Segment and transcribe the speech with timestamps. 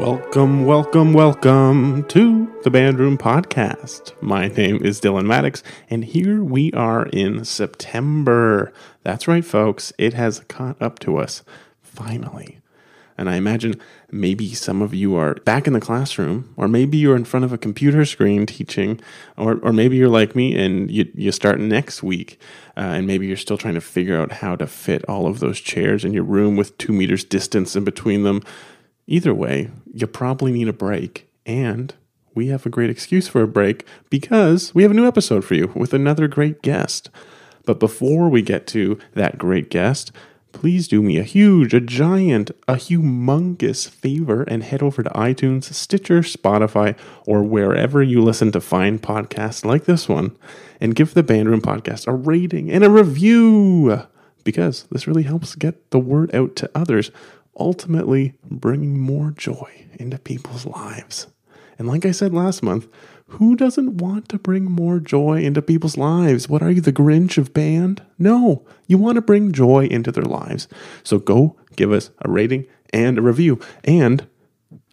[0.00, 4.14] Welcome, welcome, welcome to the Bandroom Podcast.
[4.22, 8.72] My name is Dylan Maddox, and here we are in September.
[9.02, 11.42] That's right, folks, it has caught up to us,
[11.82, 12.60] finally.
[13.18, 13.78] And I imagine
[14.10, 17.52] maybe some of you are back in the classroom, or maybe you're in front of
[17.52, 19.02] a computer screen teaching,
[19.36, 22.40] or, or maybe you're like me and you, you start next week,
[22.74, 25.60] uh, and maybe you're still trying to figure out how to fit all of those
[25.60, 28.42] chairs in your room with two meters distance in between them.
[29.10, 31.92] Either way, you probably need a break, and
[32.32, 35.54] we have a great excuse for a break because we have a new episode for
[35.54, 37.10] you with another great guest.
[37.66, 40.12] But before we get to that great guest,
[40.52, 45.64] please do me a huge, a giant, a humongous favor and head over to iTunes,
[45.64, 50.36] Stitcher, Spotify, or wherever you listen to fine podcasts like this one
[50.80, 54.04] and give the Bandroom podcast a rating and a review
[54.44, 57.10] because this really helps get the word out to others,
[57.58, 61.26] ultimately bringing more joy into people's lives.
[61.78, 62.88] And like I said last month,
[63.28, 66.48] who doesn't want to bring more joy into people's lives?
[66.48, 68.02] What are you, the Grinch of band?
[68.18, 70.66] No, you want to bring joy into their lives.
[71.04, 73.60] So go give us a rating and a review.
[73.84, 74.26] And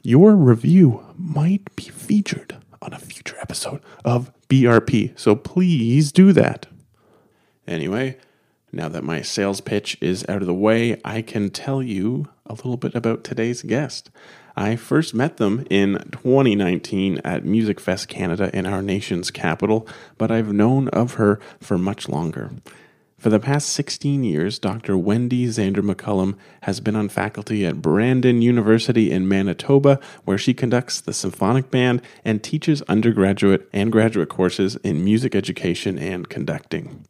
[0.03, 5.17] your review might be featured on a future episode of BRP.
[5.19, 6.67] So please do that.
[7.67, 8.17] Anyway,
[8.71, 12.53] now that my sales pitch is out of the way, I can tell you a
[12.53, 14.09] little bit about today's guest.
[14.55, 20.31] I first met them in 2019 at Music Fest Canada in our nation's capital, but
[20.31, 22.51] I've known of her for much longer.
[23.19, 24.95] For the past 16 years, Dr.
[24.95, 31.01] Wendy Zander McCallum has been on faculty at Brandon University in Manitoba, where she conducts
[31.01, 37.05] the symphonic band and teaches undergraduate and graduate courses in music education and conducting.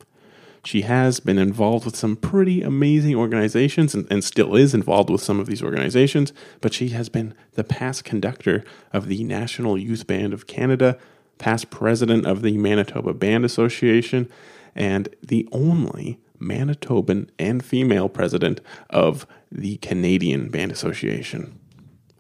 [0.68, 5.22] She has been involved with some pretty amazing organizations and, and, still is involved with
[5.22, 10.06] some of these organizations, but she has been the past conductor of the National Youth
[10.08, 11.00] Band of Canada,
[11.38, 14.30] past president of the Manitoba Band Association,
[14.76, 21.58] and the only Manitoban and female president of the Canadian Band Association.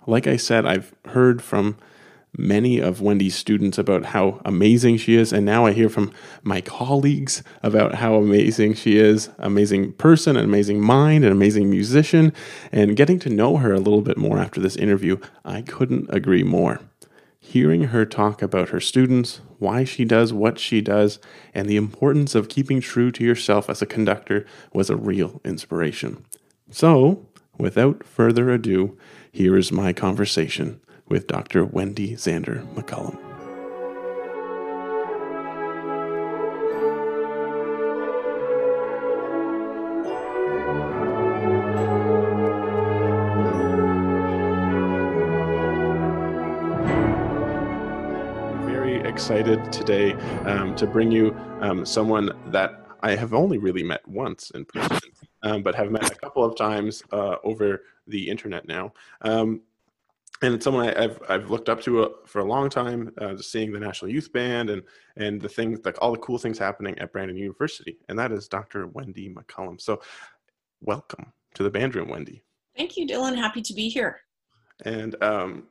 [0.05, 1.75] Like I said, I've heard from
[2.35, 5.33] many of Wendy's students about how amazing she is.
[5.33, 6.11] And now I hear from
[6.43, 12.33] my colleagues about how amazing she is amazing person, an amazing mind, an amazing musician.
[12.71, 16.43] And getting to know her a little bit more after this interview, I couldn't agree
[16.43, 16.81] more.
[17.39, 21.19] Hearing her talk about her students, why she does what she does,
[21.53, 26.25] and the importance of keeping true to yourself as a conductor was a real inspiration.
[26.69, 27.25] So,
[27.57, 28.97] without further ado,
[29.31, 31.65] here is my conversation with Dr.
[31.65, 33.17] Wendy Zander McCallum.
[48.65, 50.13] Very excited today
[50.45, 55.11] um, to bring you um, someone that I have only really met once in person,
[55.43, 58.93] um, but have met a couple of times uh, over the internet now.
[60.41, 63.37] And it's someone I, have I've looked up to uh, for a long time, uh,
[63.37, 64.83] seeing the National Youth Band and
[65.15, 68.47] and the things like all the cool things happening at Brandon University, and that is
[68.47, 68.87] Dr.
[68.87, 69.81] Wendy McCallum.
[69.81, 70.01] So,
[70.81, 72.43] welcome to the band room, Wendy.
[72.75, 73.35] Thank you, Dylan.
[73.35, 74.21] Happy to be here.
[74.85, 75.63] And um,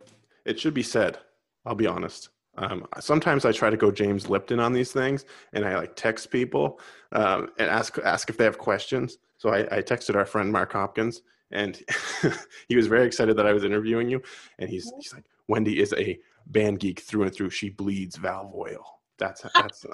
[0.45, 1.19] it should be said,
[1.65, 2.31] I'll be honest.
[2.59, 6.31] Um, sometimes I try to go James Lipton on these things, and I like text
[6.31, 6.81] people
[7.13, 9.19] um, and ask ask if they have questions.
[9.39, 11.81] So I, I texted our friend Mark Hopkins, and
[12.69, 14.23] he was very excited that I was interviewing you.
[14.59, 17.51] And he's he's like, Wendy is a band geek through and through.
[17.51, 19.01] She bleeds valve oil.
[19.19, 19.87] That's that's.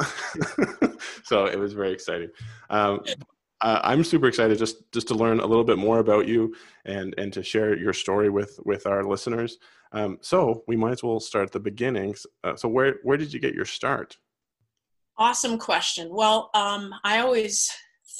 [1.24, 2.30] so it was very exciting.
[2.70, 3.00] Um,
[3.60, 6.54] uh, I'm super excited just just to learn a little bit more about you
[6.84, 9.58] and and to share your story with with our listeners.
[9.92, 12.26] Um, so we might as well start at the beginnings.
[12.42, 14.16] Uh, so where where did you get your start?
[15.18, 16.08] Awesome question.
[16.10, 17.70] Well, um, I always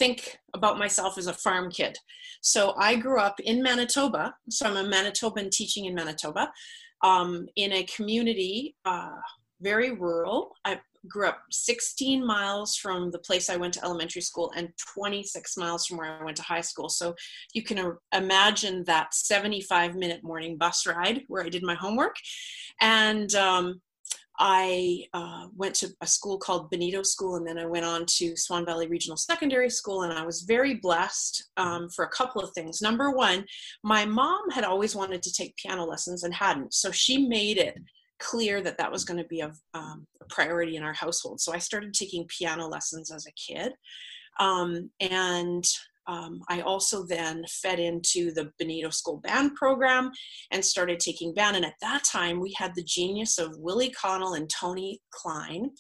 [0.03, 1.97] think about myself as a farm kid.
[2.41, 4.35] So I grew up in Manitoba.
[4.51, 6.51] So I'm a Manitoban teaching in Manitoba
[7.03, 9.21] um, in a community, uh,
[9.61, 10.57] very rural.
[10.65, 15.57] I grew up 16 miles from the place I went to elementary school and 26
[15.57, 16.89] miles from where I went to high school.
[16.89, 17.15] So
[17.55, 22.17] you can imagine that 75 minute morning bus ride where I did my homework.
[22.81, 23.81] And um,
[24.39, 28.37] I uh, went to a school called Benito School, and then I went on to
[28.37, 32.51] Swan Valley Regional Secondary School, and I was very blessed um, for a couple of
[32.53, 32.81] things.
[32.81, 33.45] Number one,
[33.83, 37.77] my mom had always wanted to take piano lessons and hadn't, so she made it
[38.19, 41.41] clear that that was going to be a, um, a priority in our household.
[41.41, 43.73] So I started taking piano lessons as a kid,
[44.41, 45.65] um, and
[46.07, 50.11] um, I also then fed into the Benito School Band program
[50.51, 51.57] and started taking band.
[51.57, 55.71] And at that time, we had the genius of Willie Connell and Tony Klein,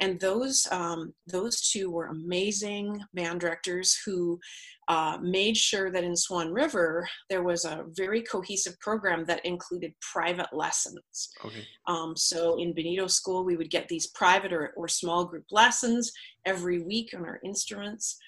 [0.00, 4.38] and those um, those two were amazing band directors who
[4.88, 9.92] uh, made sure that in Swan River there was a very cohesive program that included
[10.12, 11.30] private lessons.
[11.44, 11.64] Okay.
[11.86, 16.12] Um, so in Benito School, we would get these private or, or small group lessons
[16.46, 18.18] every week on our instruments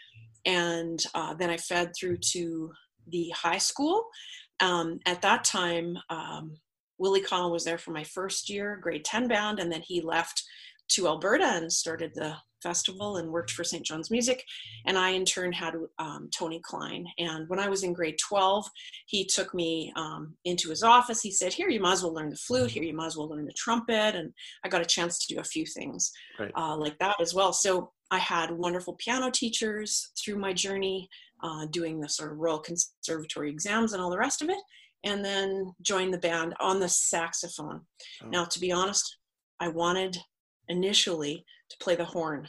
[0.44, 2.72] and uh, then I fed through to
[3.08, 4.04] the high school.
[4.60, 6.56] Um, at that time, um,
[6.98, 10.42] Willie Connell was there for my first year, grade 10 band, and then he left
[10.90, 13.84] to Alberta and started the festival and worked for St.
[13.84, 14.42] John's Music.
[14.86, 17.06] And I, in turn, had um, Tony Klein.
[17.18, 18.66] And when I was in grade 12,
[19.06, 21.20] he took me um, into his office.
[21.20, 22.70] He said, Here, you might as well learn the flute.
[22.70, 24.16] Here, you might as well learn the trumpet.
[24.16, 24.32] And
[24.64, 26.52] I got a chance to do a few things right.
[26.56, 27.52] uh, like that as well.
[27.52, 31.08] So I had wonderful piano teachers through my journey,
[31.42, 34.60] uh, doing the sort of Royal Conservatory exams and all the rest of it,
[35.02, 37.80] and then joined the band on the saxophone.
[38.22, 38.28] Oh.
[38.28, 39.16] Now, to be honest,
[39.58, 40.16] I wanted
[40.68, 42.48] initially to play the horn,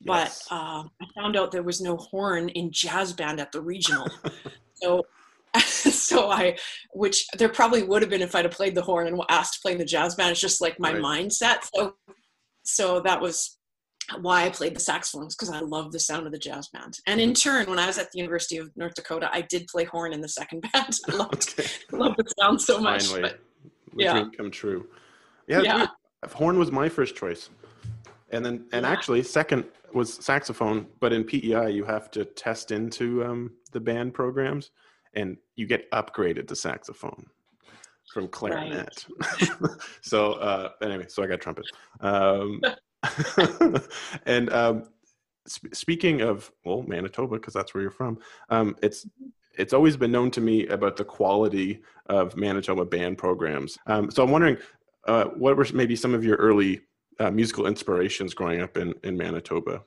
[0.00, 0.46] yes.
[0.50, 4.06] but uh, I found out there was no horn in jazz band at the regional.
[4.74, 5.06] so
[5.64, 6.58] so I,
[6.92, 9.60] which there probably would have been if I'd have played the horn and asked to
[9.60, 10.32] play in the jazz band.
[10.32, 11.02] It's just like my right.
[11.02, 11.66] mindset.
[11.74, 11.94] So,
[12.64, 13.57] so that was
[14.20, 16.98] why I played the saxophones because I love the sound of the jazz band.
[17.06, 19.84] And in turn, when I was at the University of North Dakota, I did play
[19.84, 20.96] horn in the second band.
[21.08, 21.68] I loved, okay.
[21.92, 23.06] loved the sound so much.
[23.06, 23.40] Finally, but,
[23.96, 24.12] yeah.
[24.12, 24.86] dream come true.
[25.46, 25.86] Yeah, yeah.
[26.32, 27.50] horn was my first choice,
[28.30, 28.90] and then and yeah.
[28.90, 30.86] actually second was saxophone.
[31.00, 34.70] But in PEI, you have to test into um, the band programs,
[35.14, 37.26] and you get upgraded to saxophone
[38.12, 39.06] from clarinet.
[39.40, 39.70] Right.
[40.02, 41.66] so uh, anyway, so I got trumpet.
[42.00, 42.60] Um,
[44.26, 44.84] and um,
[45.46, 48.18] sp- speaking of well, Manitoba, because that's where you're from,
[48.50, 49.06] um, it's
[49.56, 53.76] it's always been known to me about the quality of Manitoba band programs.
[53.86, 54.56] Um, so I'm wondering,
[55.06, 56.82] uh, what were maybe some of your early
[57.18, 59.82] uh, musical inspirations growing up in in Manitoba?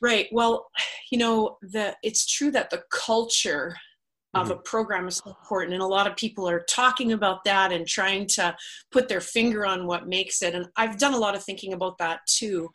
[0.00, 0.28] Right.
[0.30, 0.70] Well,
[1.10, 3.76] you know, the it's true that the culture
[4.34, 4.52] of mm-hmm.
[4.52, 8.26] a program is important and a lot of people are talking about that and trying
[8.26, 8.54] to
[8.92, 11.96] put their finger on what makes it and i've done a lot of thinking about
[11.98, 12.68] that too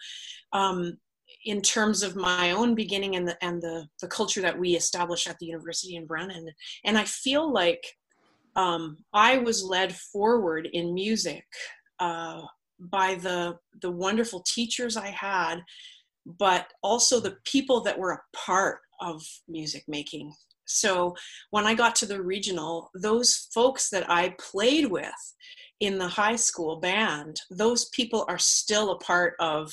[0.53, 0.97] um,
[1.45, 5.27] in terms of my own beginning and the and the, the culture that we established
[5.27, 6.47] at the university in Brandon
[6.85, 7.83] and i feel like
[8.55, 11.45] um, i was led forward in music
[11.99, 12.41] uh,
[12.79, 15.59] by the the wonderful teachers i had
[16.25, 20.31] but also the people that were a part of music making
[20.73, 21.15] so
[21.51, 25.11] when I got to the regional, those folks that I played with
[25.79, 29.71] in the high school band, those people are still a part of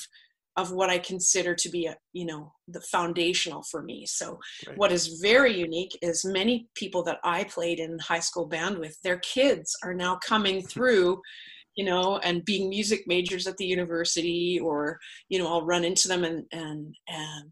[0.57, 4.05] of what I consider to be a, you know the foundational for me.
[4.05, 4.37] So
[4.67, 4.77] right.
[4.77, 8.97] what is very unique is many people that I played in high school band with,
[9.01, 11.21] their kids are now coming through
[11.75, 14.99] you know and being music majors at the university or
[15.29, 17.51] you know I'll run into them and and and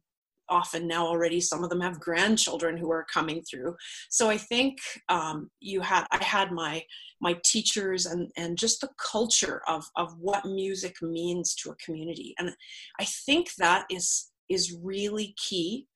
[0.49, 3.75] often now already some of them have grandchildren who are coming through.
[4.09, 4.77] So i think
[5.09, 6.83] um, you had i had my
[7.21, 12.33] my teachers and and just the culture of of what music means to a community.
[12.39, 12.51] And
[12.99, 15.87] i think that is is really key.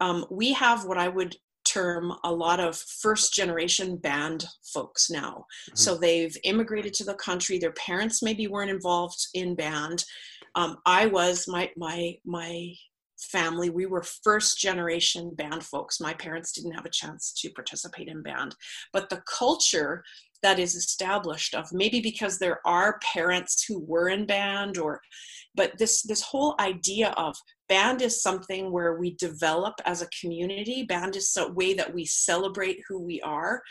[0.00, 5.44] Um, we have what i would term a lot of first generation band folks now.
[5.66, 5.76] Mm-hmm.
[5.76, 7.58] so they've immigrated to the country.
[7.58, 10.04] Their parents maybe weren't involved in band.
[10.54, 12.72] Um, i was my my my
[13.18, 13.70] family.
[13.70, 16.00] We were first generation band folks.
[16.00, 18.54] My parents didn't have a chance to participate in band.
[18.92, 20.04] But the culture
[20.42, 25.00] that is established of maybe because there are parents who were in band or
[25.54, 27.36] but this this whole idea of
[27.68, 30.84] band is something where we develop as a community.
[30.84, 33.62] Band is a way that we celebrate who we are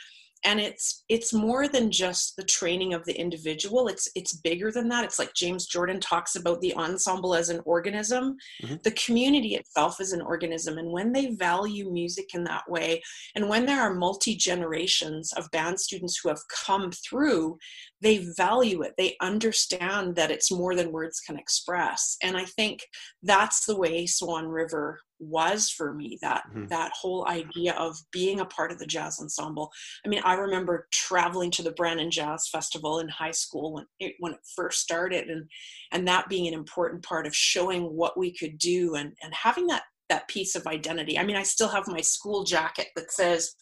[0.44, 3.88] and it's it's more than just the training of the individual.
[3.88, 5.04] It's it's bigger than that.
[5.04, 8.38] It's like james jordan talks about the ensemble as an organism.
[8.64, 8.76] Mm-hmm.
[8.84, 10.78] the community itself is an organism.
[10.78, 13.02] And when they value music in that way
[13.36, 17.58] and when there are multi generations of band students who have come through
[18.02, 18.94] they value it.
[18.98, 22.18] They understand that it's more than words can express.
[22.22, 22.82] And i think
[23.24, 26.68] that's the way swan river was for me that mm-hmm.
[26.68, 29.72] that whole idea of being a part of the jazz ensemble.
[30.06, 34.14] I mean i remember traveling to the Brandon Jazz Festival in high school when it
[34.20, 35.50] when it first started and
[35.92, 39.68] and that being an important part of showing what we could do and and having
[39.68, 41.18] that that piece of identity.
[41.18, 43.56] I mean i still have my school jacket that says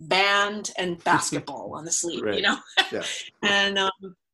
[0.00, 2.36] band and basketball on the sleeve right.
[2.36, 2.56] you know
[2.92, 3.02] yeah.
[3.42, 3.90] and um,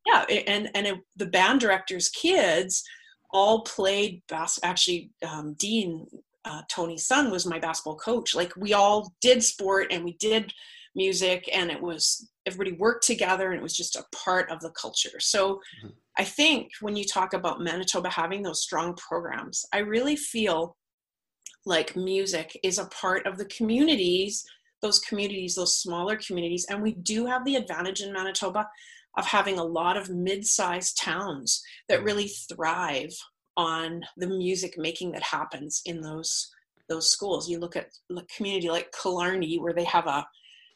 [0.06, 2.85] yeah and and it, the band director's kids
[3.30, 6.06] all played bas- actually um, dean
[6.46, 8.35] uh, Tony's son was my basketball coach.
[8.35, 10.52] Like we all did sport and we did
[10.94, 14.70] music, and it was everybody worked together, and it was just a part of the
[14.70, 15.18] culture.
[15.18, 15.88] So mm-hmm.
[16.16, 20.76] I think when you talk about Manitoba having those strong programs, I really feel
[21.66, 24.44] like music is a part of the communities,
[24.83, 28.68] those communities, those smaller communities, and we do have the advantage in Manitoba
[29.16, 33.12] of having a lot of mid-sized towns that really thrive
[33.56, 36.50] on the music making that happens in those
[36.88, 37.49] those schools.
[37.49, 40.26] You look at a community like Killarney where they have a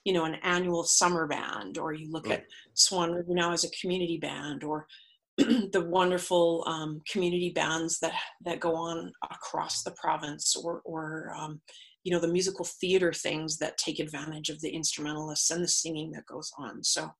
[0.04, 2.40] you know an annual summer band, or you look right.
[2.40, 4.87] at Swan River now as a community band, or
[5.37, 8.14] the wonderful um, community bands that
[8.45, 11.61] that go on across the province, or or um,
[12.04, 16.12] you know the musical theater things that take advantage of the instrumentalists and the singing
[16.12, 16.83] that goes on.
[16.83, 17.11] So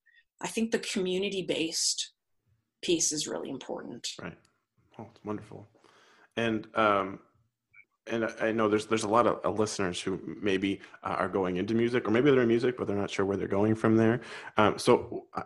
[0.41, 2.13] I think the community based
[2.83, 4.09] piece is really important.
[4.21, 4.39] Right.
[4.99, 5.69] Oh, it's wonderful.
[6.37, 7.21] And um,
[8.07, 11.75] and I know there's there's a lot of listeners who maybe uh, are going into
[11.75, 14.21] music, or maybe they're in music, but they're not sure where they're going from there.
[14.57, 15.43] Um, so uh,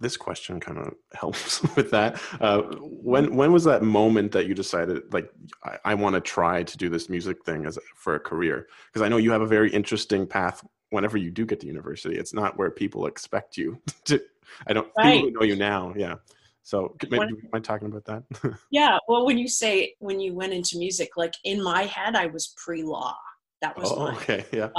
[0.00, 2.20] this question kind of helps with that.
[2.40, 5.30] Uh, when when was that moment that you decided, like,
[5.64, 8.68] I, I want to try to do this music thing as for a career?
[8.88, 10.64] Because I know you have a very interesting path.
[10.90, 14.20] Whenever you do get to university, it's not where people expect you to.
[14.66, 15.14] I don't right.
[15.14, 16.16] people who know you now, yeah.
[16.62, 18.58] So maybe when, you mind talking about that?
[18.70, 18.98] yeah.
[19.06, 22.54] Well, when you say when you went into music, like in my head, I was
[22.56, 23.16] pre-law.
[23.62, 24.44] That was oh, okay.
[24.52, 24.70] Yeah.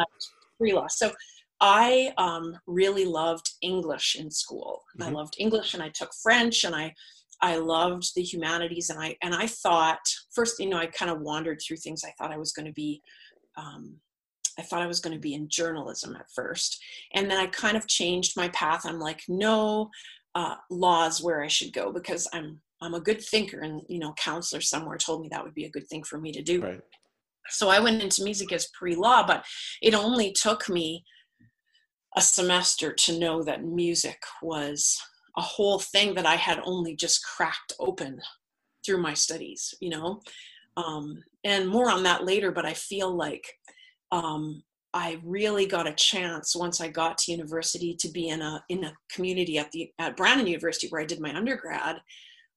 [0.57, 0.87] pre-law.
[0.89, 1.13] So
[1.59, 4.83] I um, really loved English in school.
[4.99, 5.09] Mm-hmm.
[5.09, 6.93] I loved English, and I took French, and I
[7.41, 9.99] I loved the humanities, and I and I thought
[10.33, 12.03] first, you know, I kind of wandered through things.
[12.03, 13.01] I thought I was going to be.
[13.57, 13.97] Um,
[14.59, 16.81] I thought I was going to be in journalism at first.
[17.13, 18.85] And then I kind of changed my path.
[18.85, 19.91] I'm like, no,
[20.33, 24.13] uh, laws where I should go because I'm I'm a good thinker, and you know,
[24.13, 26.61] counselor somewhere told me that would be a good thing for me to do.
[26.61, 26.81] Right.
[27.49, 29.45] So I went into music as pre-law, but
[29.81, 31.03] it only took me
[32.17, 34.99] a semester to know that music was
[35.37, 38.19] a whole thing that I had only just cracked open
[38.83, 40.21] through my studies, you know.
[40.77, 43.45] Um, and more on that later, but I feel like
[44.11, 44.63] um,
[44.95, 48.83] I really got a chance once I got to university to be in a in
[48.83, 51.97] a community at the at Brandon University where I did my undergrad,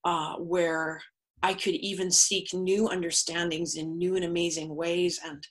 [0.06, 1.02] uh, where
[1.42, 5.46] I could even seek new understandings in new and amazing ways, and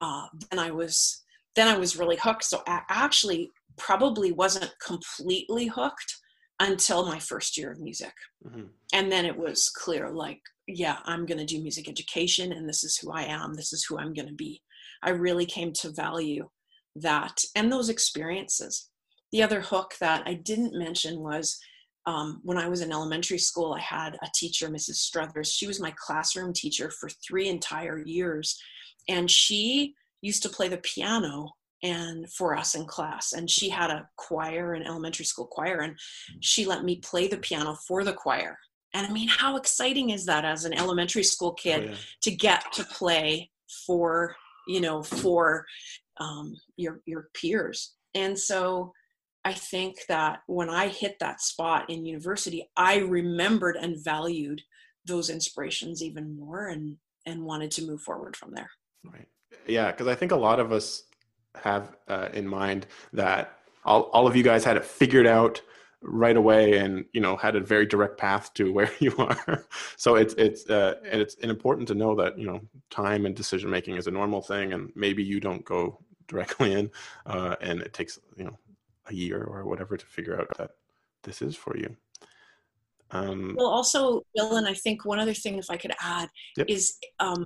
[0.00, 1.23] uh, then I was
[1.56, 2.44] then I was really hooked.
[2.44, 6.16] So I actually probably wasn't completely hooked
[6.60, 8.12] until my first year of music,
[8.46, 8.66] mm-hmm.
[8.92, 12.84] and then it was clear like yeah I'm going to do music education, and this
[12.84, 13.54] is who I am.
[13.54, 14.62] This is who I'm going to be.
[15.02, 16.48] I really came to value
[16.96, 18.88] that and those experiences.
[19.32, 21.58] The other hook that I didn't mention was
[22.06, 24.96] um, when I was in elementary school, I had a teacher, Mrs.
[24.96, 25.50] Struthers.
[25.50, 28.60] She was my classroom teacher for three entire years.
[29.08, 31.50] And she used to play the piano
[31.82, 35.94] and for us in class and she had a choir an elementary school choir and
[36.40, 38.58] she let me play the piano for the choir.
[38.94, 41.96] And i mean how exciting is that as an elementary school kid oh, yeah.
[42.22, 43.50] to get to play
[43.86, 44.34] for
[44.66, 45.66] you know for
[46.18, 47.94] um, your your peers.
[48.14, 48.92] And so
[49.44, 54.62] i think that when i hit that spot in university i remembered and valued
[55.04, 58.70] those inspirations even more and and wanted to move forward from there.
[59.04, 59.28] Right
[59.66, 61.04] yeah because i think a lot of us
[61.62, 65.60] have uh, in mind that all, all of you guys had it figured out
[66.02, 70.16] right away and you know had a very direct path to where you are so
[70.16, 73.96] it's it's uh, and it's important to know that you know time and decision making
[73.96, 76.90] is a normal thing and maybe you don't go directly in
[77.26, 78.58] uh, and it takes you know
[79.06, 80.70] a year or whatever to figure out that
[81.22, 81.96] this is for you
[83.10, 86.66] um, well also bill and i think one other thing if i could add yep.
[86.68, 87.44] is um,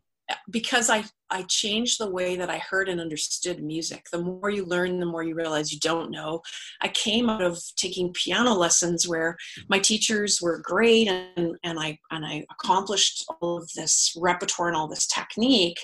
[0.50, 4.06] because I, I changed the way that I heard and understood music.
[4.11, 6.42] The more you learn, the more you realize you don't know.
[6.82, 9.37] I came out of taking piano lessons where
[9.68, 14.76] my teachers were great and, and I and I accomplished all of this repertoire and
[14.76, 15.78] all this technique,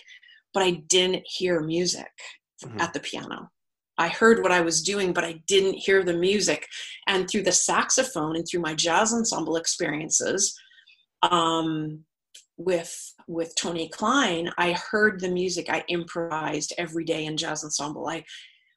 [0.52, 2.10] but I didn't hear music
[2.62, 2.80] mm-hmm.
[2.80, 3.50] at the piano.
[3.96, 6.66] I heard what I was doing, but I didn't hear the music.
[7.06, 10.58] And through the saxophone and through my jazz ensemble experiences,
[11.22, 12.04] um,
[12.56, 15.66] with with Tony Klein, I heard the music.
[15.68, 18.06] I improvised every day in jazz ensemble.
[18.08, 18.24] I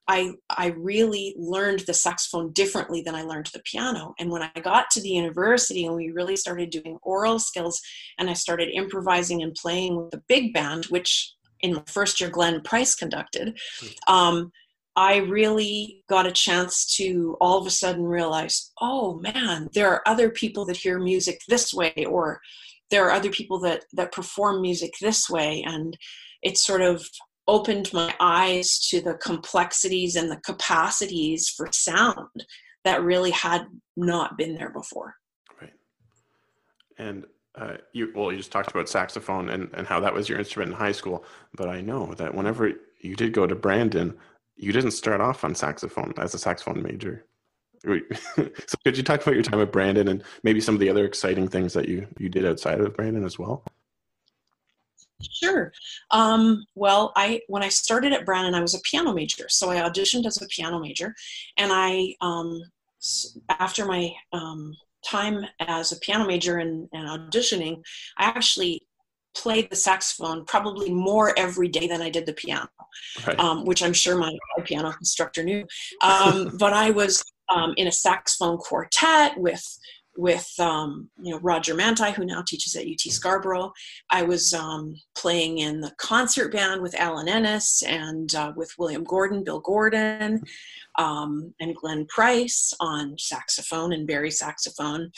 [0.07, 4.13] I I really learned the saxophone differently than I learned the piano.
[4.19, 7.81] And when I got to the university and we really started doing oral skills
[8.17, 12.29] and I started improvising and playing with the big band, which in my first year
[12.29, 14.13] Glenn Price conducted, hmm.
[14.13, 14.51] um,
[14.95, 20.01] I really got a chance to all of a sudden realize, oh man, there are
[20.07, 22.41] other people that hear music this way, or
[22.89, 25.97] there are other people that that perform music this way and
[26.41, 27.07] it sort of
[27.47, 32.45] opened my eyes to the complexities and the capacities for sound
[32.83, 33.65] that really had
[33.95, 35.15] not been there before.
[35.59, 35.73] Right.
[36.97, 37.25] And
[37.57, 40.71] uh, you well you just talked about saxophone and, and how that was your instrument
[40.71, 41.25] in high school
[41.55, 44.15] but i know that whenever you did go to brandon
[44.55, 47.25] you didn't start off on saxophone as a saxophone major
[47.85, 51.05] so could you talk about your time at Brandon and maybe some of the other
[51.05, 53.63] exciting things that you you did outside of Brandon as well?
[55.21, 55.71] Sure.
[56.11, 59.77] Um, well, I when I started at Brandon, I was a piano major, so I
[59.77, 61.15] auditioned as a piano major,
[61.57, 62.61] and I um,
[63.49, 67.81] after my um, time as a piano major and, and auditioning,
[68.17, 68.81] I actually
[69.35, 72.67] played the saxophone probably more every day than I did the piano,
[73.25, 73.39] right.
[73.39, 75.65] um, which I'm sure my, my piano instructor knew.
[76.01, 79.65] Um, but I was um, in a saxophone quartet with
[80.17, 83.71] with um, you know Roger Mantie, who now teaches at UT Scarborough.
[84.09, 89.03] I was um, playing in the concert band with Alan Ennis and uh, with William
[89.03, 90.41] Gordon, Bill Gordon,
[90.97, 95.11] um, and Glenn Price on saxophone and bari saxophone.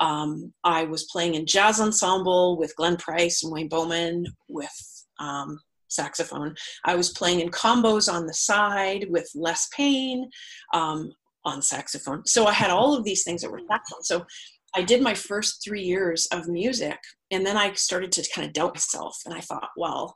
[0.00, 5.60] Um, I was playing in jazz ensemble with Glenn Price and Wayne Bowman with um,
[5.88, 6.56] saxophone.
[6.84, 10.30] I was playing in combos on the side with Les Payne.
[10.72, 11.12] Um,
[11.46, 12.26] on saxophone.
[12.26, 14.02] So I had all of these things that were saxophone.
[14.02, 14.26] So
[14.74, 16.98] I did my first three years of music,
[17.30, 19.16] and then I started to kind of doubt myself.
[19.24, 20.14] And I thought, well,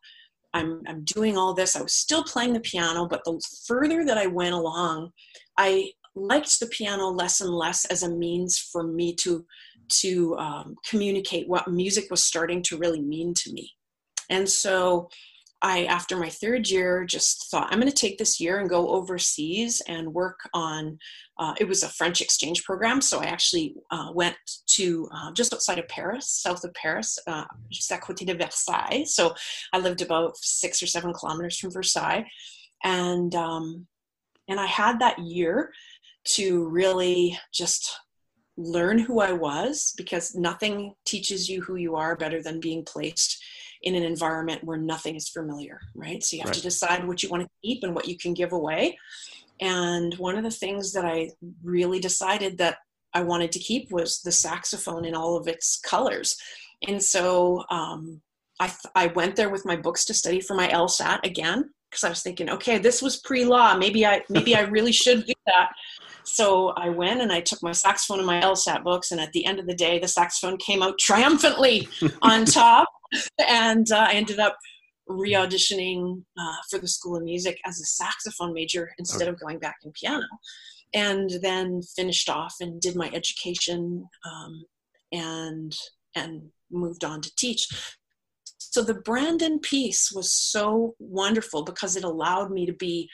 [0.52, 1.76] I'm I'm doing all this.
[1.76, 5.10] I was still playing the piano, but the further that I went along,
[5.56, 9.46] I liked the piano less and less as a means for me to
[10.00, 13.72] to um, communicate what music was starting to really mean to me.
[14.28, 15.08] And so
[15.62, 18.88] I, after my third year, just thought I'm going to take this year and go
[18.88, 20.98] overseas and work on.
[21.38, 24.36] Uh, it was a French exchange program, so I actually uh, went
[24.68, 29.04] to uh, just outside of Paris, south of Paris, uh, just à côté de Versailles.
[29.06, 29.34] So
[29.72, 32.24] I lived about six or seven kilometers from Versailles,
[32.82, 33.86] and um,
[34.48, 35.72] and I had that year
[36.36, 37.90] to really just
[38.56, 43.42] learn who I was because nothing teaches you who you are better than being placed
[43.82, 46.22] in an environment where nothing is familiar, right?
[46.22, 46.56] So you have right.
[46.56, 48.98] to decide what you want to keep and what you can give away.
[49.60, 51.30] And one of the things that I
[51.62, 52.78] really decided that
[53.12, 56.36] I wanted to keep was the saxophone in all of its colors.
[56.86, 58.20] And so um,
[58.58, 62.08] I, I went there with my books to study for my LSAT again because I
[62.08, 63.76] was thinking, okay, this was pre-law.
[63.76, 65.70] Maybe I maybe I really should do that.
[66.24, 69.44] So I went and I took my saxophone and my LSAT books, and at the
[69.46, 71.88] end of the day, the saxophone came out triumphantly
[72.22, 72.88] on top.
[73.38, 74.56] and uh, I ended up
[75.08, 79.30] re-auditioning uh, for the School of Music as a saxophone major instead okay.
[79.30, 80.26] of going back in piano,
[80.94, 84.64] and then finished off and did my education um,
[85.12, 85.76] and
[86.14, 87.68] and moved on to teach.
[88.58, 93.08] So the Brandon piece was so wonderful because it allowed me to be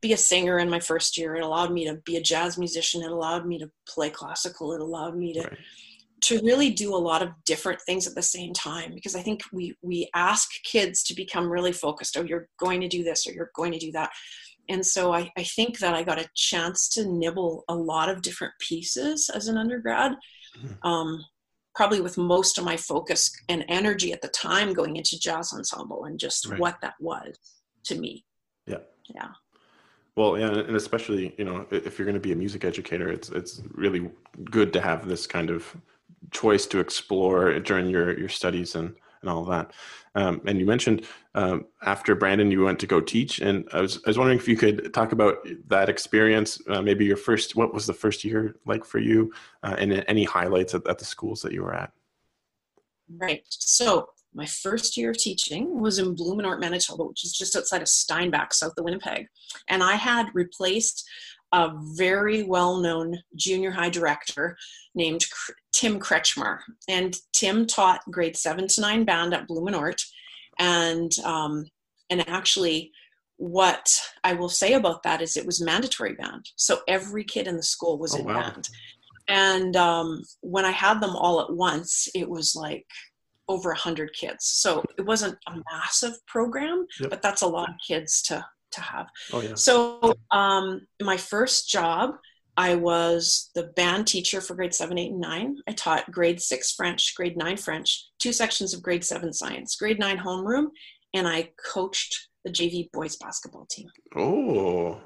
[0.00, 1.34] be a singer in my first year.
[1.34, 3.02] It allowed me to be a jazz musician.
[3.02, 4.72] It allowed me to play classical.
[4.72, 5.58] It allowed me to right.
[6.22, 8.94] to really do a lot of different things at the same time.
[8.94, 12.16] Because I think we we ask kids to become really focused.
[12.16, 14.10] Oh, you're going to do this or you're going to do that.
[14.70, 18.20] And so I, I think that I got a chance to nibble a lot of
[18.20, 20.12] different pieces as an undergrad.
[20.58, 20.86] Mm-hmm.
[20.86, 21.24] Um,
[21.74, 26.04] probably with most of my focus and energy at the time going into jazz ensemble
[26.04, 26.58] and just right.
[26.58, 27.38] what that was
[27.84, 28.24] to me.
[28.66, 28.78] Yeah.
[29.14, 29.28] Yeah.
[30.18, 33.28] Well, yeah, and especially you know if you're going to be a music educator, it's
[33.28, 34.10] it's really
[34.50, 35.76] good to have this kind of
[36.32, 39.70] choice to explore during your your studies and and all that.
[40.16, 43.98] Um, and you mentioned um, after Brandon, you went to go teach, and I was
[43.98, 45.36] I was wondering if you could talk about
[45.68, 46.60] that experience.
[46.68, 50.24] Uh, maybe your first, what was the first year like for you, uh, and any
[50.24, 51.92] highlights at, at the schools that you were at?
[53.08, 53.44] Right.
[53.50, 57.88] So my first year of teaching was in Blumenort, Manitoba, which is just outside of
[57.88, 59.26] Steinbach, south of Winnipeg.
[59.68, 61.08] And I had replaced
[61.52, 64.56] a very well known junior high director
[64.94, 65.24] named
[65.72, 66.58] Tim Kretschmar.
[66.88, 70.00] And Tim taught grade seven to nine band at Blumenort.
[70.58, 71.66] And, um,
[72.10, 72.92] and actually,
[73.36, 73.88] what
[74.24, 76.50] I will say about that is it was mandatory band.
[76.56, 78.42] So every kid in the school was oh, in wow.
[78.42, 78.68] band.
[79.28, 82.86] And um, when I had them all at once, it was like
[83.48, 84.46] over 100 kids.
[84.46, 87.10] So it wasn't a massive program, yep.
[87.10, 89.08] but that's a lot of kids to, to have.
[89.32, 89.54] Oh, yeah.
[89.54, 92.16] So um, my first job,
[92.56, 95.56] I was the band teacher for grade seven, eight, and nine.
[95.68, 100.00] I taught grade six French, grade nine French, two sections of grade seven science, grade
[100.00, 100.66] nine homeroom,
[101.14, 103.88] and I coached the JV boys basketball team.
[104.16, 105.00] Oh.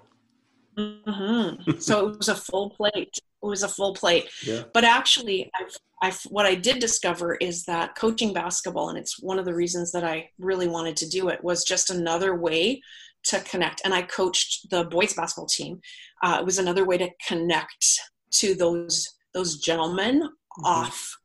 [0.79, 1.79] Mm-hmm.
[1.79, 3.19] so it was a full plate.
[3.43, 4.29] It was a full plate.
[4.45, 4.63] Yeah.
[4.73, 9.39] But actually, I've I, what I did discover is that coaching basketball, and it's one
[9.39, 12.83] of the reasons that I really wanted to do it, was just another way
[13.27, 13.83] to connect.
[13.85, 15.81] And I coached the boys basketball team.
[16.25, 18.01] Uh, it was another way to connect
[18.33, 20.65] to those those gentlemen mm-hmm.
[20.65, 21.17] off,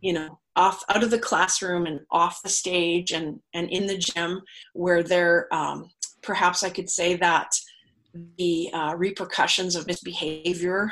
[0.00, 3.98] you know, off out of the classroom and off the stage and and in the
[3.98, 4.40] gym
[4.72, 5.90] where they're um,
[6.22, 7.50] perhaps I could say that
[8.38, 10.90] the uh, repercussions of misbehavior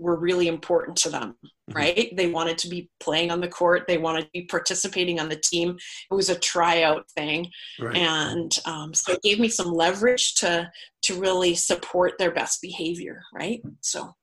[0.00, 1.36] were really important to them
[1.70, 1.78] mm-hmm.
[1.78, 2.16] right?
[2.16, 3.84] They wanted to be playing on the court.
[3.86, 5.76] They wanted to be participating on the team.
[6.10, 7.50] It was a tryout thing.
[7.78, 7.96] Right.
[7.96, 10.70] and um, so it gave me some leverage to
[11.02, 13.62] to really support their best behavior right?
[13.80, 14.14] So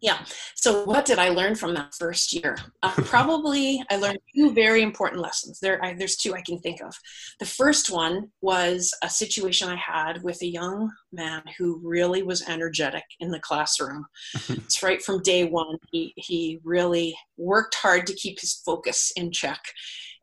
[0.00, 0.24] yeah.
[0.54, 2.56] So, what did I learn from that first year?
[2.82, 5.58] Uh, probably, I learned two very important lessons.
[5.60, 6.94] There, I, there's two I can think of.
[7.40, 12.48] The first one was a situation I had with a young man who really was
[12.48, 14.06] energetic in the classroom.
[14.48, 15.78] it's right from day one.
[15.90, 19.60] He he really worked hard to keep his focus in check.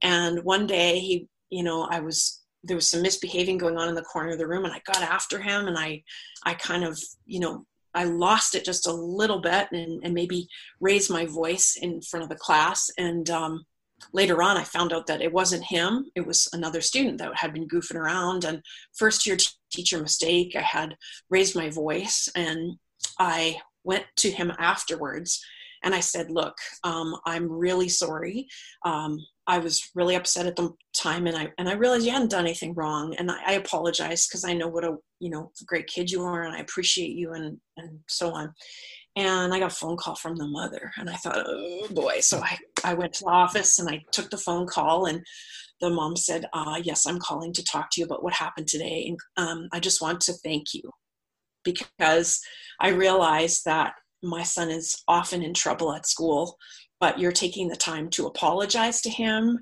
[0.02, 3.96] And one day, he, you know, I was there was some misbehaving going on in
[3.96, 6.04] the corner of the room, and I got after him, and I,
[6.46, 10.48] I kind of, you know, I lost it just a little bit and, and maybe
[10.80, 12.92] raised my voice in front of the class.
[12.98, 13.66] And um,
[14.14, 17.54] later on, I found out that it wasn't him, it was another student that had
[17.54, 18.44] been goofing around.
[18.44, 18.62] And
[18.98, 20.96] first year t- teacher mistake, I had
[21.30, 22.78] raised my voice and
[23.18, 25.44] I went to him afterwards
[25.84, 28.48] and I said, Look, um, I'm really sorry.
[28.84, 32.32] Um, I was really upset at the time, and I and I realized you hadn't
[32.32, 35.88] done anything wrong, and I, I apologized because I know what a you know great
[35.88, 38.54] kid you are, and I appreciate you, and and so on.
[39.18, 42.20] And I got a phone call from the mother, and I thought, oh boy.
[42.22, 45.24] So I I went to the office and I took the phone call, and
[45.80, 49.06] the mom said, uh, "Yes, I'm calling to talk to you about what happened today,
[49.08, 50.92] and um, I just want to thank you
[51.64, 52.40] because
[52.80, 56.58] I realized that my son is often in trouble at school,
[57.00, 59.60] but you're taking the time to apologize to him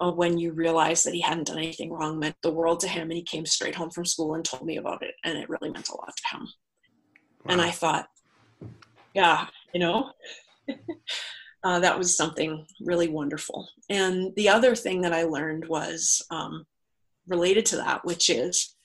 [0.00, 3.10] uh, when you realize that he hadn't done anything wrong meant the world to him
[3.10, 5.70] and he came straight home from school and told me about it and it really
[5.70, 6.46] meant a lot to him
[7.44, 7.52] wow.
[7.52, 8.08] and i thought
[9.14, 10.12] yeah you know
[11.64, 16.64] uh, that was something really wonderful and the other thing that i learned was um,
[17.26, 18.76] related to that which is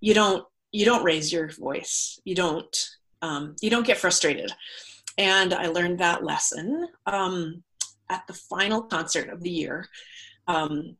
[0.00, 2.76] you don't you don't raise your voice you don't
[3.22, 4.52] um, you don't get frustrated.
[5.20, 7.62] And I learned that lesson um,
[8.08, 9.86] at the final concert of the year.
[10.48, 10.96] Um,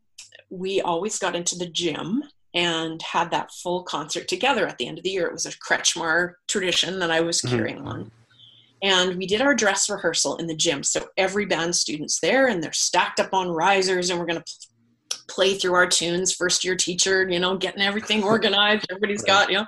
[0.50, 4.98] we always got into the gym and had that full concert together at the end
[4.98, 5.26] of the year.
[5.26, 7.56] It was a Kretschmar tradition that I was mm-hmm.
[7.56, 7.88] carrying mm-hmm.
[7.88, 8.10] on.
[8.82, 10.82] And we did our dress rehearsal in the gym.
[10.82, 15.16] So every band student's there and they're stacked up on risers and we're going to
[15.28, 16.34] play through our tunes.
[16.34, 18.84] First year teacher, you know, getting everything organized.
[18.90, 19.66] Everybody's got, you know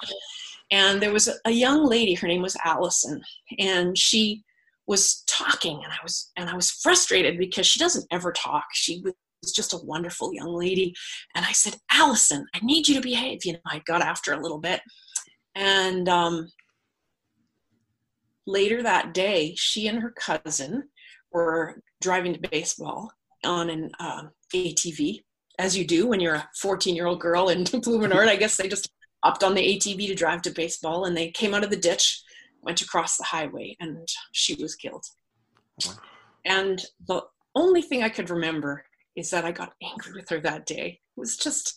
[0.72, 3.22] and there was a young lady her name was allison
[3.60, 4.42] and she
[4.88, 8.64] was talking and i was and i was frustrated because she doesn't ever talk.
[8.72, 10.94] She was just a wonderful young lady.
[11.36, 13.44] And i said allison i need you to behave.
[13.44, 14.80] You know i got after a little bit.
[15.54, 16.48] And um,
[18.46, 20.88] later that day she and her cousin
[21.30, 23.12] were driving to baseball
[23.44, 24.22] on an uh,
[24.54, 25.20] atv
[25.58, 28.28] as you do when you're a 14 year old girl in Blumenort.
[28.28, 28.90] I guess they just
[29.22, 32.22] hopped on the ATV to drive to baseball, and they came out of the ditch,
[32.62, 35.04] went across the highway, and she was killed.
[36.44, 37.22] And the
[37.54, 38.84] only thing I could remember
[39.16, 41.00] is that I got angry with her that day.
[41.16, 41.74] It was just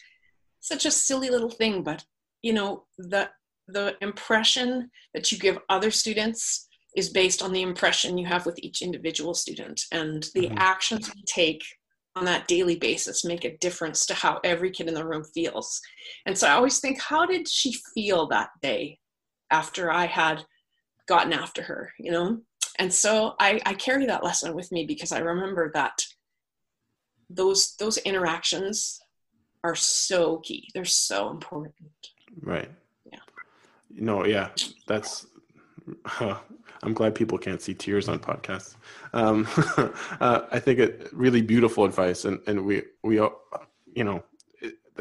[0.60, 2.04] such a silly little thing, but
[2.42, 3.30] you know, the
[3.68, 8.60] the impression that you give other students is based on the impression you have with
[8.60, 10.58] each individual student and the mm-hmm.
[10.58, 11.64] actions we take
[12.16, 15.82] on that daily basis make a difference to how every kid in the room feels.
[16.26, 19.00] And so I always think, how did she feel that day
[19.52, 20.44] after I had
[21.08, 22.40] gotten after her, you know?
[22.80, 26.06] And so I, I carry that lesson with me because I remember that
[27.30, 29.00] those those interactions
[29.64, 30.70] are so key.
[30.74, 31.74] They're so important.
[32.42, 32.70] Right.
[33.12, 33.20] Yeah.
[33.90, 34.50] No, yeah.
[34.88, 35.26] That's
[36.20, 36.38] uh,
[36.86, 38.76] I'm glad people can't see tears on podcasts.
[39.14, 39.48] Um,
[40.22, 44.24] uh, I think it really beautiful advice, and and we we you know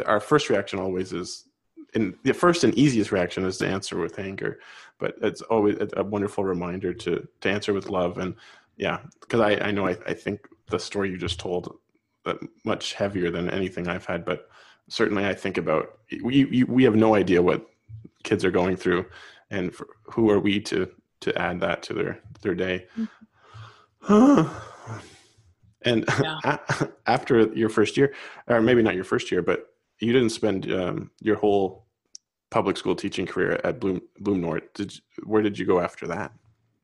[0.07, 1.45] our first reaction always is,
[1.95, 4.61] and the first and easiest reaction is to answer with anger,
[4.99, 8.35] but it's always a wonderful reminder to to answer with love, and
[8.77, 11.77] yeah, because I I know I, I think the story you just told
[12.25, 14.49] uh, much heavier than anything I've had, but
[14.89, 17.69] certainly I think about we we have no idea what
[18.23, 19.05] kids are going through
[19.51, 20.91] and who are we to
[21.25, 22.87] to add that to their their day.
[25.87, 26.57] And yeah.
[27.07, 28.15] after your first year,
[28.47, 29.67] or maybe not your first year, but
[30.01, 31.85] you didn't spend um, your whole
[32.51, 34.73] public school teaching career at Bloom Blumenort.
[34.73, 36.33] Did where did you go after that?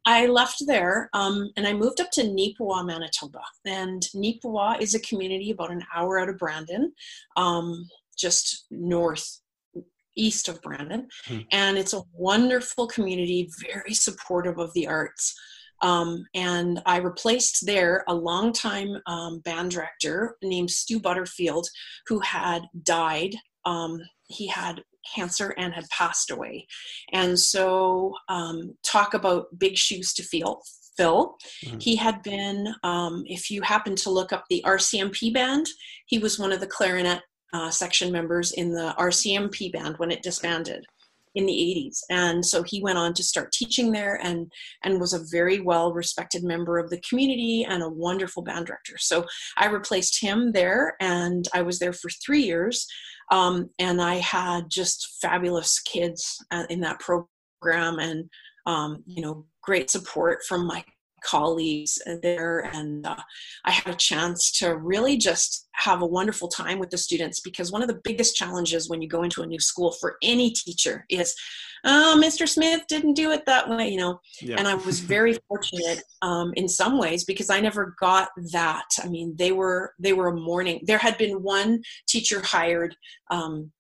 [0.04, 3.40] I left there um, and I moved up to Neepawa, Manitoba.
[3.64, 6.92] And Neepawa is a community about an hour out of Brandon,
[7.36, 9.39] um, just north
[10.20, 11.08] east of Brandon.
[11.26, 11.38] Hmm.
[11.52, 15.34] And it's a wonderful community, very supportive of the arts.
[15.82, 21.68] Um, and I replaced there a longtime um, band director named Stu Butterfield,
[22.06, 23.34] who had died.
[23.64, 24.82] Um, he had
[25.14, 26.66] cancer and had passed away.
[27.12, 30.62] And so, um, talk about big shoes to fill.
[30.96, 31.34] Phil.
[31.64, 31.78] Mm-hmm.
[31.78, 35.66] He had been, um, if you happen to look up the RCMP band,
[36.04, 37.22] he was one of the clarinet
[37.52, 40.84] uh, section members in the RCMP band when it disbanded
[41.34, 44.50] in the 80s and so he went on to start teaching there and
[44.82, 48.98] and was a very well respected member of the community and a wonderful band director.
[48.98, 52.86] So i replaced him there and i was there for three years
[53.30, 58.28] um, and i had just fabulous kids uh, in that program and
[58.66, 60.84] um, you know great support from my
[61.22, 63.16] colleagues there and uh,
[63.64, 67.72] i had a chance to really just have a wonderful time with the students because
[67.72, 71.04] one of the biggest challenges when you go into a new school for any teacher
[71.08, 71.34] is
[71.84, 74.56] oh mr smith didn't do it that way you know yeah.
[74.58, 79.08] and i was very fortunate um, in some ways because i never got that i
[79.08, 82.94] mean they were they were a morning there had been one teacher hired
[83.30, 83.70] um,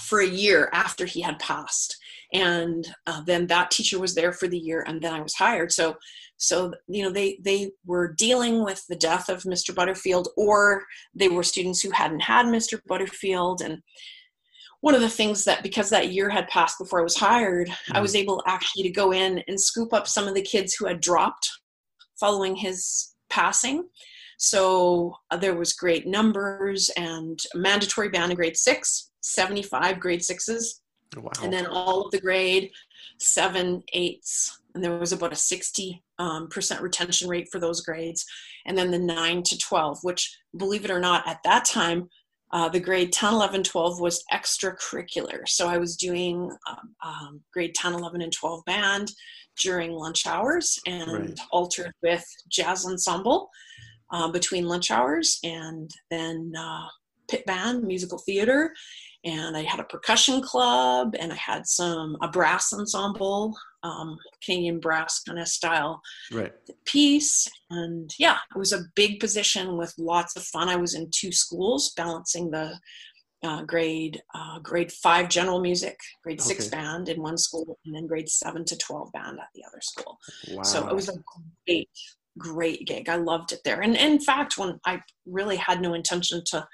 [0.00, 1.96] for a year after he had passed
[2.34, 5.72] and uh, then that teacher was there for the year and then i was hired.
[5.72, 5.96] So
[6.36, 10.82] so you know they they were dealing with the death of mr butterfield or
[11.14, 13.62] they were students who hadn't had mr butterfield.
[13.62, 13.78] And
[14.80, 17.96] one of the things that because that year had passed before i was hired mm-hmm.
[17.96, 20.86] i was able actually to go in and scoop up some of the kids who
[20.86, 21.48] had dropped
[22.18, 23.88] following his passing.
[24.38, 30.82] So uh, there was great numbers and mandatory band in grade six 75 grade sixes
[31.16, 31.30] wow.
[31.42, 32.70] and then all of the grade
[33.18, 38.24] seven eights and there was about a 60 um, percent retention rate for those grades
[38.66, 42.08] and then the 9 to 12 which believe it or not at that time
[42.52, 47.74] uh, the grade 10 11 12 was extracurricular so i was doing um, um, grade
[47.74, 49.12] 10 11 and 12 band
[49.62, 51.40] during lunch hours and right.
[51.52, 53.48] altered with jazz ensemble
[54.10, 56.86] uh, between lunch hours and then uh,
[57.28, 58.72] pit band musical theater
[59.24, 64.80] and I had a percussion club and I had some a brass ensemble, um, Canadian
[64.80, 66.52] brass kind of style right.
[66.84, 67.48] piece.
[67.70, 70.68] And yeah, it was a big position with lots of fun.
[70.68, 72.78] I was in two schools, balancing the
[73.42, 76.48] uh, grade uh, grade five general music, grade okay.
[76.48, 79.80] six band in one school, and then grade seven to twelve band at the other
[79.80, 80.18] school.
[80.50, 80.62] Wow.
[80.62, 81.14] So it was a
[81.66, 81.88] great
[82.36, 83.08] great gig.
[83.08, 83.80] I loved it there.
[83.80, 86.66] And in fact, when I really had no intention to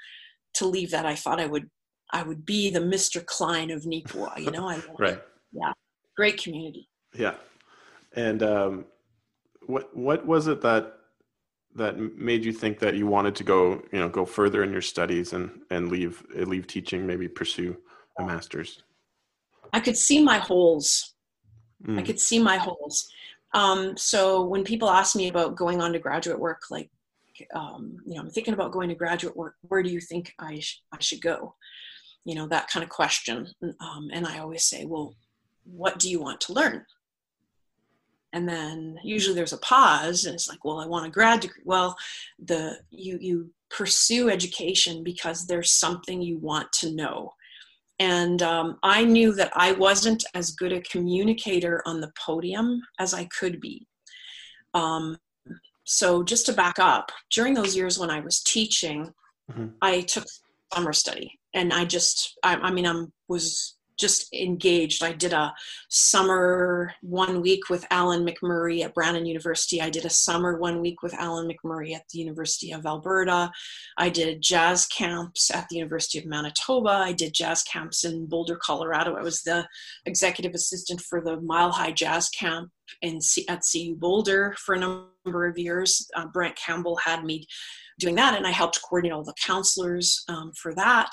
[0.55, 1.69] to leave that, I thought I would
[2.11, 3.25] I would be the Mr.
[3.25, 4.67] Klein of Neepawa, you know?
[4.67, 5.21] I, right.
[5.51, 5.71] Yeah.
[6.15, 6.89] Great community.
[7.13, 7.35] Yeah.
[8.15, 8.85] And um,
[9.65, 10.97] what what was it that
[11.75, 14.81] that made you think that you wanted to go, you know, go further in your
[14.81, 17.77] studies and and leave leave teaching, maybe pursue
[18.19, 18.83] a master's?
[19.71, 21.13] I could see my holes.
[21.85, 21.99] Mm.
[21.99, 23.09] I could see my holes.
[23.53, 26.89] Um, so when people ask me about going on to graduate work, like,
[27.53, 29.55] um, you know, I'm thinking about going to graduate work.
[29.61, 31.55] Where do you think I sh- I should go?
[32.25, 33.47] You know that kind of question.
[33.79, 35.15] Um, and i always say well
[35.63, 36.85] what do you want to learn?
[38.33, 41.63] And then usually there's a pause and it's like well i want a grad degree.
[41.65, 41.95] Well
[42.39, 47.33] the you you pursue education because there's something you want to know.
[47.99, 53.13] And um, i knew that i wasn't as good a communicator on the podium as
[53.13, 53.87] i could be.
[54.73, 55.17] Um,
[55.83, 59.11] so just to back up during those years when i was teaching
[59.51, 59.67] mm-hmm.
[59.81, 60.25] i took
[60.73, 65.03] summer study and I just, I, I mean, I'm was just engaged.
[65.03, 65.53] I did a
[65.89, 69.79] summer one week with Allan McMurray at Brandon University.
[69.79, 73.51] I did a summer one week with Allan McMurray at the University of Alberta.
[73.97, 76.89] I did jazz camps at the University of Manitoba.
[76.89, 79.15] I did jazz camps in Boulder, Colorado.
[79.15, 79.67] I was the
[80.07, 82.71] executive assistant for the Mile High Jazz Camp
[83.03, 86.09] in C- at CU Boulder for a number of years.
[86.15, 87.45] Uh, Brent Campbell had me
[87.99, 91.11] doing that, and I helped coordinate all the counselors um, for that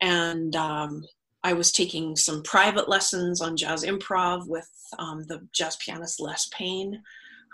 [0.00, 1.04] and um,
[1.42, 6.48] I was taking some private lessons on jazz improv with um, the jazz pianist Les
[6.52, 7.02] Payne,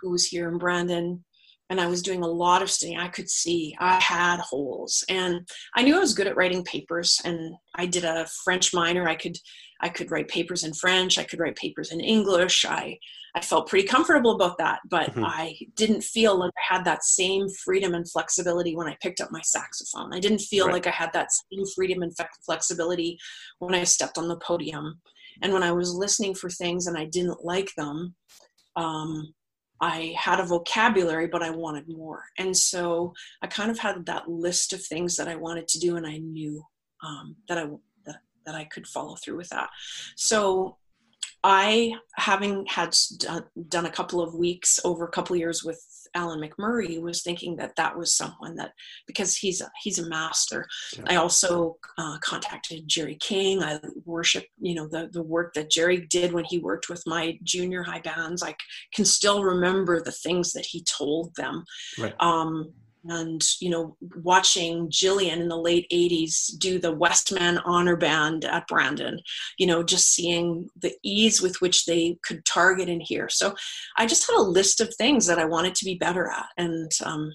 [0.01, 1.25] who was here in Brandon.
[1.69, 2.99] And I was doing a lot of studying.
[2.99, 7.21] I could see I had holes, and I knew I was good at writing papers.
[7.25, 9.09] And I did a French minor.
[9.09, 9.37] I could
[9.81, 11.19] I could write papers in French.
[11.19, 12.65] I could write papers in English.
[12.65, 12.99] I
[13.35, 15.25] I felt pretty comfortable about that, but mm-hmm.
[15.25, 19.31] I didn't feel like I had that same freedom and flexibility when I picked up
[19.31, 20.15] my saxophone.
[20.15, 20.73] I didn't feel right.
[20.73, 23.19] like I had that same freedom and flexibility
[23.59, 25.03] when I stepped on the podium.
[25.43, 28.15] And when I was listening for things and I didn't like them,
[28.75, 29.35] um,
[29.83, 32.25] I had a vocabulary, but I wanted more.
[32.39, 33.12] And so
[33.43, 36.17] I kind of had that list of things that I wanted to do, and I
[36.17, 36.62] knew
[37.05, 37.67] um, that I
[38.47, 39.69] that, I could follow through with that.
[40.17, 40.79] So
[41.45, 42.97] I, having had
[43.69, 45.81] done, a couple of weeks over a couple of years with
[46.15, 48.73] Allan McMurray, was thinking that that was someone that
[49.07, 50.67] because he's a, he's a master.
[50.97, 51.05] Yeah.
[51.07, 53.63] I also uh, contacted Jerry King.
[53.63, 57.39] I worship you know the the work that Jerry did when he worked with my
[57.45, 58.43] junior high bands.
[58.43, 58.57] I
[58.93, 61.65] can still remember the things that he told them.
[61.97, 62.15] Right.
[62.19, 62.73] Um,
[63.09, 68.66] and you know watching Jillian in the late 80s do the Westman honor band at
[68.69, 69.21] Brandon
[69.59, 73.55] you know just seeing the ease with which they could target and hear so
[73.97, 76.90] I just had a list of things that I wanted to be better at and
[77.05, 77.33] um,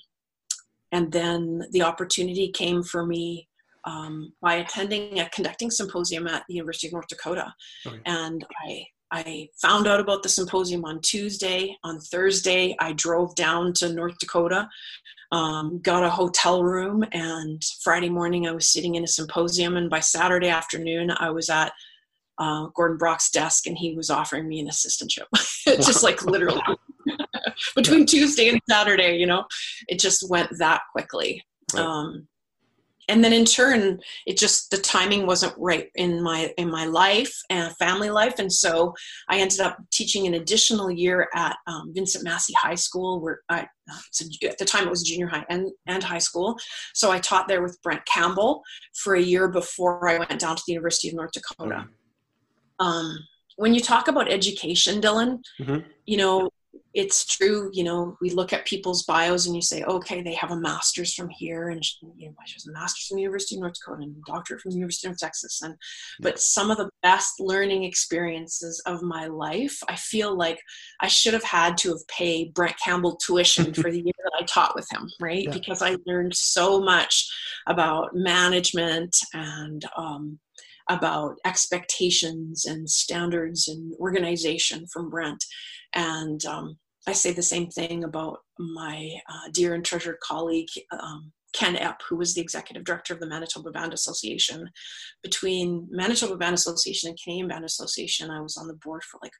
[0.91, 3.47] and then the opportunity came for me
[3.86, 7.53] um, by attending a conducting symposium at the University of North Dakota
[7.88, 7.99] okay.
[8.05, 11.76] and I I found out about the symposium on Tuesday.
[11.84, 14.69] On Thursday, I drove down to North Dakota
[15.32, 19.78] um, got a hotel room and friday morning i was sitting in a symposium.
[19.78, 21.71] And by saturday afternoon i was at
[22.38, 25.26] uh, gordon brock's desk and he was offering me an assistantship.
[25.65, 26.62] Just like literally.
[27.76, 29.45] Between tuesday and saturday you know?
[29.88, 31.43] It just went that quickly.
[31.74, 31.84] Right.
[31.84, 32.28] um,
[33.07, 37.33] and then in turn it just the timing wasn't right in my in my life
[37.49, 38.93] and family life and so
[39.29, 43.61] i ended up teaching an additional year at um, vincent massey high school where i
[43.61, 46.57] uh, at the time it was junior high and, and high school
[46.93, 48.61] so i taught there with brent campbell
[48.95, 51.85] for a year before i went down to the university of north dakota
[52.79, 52.85] mm-hmm.
[52.85, 53.17] um,
[53.57, 55.79] when you talk about education dylan mm-hmm.
[56.05, 56.49] you know
[56.93, 60.51] it's true, you know, we look at people's bios and you say, okay, they have
[60.51, 61.81] a master's from here, and
[62.17, 64.62] you know, she has a master's from the University of North Dakota and a doctorate
[64.62, 65.62] from the University of Texas.
[65.62, 65.75] And
[66.19, 70.60] but some of the best learning experiences of my life, I feel like
[70.99, 74.43] I should have had to have paid Brent Campbell tuition for the year that I
[74.43, 75.43] taught with him, right?
[75.43, 75.53] Yeah.
[75.53, 77.29] Because I learned so much
[77.67, 80.39] about management and um,
[80.89, 85.43] about expectations and standards and organization from Brent.
[85.93, 86.77] And um,
[87.08, 91.97] I say the same thing about my uh, dear and treasured colleague, um, Ken Epp,
[92.08, 94.69] who was the executive director of the Manitoba Band Association.
[95.23, 99.34] Between Manitoba Band Association and Canadian Band Association, I was on the board for like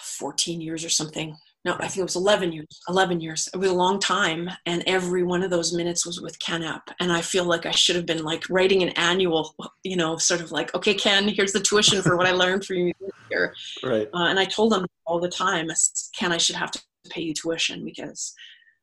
[0.00, 3.48] 14 years or something no, I think it was 11 years, 11 years.
[3.52, 4.48] It was a long time.
[4.66, 6.82] And every one of those minutes was with Ken Epp.
[7.00, 9.52] And I feel like I should have been like writing an annual,
[9.82, 12.76] you know, sort of like, okay, Ken, here's the tuition for what I learned from
[12.76, 12.92] you
[13.28, 13.52] here.
[13.82, 14.08] Right.
[14.14, 15.68] Uh, and I told them all the time,
[16.16, 18.32] Ken, I should have to pay you tuition because,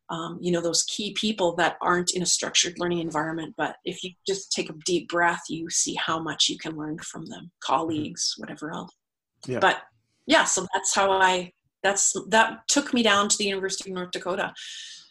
[0.09, 3.53] um, you know, those key people that aren't in a structured learning environment.
[3.55, 6.99] But if you just take a deep breath, you see how much you can learn
[6.99, 8.91] from them, colleagues, whatever else.
[9.47, 9.59] Yeah.
[9.59, 9.83] But
[10.25, 14.11] yeah, so that's how I that's that took me down to the University of North
[14.11, 14.53] Dakota.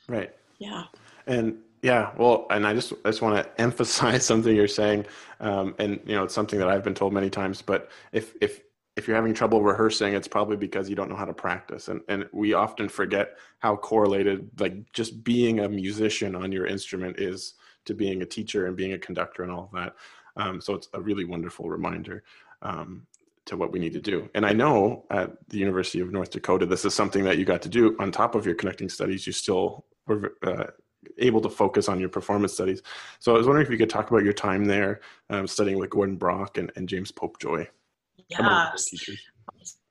[0.08, 0.34] Right.
[0.58, 0.84] Yeah.
[1.26, 5.06] And yeah, well, and I just I just want to emphasize something you're saying,
[5.40, 7.60] um, and you know it's something that I've been told many times.
[7.60, 8.60] But if if
[8.96, 12.00] if you're having trouble rehearsing, it's probably because you don't know how to practice, and
[12.08, 17.54] and we often forget how correlated like just being a musician on your instrument is
[17.84, 19.94] to being a teacher and being a conductor and all of that.
[20.36, 22.22] Um, so it's a really wonderful reminder.
[22.62, 23.06] Um,
[23.46, 24.28] to what we need to do.
[24.34, 27.62] And I know at the University of North Dakota, this is something that you got
[27.62, 29.26] to do on top of your connecting studies.
[29.26, 30.64] You still were uh,
[31.18, 32.82] able to focus on your performance studies.
[33.18, 35.00] So I was wondering if you could talk about your time there
[35.30, 37.66] um, studying with Gordon Brock and, and James Popejoy.
[38.28, 38.70] Yeah.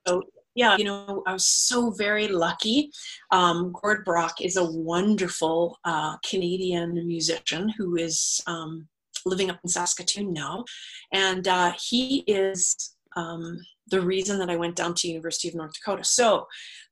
[0.06, 0.22] So
[0.54, 2.90] yeah, you know, I was so very lucky.
[3.30, 8.88] Um, Gord Brock is a wonderful uh, Canadian musician who is um,
[9.24, 10.64] living up in Saskatoon now,
[11.12, 15.72] and uh, he is um, the reason that I went down to University of North
[15.74, 16.04] Dakota.
[16.04, 16.46] So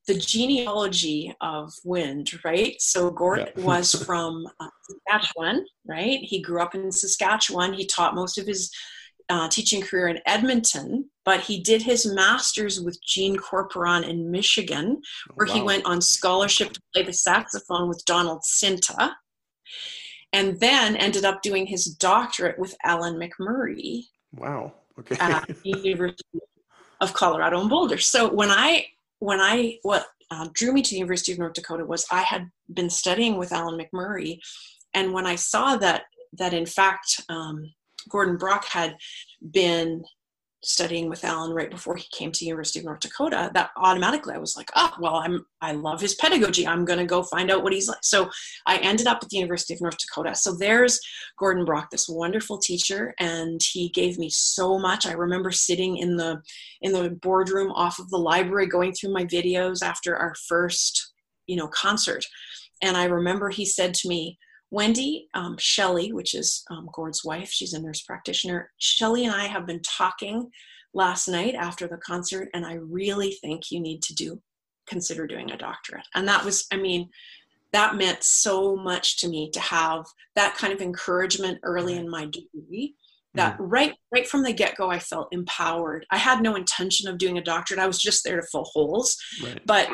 [0.06, 2.76] the genealogy of wind, right?
[2.80, 3.64] So Gord yeah.
[3.64, 4.68] was from uh,
[5.08, 6.20] Saskatchewan, right?
[6.20, 7.74] He grew up in Saskatchewan.
[7.74, 8.70] He taught most of his
[9.28, 15.00] uh, teaching career in Edmonton, but he did his master's with Gene Corporon in Michigan,
[15.34, 15.54] where wow.
[15.54, 19.12] he went on scholarship to play the saxophone with Donald Sinta,
[20.32, 24.06] and then ended up doing his doctorate with Allan McMurray.
[24.34, 25.16] Wow okay.
[25.18, 26.40] at the University
[27.00, 27.98] of Colorado in Boulder.
[27.98, 28.86] So when I
[29.18, 32.50] when I what uh, drew me to the University of North Dakota was I had
[32.72, 34.40] been studying with Allan McMurray,
[34.94, 37.72] and when I saw that that in fact um,
[38.08, 38.96] Gordon Brock had
[39.50, 40.04] been
[40.62, 44.38] studying with Allan right before he came to University of North Dakota, that automatically I
[44.38, 46.66] was like, oh, well, I'm I love his pedagogy.
[46.66, 47.98] I'm gonna go find out what he's like.
[48.02, 48.30] So
[48.66, 50.34] I ended up at the University of North Dakota.
[50.34, 51.00] So there's
[51.38, 55.06] Gordon Brock, this wonderful teacher, and he gave me so much.
[55.06, 56.42] I remember sitting in the
[56.82, 61.12] in the boardroom off of the library going through my videos after our first,
[61.46, 62.24] you know, concert.
[62.82, 64.38] And I remember he said to me,
[64.70, 68.70] Wendy, um, Shelly, which is um, Gord's wife, she's a nurse practitioner.
[68.78, 70.50] Shelly and I have been talking
[70.94, 74.40] last night after the concert, and I really think you need to do
[74.86, 76.06] consider doing a doctorate.
[76.14, 77.10] And that was, I mean,
[77.72, 82.26] that meant so much to me to have that kind of encouragement early in my
[82.26, 82.94] degree
[83.34, 83.64] that mm-hmm.
[83.64, 87.42] right right from the get-go i felt empowered i had no intention of doing a
[87.42, 89.60] doctorate i was just there to fill holes right.
[89.66, 89.88] but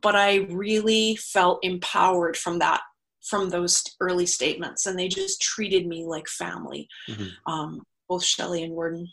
[0.00, 2.80] but i really felt empowered from that
[3.22, 7.52] from those early statements and they just treated me like family mm-hmm.
[7.52, 9.08] um, both Shelley and Gordon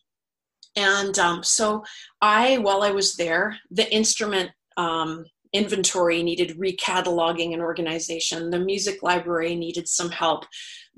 [0.76, 1.84] and um, so
[2.22, 9.02] I while I was there the instrument um, inventory needed recataloging and organization the music
[9.04, 10.46] library needed some help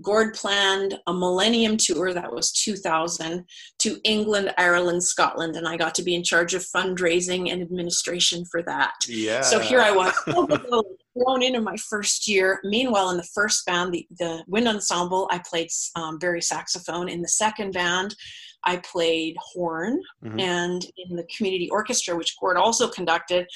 [0.02, 3.46] Gord planned a millennium tour that was 2000
[3.80, 8.46] to England, Ireland, Scotland, and I got to be in charge of fundraising and administration
[8.46, 8.94] for that.
[9.08, 9.42] Yeah.
[9.42, 10.14] So here I was,
[11.14, 12.60] thrown into my first year.
[12.64, 17.10] Meanwhile, in the first band, the, the wind ensemble, I played um, bari saxophone.
[17.10, 18.16] In the second band,
[18.64, 20.40] I played horn, mm-hmm.
[20.40, 23.48] and in the community orchestra, which Gord also conducted,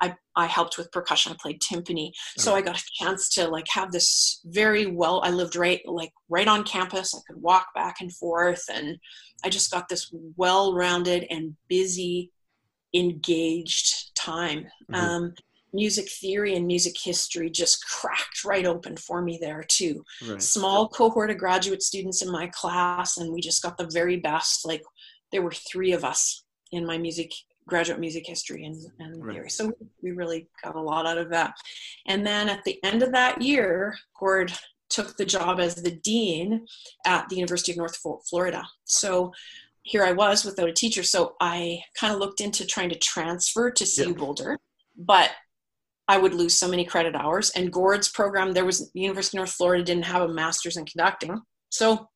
[0.00, 1.32] I, I helped with percussion.
[1.32, 2.12] I played timpani.
[2.36, 6.12] So I got a chance to like have this very well, I lived right, like
[6.28, 7.14] right on campus.
[7.14, 8.98] I could walk back and forth and
[9.44, 12.32] I just got this well-rounded and busy,
[12.94, 14.66] engaged time.
[14.90, 14.94] Mm-hmm.
[14.94, 15.34] Um,
[15.72, 20.04] music theory and music history just cracked right open for me there too.
[20.26, 20.42] Right.
[20.42, 24.66] Small cohort of graduate students in my class and we just got the very best.
[24.66, 24.82] Like
[25.30, 27.32] there were three of us in my music
[27.68, 29.34] graduate music history and, and right.
[29.34, 29.50] theory.
[29.50, 31.54] So we really got a lot out of that.
[32.06, 34.52] And then at the end of that year, Gord
[34.90, 36.66] took the job as the dean
[37.06, 37.98] at the University of North
[38.28, 38.64] Florida.
[38.84, 39.32] So
[39.82, 41.02] here I was without a teacher.
[41.02, 44.16] So I kind of looked into trying to transfer to CU yep.
[44.16, 44.58] Boulder,
[44.96, 45.30] but
[46.08, 47.50] I would lose so many credit hours.
[47.50, 50.86] And Gord's program, there was the University of North Florida didn't have a master's in
[50.86, 51.40] conducting.
[51.70, 52.08] So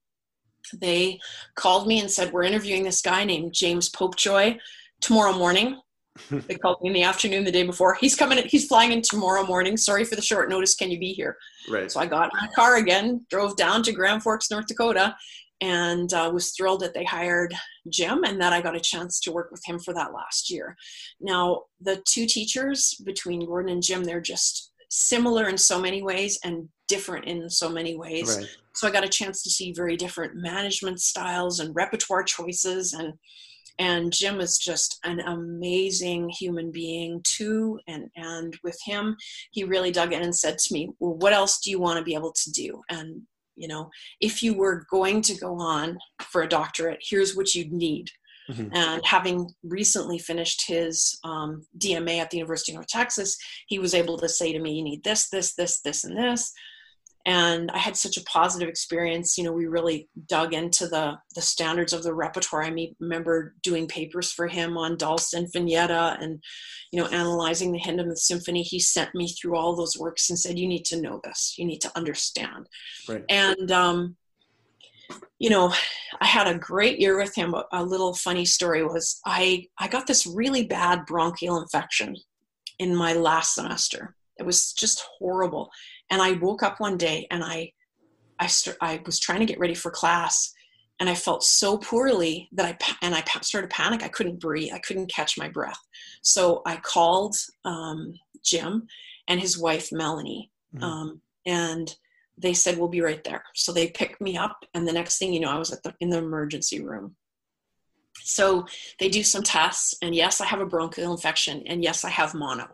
[0.74, 1.20] they
[1.54, 4.58] called me and said, We're interviewing this guy named James Popejoy
[5.02, 5.80] tomorrow morning.
[6.30, 7.94] they called me in the afternoon the day before.
[7.94, 8.38] He's coming.
[8.38, 9.76] In, he's flying in tomorrow morning.
[9.76, 10.74] Sorry for the short notice.
[10.74, 11.36] Can you be here?
[11.70, 11.90] Right.
[11.90, 15.16] So I got in my car again, drove down to Grand Forks, North Dakota,
[15.62, 17.54] and uh, was thrilled that they hired
[17.88, 20.76] Jim and that I got a chance to work with him for that last year.
[21.20, 26.38] Now, the two teachers between Gordon and Jim, they're just similar in so many ways
[26.44, 28.36] and different in so many ways.
[28.36, 28.46] Right.
[28.74, 33.14] So I got a chance to see very different management styles and repertoire choices and
[33.78, 37.78] and Jim is just an amazing human being too.
[37.86, 39.16] And and with him,
[39.50, 42.04] he really dug in and said to me, "Well, what else do you want to
[42.04, 43.22] be able to do?" And
[43.56, 47.72] you know, if you were going to go on for a doctorate, here's what you'd
[47.72, 48.08] need.
[48.50, 48.74] Mm-hmm.
[48.74, 53.36] And having recently finished his um, DMA at the University of North Texas,
[53.68, 56.52] he was able to say to me, "You need this, this, this, this, and this."
[57.24, 61.42] And i had such a positive experience you know we really dug into the the
[61.42, 62.62] standards of the repertoire.
[62.62, 66.42] I mean, remember doing papers for him on Dahl sinfonietta and
[66.90, 68.62] you know analyzing the hindemith symphony.
[68.62, 71.54] He sent me through all those works and said you need to know this.
[71.58, 72.66] You need to understand.
[73.08, 73.24] Right.
[73.28, 74.16] and um,
[75.38, 75.72] you know
[76.20, 77.54] i had a great year with him.
[77.72, 82.16] A little funny story was i i got this really bad bronchial infection
[82.78, 84.16] in my last semester.
[84.38, 85.70] It was just horrible
[86.12, 87.72] and I woke up one day and I,
[88.38, 90.52] I, st- I was trying to get ready for class
[91.00, 94.04] and I felt so poorly that I and I started to panic.
[94.04, 94.72] I couldn't breathe.
[94.72, 95.80] I couldn't catch my breath.
[96.20, 97.34] So I called
[97.64, 98.12] um,
[98.44, 98.86] Jim
[99.26, 100.84] and his wife Melanie, mm-hmm.
[100.84, 101.92] um, and
[102.38, 103.42] they said we'll be right there.
[103.54, 105.94] So they picked me up, and the next thing you know, I was at the
[105.98, 107.16] in the emergency room.
[108.20, 108.66] So
[109.00, 112.34] they do some tests, and yes, I have a bronchial infection, and yes, I have
[112.34, 112.68] mono.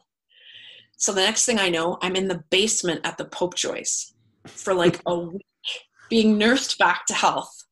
[0.99, 4.13] So the next thing I know, I'm in the basement at the Popejoys
[4.47, 5.47] for like a week,
[6.11, 7.65] being nursed back to health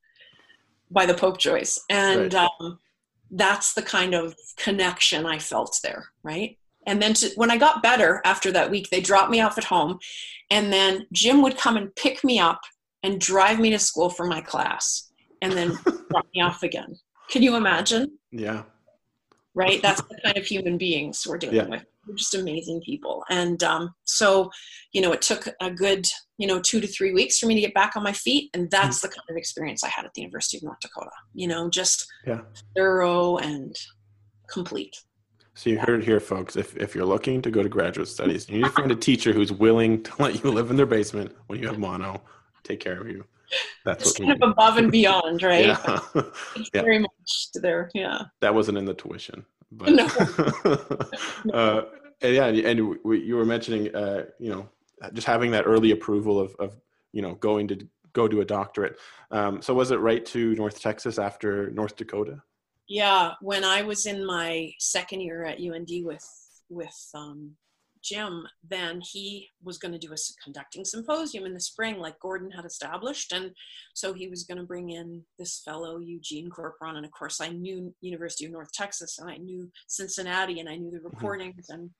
[0.90, 1.78] by the Popejoys.
[1.90, 2.48] And right.
[2.60, 2.78] um,
[3.30, 6.56] that's the kind of connection I felt there, right?
[6.86, 9.64] And then to, when I got better after that week, they dropped me off at
[9.64, 9.98] home.
[10.50, 12.60] And then Jim would come and pick me up
[13.02, 15.10] and drive me to school for my class
[15.42, 15.76] and then
[16.10, 16.94] drop me off again.
[17.28, 18.18] Can you imagine?
[18.30, 18.62] Yeah.
[19.56, 19.80] Right?
[19.82, 21.64] That's the kind of human beings we're dealing Yeah.
[21.66, 21.84] with.
[22.06, 23.24] We're just amazing people.
[23.30, 24.50] And um, so,
[24.92, 26.06] you know, it took a good,
[26.38, 28.50] you know, two to three weeks for me to get back on my feet.
[28.54, 31.48] And that's the kind of experience I had at the University of North Dakota, you
[31.48, 32.42] know, just Yeah.
[32.76, 33.74] thorough and
[34.52, 34.94] complete.
[35.54, 36.54] So you heard it here, folks.
[36.54, 39.32] If if you're looking to go to graduate studies, you need to find a teacher
[39.32, 42.22] who's willing to let you live in their basement when you have mono,
[42.62, 43.24] take care of you.
[43.84, 45.66] That's Just kind of above and beyond, right?
[45.66, 46.00] Yeah.
[46.56, 46.82] It's Yeah.
[46.82, 47.90] very much there.
[47.94, 48.22] Yeah.
[48.40, 49.44] that wasn't in the tuition.
[49.72, 50.06] But No.
[51.52, 51.82] uh,
[52.22, 54.68] and yeah, and we, you were mentioning, uh, you know,
[55.12, 56.80] just having that early approval of, of
[57.12, 58.98] you know, going to go to a doctorate.
[59.30, 62.42] Um, so was it right to North Texas after North Dakota?
[62.88, 66.24] Yeah, when I was in my second year at UND with
[66.68, 67.52] with um,
[68.06, 72.50] Jim, then he was going to do a conducting symposium in the spring, like Gordon
[72.50, 73.50] had established, and
[73.94, 77.48] so he was going to bring in this fellow Eugene Corporon, and of course I
[77.48, 81.90] knew University of North Texas, and I knew Cincinnati, and I knew the recordings, and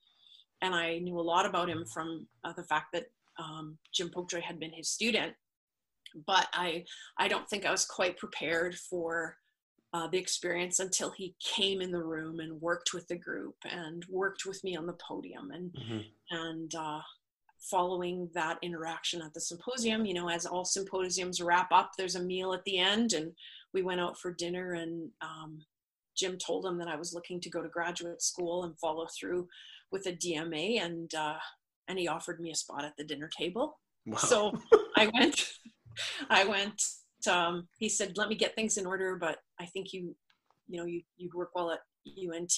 [0.63, 3.07] and I knew a lot about him from uh, the fact that
[3.39, 5.35] um, Jim Popejoy had been his student,
[6.27, 6.85] but I
[7.19, 9.37] I don't think I was quite prepared for
[9.97, 14.05] uh, the experience until he came in the room and worked with the group and
[14.11, 16.05] worked with me on the podium and Mhm.
[16.31, 17.01] and uh,
[17.71, 22.23] following that interaction at the symposium you know as all symposiums wrap up there's a
[22.33, 23.29] meal at the end and
[23.75, 25.53] we went out for dinner and um,
[26.21, 29.43] jim told him that i was looking to go to graduate school and follow through
[29.93, 31.39] with a dma and uh,
[31.89, 33.67] and he offered me a spot at the dinner table
[34.07, 34.19] Wow.
[34.19, 34.39] so
[34.97, 35.39] I went,
[36.31, 36.81] I went,
[37.29, 40.15] um, he said, let me get things in order, but I think you,
[40.69, 42.57] you know, you, you work well at UNT,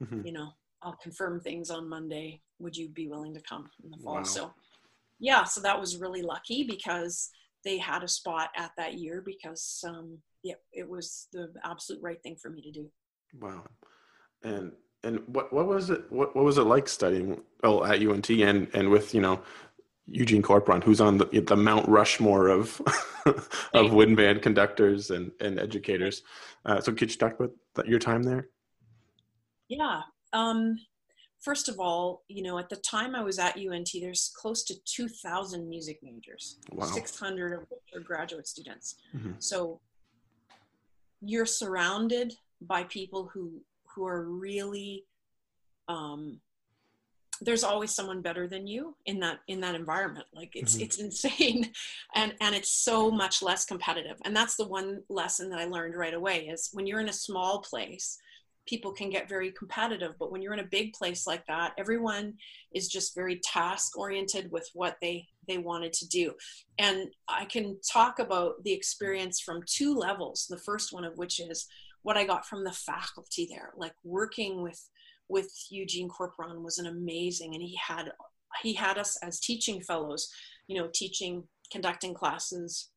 [0.00, 0.24] Mhm.
[0.24, 0.50] you know,
[0.82, 2.40] I'll confirm things on Monday.
[2.60, 4.14] Would you be willing to come in the fall?
[4.14, 4.22] Wow.
[4.22, 4.54] So
[5.18, 7.30] yeah, so that was really lucky because
[7.64, 12.22] they had a spot at that year because, um, yeah, it was the absolute right
[12.22, 12.90] thing for me to do.
[13.40, 13.64] Wow.
[14.44, 14.72] And
[15.02, 18.68] and what what was it what, what was it like studying oh at UNT and
[18.74, 19.40] and with you know
[20.10, 22.80] Eugene Corporon who's on the the Mount Rushmore of
[23.74, 26.22] of wind band conductors and and educators.
[26.64, 28.48] Uh, so could you talk about that, your time there?
[29.68, 30.02] Yeah.
[30.32, 30.78] Um,
[31.40, 34.74] first of all, you know, at the time I was at UNT, there's close to
[34.84, 36.86] 2,000 music majors, Wow.
[36.86, 38.96] 600 of which are graduate students.
[39.14, 39.42] Mhm.
[39.42, 39.80] So
[41.20, 43.60] you're surrounded by people who
[43.94, 45.04] who are really
[45.88, 46.40] um,
[47.40, 50.26] there's always someone better than you in that in that environment.
[50.32, 50.82] Like it's Mhm.
[50.82, 51.72] it's insane.
[52.14, 54.16] And and it's so much less competitive.
[54.24, 57.12] And that's the one lesson that i learned right away is when you're in a
[57.12, 58.18] small place
[58.66, 60.12] people can get very competitive.
[60.18, 62.34] But when you're in a big place like that everyone
[62.74, 66.34] is just very task oriented with what they they wanted to do.
[66.78, 70.46] And i can talk about the experience from two levels.
[70.48, 71.66] The first one of which is
[72.02, 74.80] what i got from the faculty there like working with
[75.28, 78.10] with Eugene Corporon was an amazing, and he had
[78.62, 80.28] he had us as teaching fellows,
[80.66, 82.90] you know, teaching, conducting classes,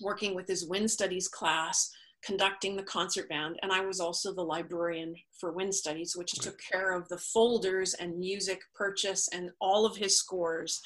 [0.00, 1.90] working with his wind studies class,
[2.24, 6.58] conducting the concert band, and I was also the librarian for wind studies, which took
[6.72, 10.80] care of the folders and music purchase and all of his scores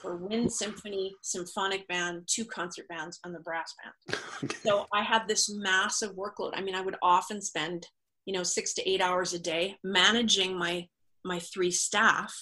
[0.00, 4.20] for wind symphony, symphonic band, two concert bands, and the brass band.
[4.62, 6.52] So i had this massive workload.
[6.54, 7.86] I mean i would often spend
[8.26, 10.86] you know six to eight hours a day managing my
[11.24, 12.34] my three staff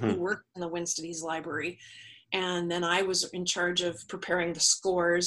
[0.00, 0.16] who Mhm.
[0.18, 1.78] worked in the wind studies library.
[2.32, 5.26] And then i was in charge of preparing the scores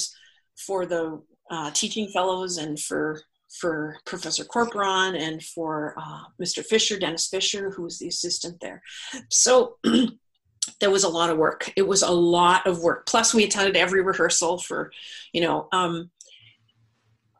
[0.66, 3.22] for the uh, teaching fellows and for
[3.60, 8.82] for professor corporon and for uh, mr fisher dennis fisher who was the assistant there.
[9.30, 9.78] So
[10.82, 11.72] there was a lot of work.
[11.78, 13.06] It was a lot of work.
[13.06, 14.92] Plus we attended every rehearsal for
[15.32, 16.10] you know um,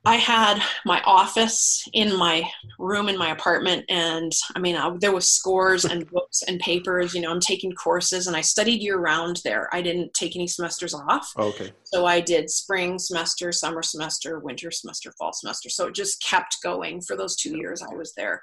[0.06, 2.44] i had my office in my
[2.80, 7.14] room in my apartment and i mean I, there was scores and books and papers
[7.14, 10.48] you know i'm taking courses and i studied year round there i didn't take any
[10.48, 11.72] semesters off okay.
[11.84, 15.70] so I did spring semester, summer semester, winter semester, fall semester.
[15.70, 18.42] So it just kept going for those two years I was there.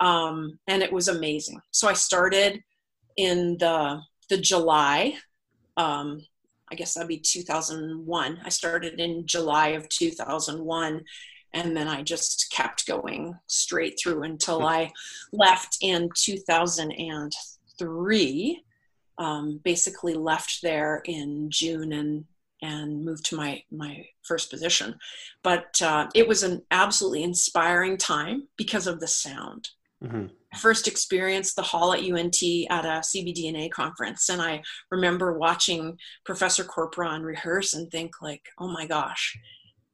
[0.00, 1.60] Um, and it was amazing.
[1.70, 2.62] So I started
[3.16, 4.00] in the
[4.30, 5.14] the July,
[5.76, 6.20] um,
[6.70, 8.40] I guess that'd be 2001.
[8.44, 11.04] I started in July of 2001.
[11.54, 14.92] And then I just kept going straight through until I
[15.32, 18.62] left in 2003
[19.18, 22.24] um, basically left there in June and
[22.60, 24.94] and moved to my my first position.
[25.42, 29.70] But uh, it was an absolutely inspiring time because of the sound.
[30.02, 30.30] Mhm.
[30.56, 32.36] First experienced the hall at UNT
[32.70, 38.68] at a CBDNA conference, and I remember watching Professor Corporon rehearse and think like, "Oh
[38.68, 39.36] my gosh."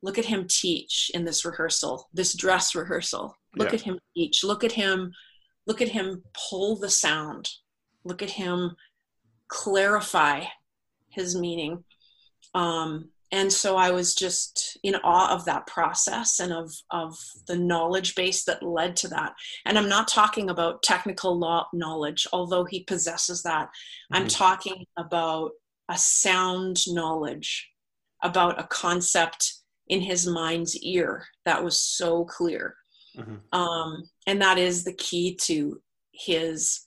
[0.02, 3.34] look at him teach in this rehearsal, this dress rehearsal.
[3.56, 3.76] Look Yeah.
[3.76, 4.44] at him teach.
[4.44, 5.14] Look at him,
[5.64, 7.48] look at him pull the sound.
[8.04, 8.76] Look at him
[9.48, 10.44] clarify
[11.08, 11.84] his meaning.
[12.54, 17.18] Um, and so I was just in awe of that process and of of
[17.48, 19.34] the knowledge base that led to that.
[19.66, 23.70] And I'm not talking about technical law knowledge, although he possesses that.
[24.12, 24.36] I'm Mhm.
[24.36, 25.50] talking about
[25.88, 27.72] a sound knowledge
[28.22, 29.54] about a concept
[29.88, 32.76] in his mind's ear that was so clear.
[33.16, 33.40] Mhm.
[33.52, 35.82] Um, and that is the key to
[36.12, 36.86] his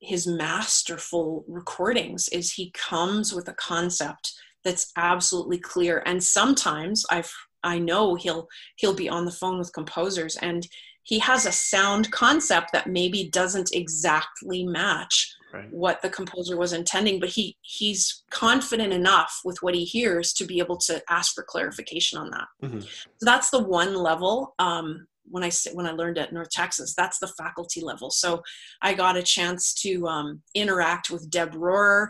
[0.00, 4.32] his masterful recordings is he comes with a concept
[4.64, 7.32] that's absolutely clear and sometimes i've
[7.64, 8.46] i know he'll
[8.76, 10.66] he'll be on the phone with composers and
[11.04, 15.70] he has a sound concept that maybe doesn't exactly match Right.
[15.70, 20.46] what the composer was intending but he he's confident enough with what he hears to
[20.46, 22.82] be able to ask for clarification on that Mhm.
[22.82, 22.88] so
[23.20, 27.28] that's the one level um, when i when i learned at north texas that's the
[27.28, 28.42] faculty level so
[28.80, 32.08] i got a chance to um, interact with deb Rohwer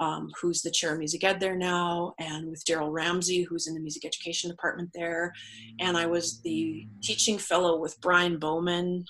[0.00, 3.74] um, who's the chair of music ed there now and with Darhyl ramsey who's in
[3.74, 5.32] the music education department there
[5.80, 9.04] and i was the teaching fellow with brian bowman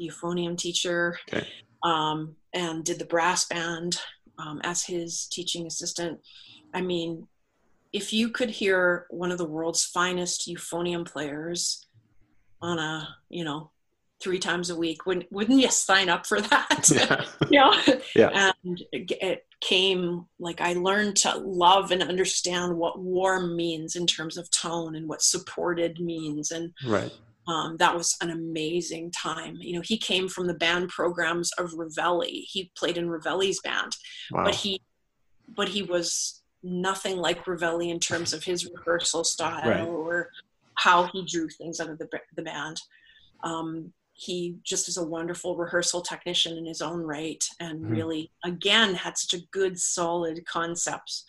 [0.00, 1.46] euphonium teacher Okay.
[1.82, 3.98] um, and did the brass band
[4.38, 6.20] um, as his teaching assistant.
[6.72, 7.26] I mean,
[7.92, 11.86] if you could hear one of the world's finest euphonium players
[12.60, 13.70] on a, you know,
[14.20, 16.90] three times a week, wouldn't wouldn't you sign up for that?
[16.90, 17.24] Yeah.
[17.50, 18.00] you know?
[18.16, 18.52] Yeah.
[18.64, 24.36] And it came like I learned to love and understand what warm means in terms
[24.36, 27.10] of tone and what supported means and Right.
[27.48, 29.56] um, that was an amazing time.
[29.60, 32.44] You know, he came from the band programs of Revelli.
[32.46, 33.92] He played in Revelli's band,
[34.30, 34.44] Wow.
[34.44, 34.82] but he,
[35.48, 39.88] but he was nothing like Revelli in terms of his rehearsal style Right.
[39.88, 40.30] or
[40.74, 42.76] how he drew things out of the the band.
[43.42, 47.90] Um, he just is a wonderful rehearsal technician in his own right, and Mhm.
[47.90, 51.24] really, again, had such a good, solid concepts,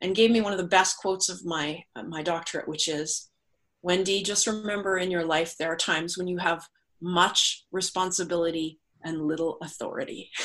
[0.00, 3.28] and gave me one of the best quotes of my my doctorate, which is
[3.82, 6.68] Wendy, just remember in your life there are times when you have
[7.00, 10.30] much responsibility and little authority.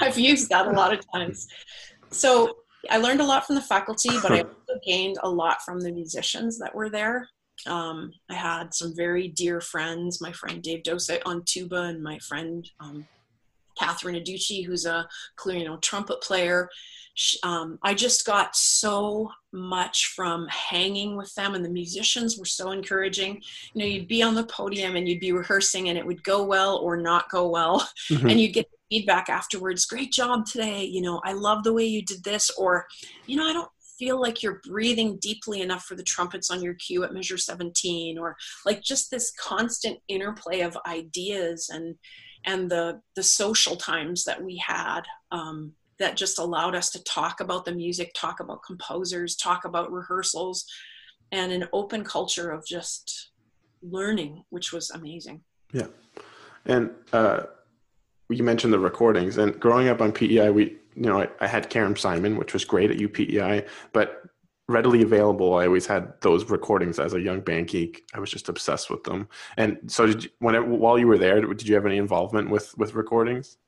[0.00, 1.48] I've used that a lot of times.
[2.10, 2.58] So
[2.90, 5.92] I learned a lot from the faculty, but I also gained a lot from the
[5.92, 7.28] musicians that were there.
[7.66, 12.18] Um, I had some very dear friends, my friend Dave Dosset on tuba and my
[12.20, 13.06] friend um,
[13.78, 16.68] Catherine Aducci, who's a clarinet trumpet player.
[17.14, 22.44] Sh- Um, I just got so much from hanging with them, and the musicians were
[22.46, 23.42] so encouraging.
[23.74, 26.42] You know, you'd be on the podium and you'd be rehearsing, and it would go
[26.44, 28.30] well or not go well, Mhm.
[28.30, 29.86] and you'd get feedback afterwards.
[29.86, 30.84] Great job today.
[30.84, 32.86] You know, I love the way you did this, or
[33.26, 33.70] you know, I don't
[34.02, 38.18] feel like you're breathing deeply enough for the trumpets on your cue at measure 17
[38.18, 38.36] or
[38.66, 41.94] like just this constant interplay of ideas and
[42.44, 47.40] and the the social times that we had um, that just allowed us to talk
[47.40, 50.64] about the music talk about composers talk about rehearsals
[51.30, 53.30] and an open culture of just
[53.82, 55.40] learning which was amazing
[55.72, 55.86] Yeah.
[56.64, 57.44] And uh,
[58.28, 61.70] you mentioned the recordings, and growing up on PEI, we you know I, I had
[61.70, 64.22] Karen Simon, which was great at UPEI, but
[64.68, 65.54] readily available.
[65.54, 68.02] I always had those recordings as a young band geek.
[68.14, 69.28] I was just obsessed with them.
[69.56, 72.76] And so, did you, whenever while you were there, did you have any involvement with
[72.78, 73.58] with recordings?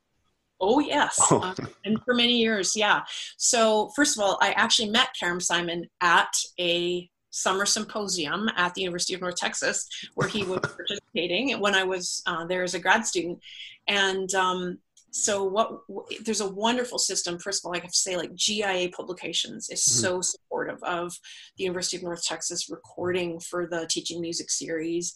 [0.60, 1.40] Oh yes, Oh.
[1.40, 1.54] Uh,
[1.84, 3.02] and for many years, yeah.
[3.36, 8.82] So first of all, I actually met Karam Simon at a summer symposium at the
[8.82, 12.78] University of North Texas, where he was participating when I was uh, there as a
[12.78, 13.40] grad student.
[13.88, 14.78] And um,
[15.16, 15.82] so, what
[16.24, 17.38] there's a wonderful system.
[17.38, 20.00] First of all, I have to say, like GIA Publications is Mhm.
[20.00, 21.16] so supportive of
[21.56, 25.14] the University of North Texas recording for the teaching music series.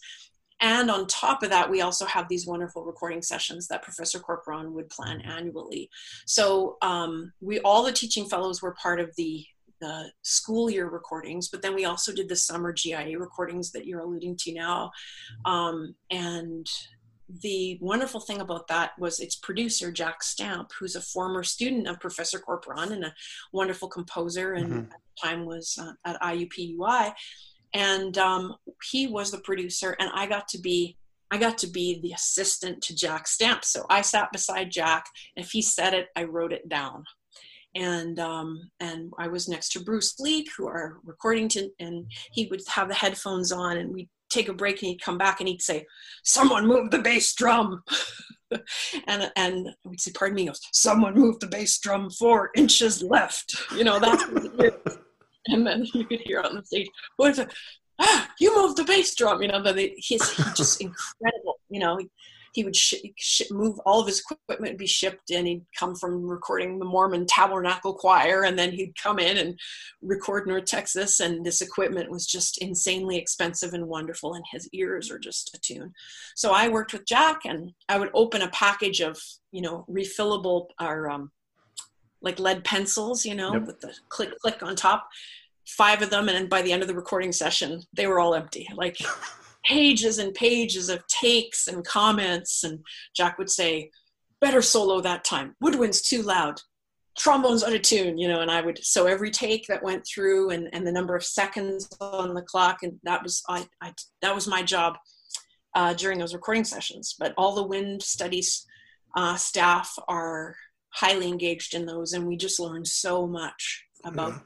[0.61, 4.71] And on top of that, we also have these wonderful recording sessions that Professor Corporon
[4.71, 5.89] would plan annually.
[6.25, 9.45] So um, we all the teaching fellows were part of the
[9.81, 14.01] the school year recordings, but then we also did the summer GIA recordings that you're
[14.01, 14.91] alluding to now.
[15.45, 16.67] Um, and
[17.41, 21.99] the wonderful thing about that was its producer, Jack Stamp, who's a former student of
[21.99, 23.13] Professor Corporon and a
[23.53, 24.83] wonderful composer, and Mhm.
[24.85, 27.13] at the time was uh, at IUPUI.
[27.73, 28.55] And um,
[28.91, 30.97] he was the producer, and I got to be
[31.31, 33.63] I got to be the assistant to Jack Stamp.
[33.63, 35.05] So I sat beside Jack.
[35.35, 37.03] And if he said it, I wrote it down.
[37.75, 42.47] And um, and I was next to Bruce Leek, who are recording to, and he
[42.47, 45.47] would have the headphones on, and we'd take a break, and he'd come back, and
[45.47, 45.85] he'd say,
[46.23, 47.83] "Someone move the bass drum,"
[49.07, 53.55] and and we'd say, "Pardon me," goes, "Someone move the bass drum four inches left."
[53.75, 54.23] You know, that's
[55.47, 57.53] and then you could hear on the stage, "What is it?
[57.99, 61.59] Ah, you moved the bass drum!" You know, but he's, he's just incredible.
[61.69, 61.99] You know,
[62.53, 65.95] he would sh- sh- move all of his equipment would be shipped and he'd come
[65.95, 69.59] from recording the mormon tabernacle choir and then he'd come in and
[70.01, 75.11] record north texas and this equipment was just insanely expensive and wonderful and his ears
[75.11, 75.93] are just attuned
[76.35, 79.19] so i worked with jack and i would open a package of
[79.51, 81.31] you know refillable or um,
[82.21, 83.65] like lead pencils you know yep.
[83.65, 85.07] with the click click on top
[85.65, 88.33] five of them and then by the end of the recording session they were all
[88.33, 88.97] empty like
[89.65, 92.63] pages and pages of takes and comments.
[92.63, 92.79] And
[93.15, 93.91] Jack would say,
[94.41, 95.55] better solo that time.
[95.59, 96.61] Woodwind's too loud.
[97.17, 100.51] Trombone's out of tune, you know, and I would, so every take that went through
[100.51, 102.77] and, and the number of seconds on the clock.
[102.81, 104.97] And that was, I, I that was my job
[105.75, 107.15] uh, during those recording sessions.
[107.19, 108.65] But all the wind studies
[109.17, 110.55] uh, staff are
[110.91, 112.13] highly engaged in those.
[112.13, 114.39] And we just learned so much about yeah.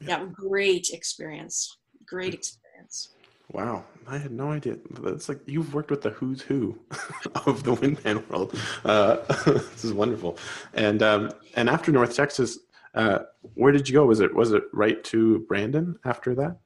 [0.00, 0.20] that.
[0.20, 1.78] Yeah, great experience.
[2.04, 3.10] Great experience.
[3.52, 4.76] Wow, I had no idea.
[5.04, 6.78] It's like you've worked with the who's who
[7.46, 8.58] of the wind band world.
[8.84, 10.38] Uh, this is wonderful.
[10.74, 12.58] And um, and after North Texas,
[12.94, 13.20] uh,
[13.54, 14.06] where did you go?
[14.06, 16.58] Was it was it right to Brandon after that?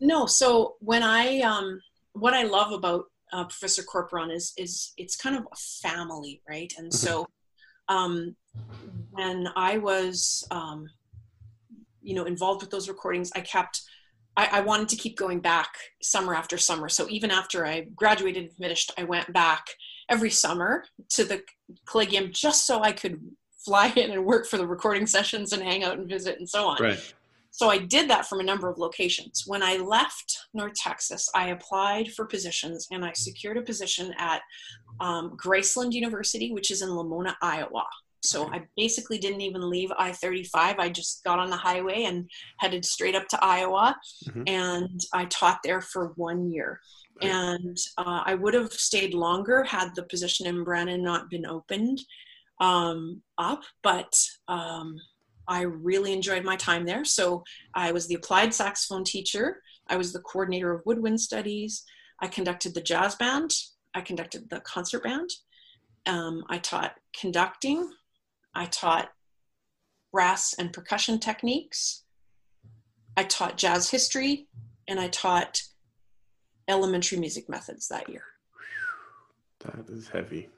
[0.00, 0.26] No.
[0.26, 1.80] So when I um,
[2.12, 6.72] what I love about uh, Professor Corporon is is it's kind of a family, right?
[6.78, 7.06] And mm-hmm.
[7.06, 7.26] so
[7.88, 8.36] um,
[9.10, 10.88] when I was um,
[12.02, 13.82] you know involved with those recordings, I kept
[14.36, 15.68] I, I, wanted to keep going back
[16.02, 16.88] summer after summer.
[16.88, 19.66] So even after I graduated and finished, I went back
[20.08, 21.42] every summer to the
[21.86, 23.20] collegium just so I could
[23.64, 26.66] fly in and work for the recording sessions and hang out and visit and so
[26.66, 26.82] on.
[26.82, 27.14] Right.
[27.50, 29.44] So I did that from a number of locations.
[29.46, 34.42] When I left North Texas, I applied for positions and I secured a position at
[34.98, 37.86] um, Graceland University, which is in Lamoni, Iowa.
[38.24, 40.78] So I basically didn't even leave I 35.
[40.78, 43.96] I just got on the highway and headed straight up to Iowa.
[44.26, 44.42] Mm-hmm.
[44.46, 46.80] And I taught there for one year.
[47.22, 47.30] Right.
[47.30, 52.00] And uh, I would have stayed longer had the position in Brandon not been opened
[52.60, 53.62] um, up.
[53.82, 54.12] But
[54.48, 54.96] um,
[55.46, 57.04] I really enjoyed my time there.
[57.04, 57.44] So
[57.74, 61.84] I was the applied saxophone teacher, I was the coordinator of woodwind studies,
[62.20, 63.50] I conducted the jazz band,
[63.94, 65.30] I conducted the concert band.
[66.06, 67.90] Um, I taught conducting,
[68.54, 69.10] I taught
[70.12, 72.04] brass and percussion techniques.
[73.16, 74.48] I taught jazz history
[74.88, 75.62] and I taught
[76.68, 78.22] elementary music methods that year.
[79.60, 80.48] That is heavy.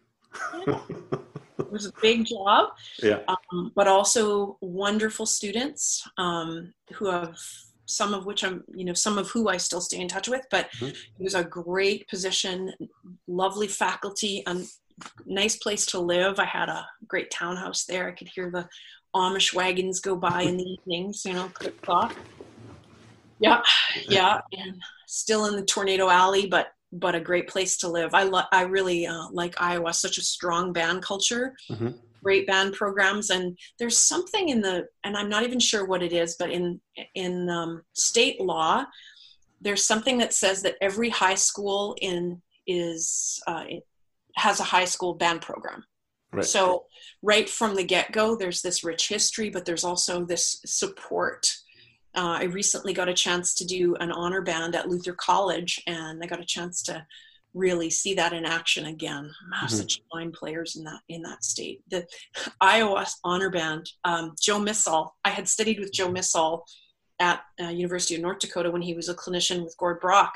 [0.66, 2.70] it was a big job.
[3.02, 3.20] Yeah.
[3.28, 7.36] Um, but also wonderful students um, who have
[7.86, 10.44] some of which I'm, you know, some of who I still stay in touch with,
[10.50, 10.86] but mm-hmm.
[10.86, 12.72] it was a great position,
[13.28, 14.66] lovely faculty, and
[15.26, 16.38] nice place to live.
[16.38, 18.08] I had a great townhouse there.
[18.08, 18.68] I could hear the
[19.14, 22.14] Amish wagons go by in the evenings, you know, click clock.
[23.38, 23.62] Yeah,
[24.08, 28.14] yeah, and still in the tornado alley, but but a great place to live.
[28.14, 29.92] I lo- I really uh, like Iowa.
[29.92, 31.90] Such a strong band culture, mm-hmm.
[32.22, 36.12] great band programs, and there's something in the and I'm not even sure what it
[36.12, 36.80] is, but in
[37.14, 38.86] in um, state law,
[39.60, 43.64] there's something that says that every high school in is uh,
[44.36, 45.84] has a high school band program.
[46.32, 46.44] Right.
[46.44, 46.84] So
[47.22, 51.50] right from the get-go, there's this rich history, but there's also this support.
[52.14, 56.22] Uh, I recently got a chance to do an honor band at Luther College, and
[56.22, 57.06] I got a chance to
[57.54, 59.30] really see that in action again.
[59.66, 59.76] mm-hmm.
[59.76, 61.80] such fine players in that in that state.
[61.90, 62.06] The
[62.60, 65.16] Iowa honor band, um, Joe Missal.
[65.24, 66.66] I had studied with Joe Missal
[67.18, 70.34] at uh, University of North Dakota when he was a clinician with Gord Brock,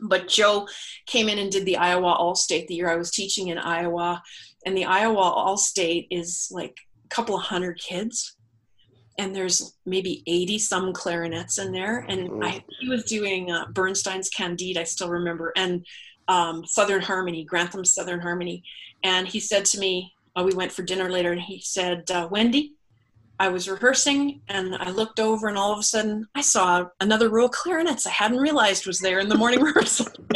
[0.00, 0.68] but Joe
[1.06, 4.22] came in and did the Iowa All State the year I was teaching in Iowa.
[4.64, 8.36] And the Iowa All State is like a couple of hundred kids.
[9.18, 12.00] And there's maybe 80 some clarinets in there.
[12.00, 15.86] And I, he was doing uh, Bernstein's Candide, I still remember, and
[16.28, 18.62] um, Southern Harmony, Grantham Southern Harmony.
[19.02, 22.28] And he said to me, uh, we went for dinner later, and he said, uh,
[22.30, 22.75] Wendy,
[23.38, 27.28] I was rehearsing and I looked over and all of a sudden I saw another
[27.28, 30.06] row of clarinets I hadn't realized was there in the morning rehearsal.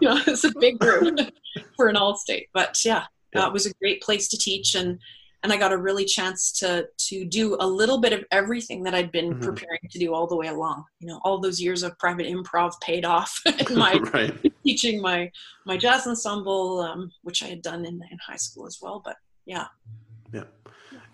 [0.00, 1.18] you know, it's a big group
[1.76, 3.04] for an all state, but yeah,
[3.34, 3.44] yeah.
[3.44, 4.98] Uh, it was a great place to teach and
[5.44, 8.94] and I got a really chance to to do a little bit of everything that
[8.94, 9.44] I'd been mm-hmm.
[9.44, 10.84] preparing to do all the way along.
[11.00, 14.52] You know, all those years of private improv paid off in my right.
[14.64, 15.30] teaching my
[15.66, 19.02] my jazz ensemble, um, which I had done in, in high school as well.
[19.04, 20.03] But yeah, yeah.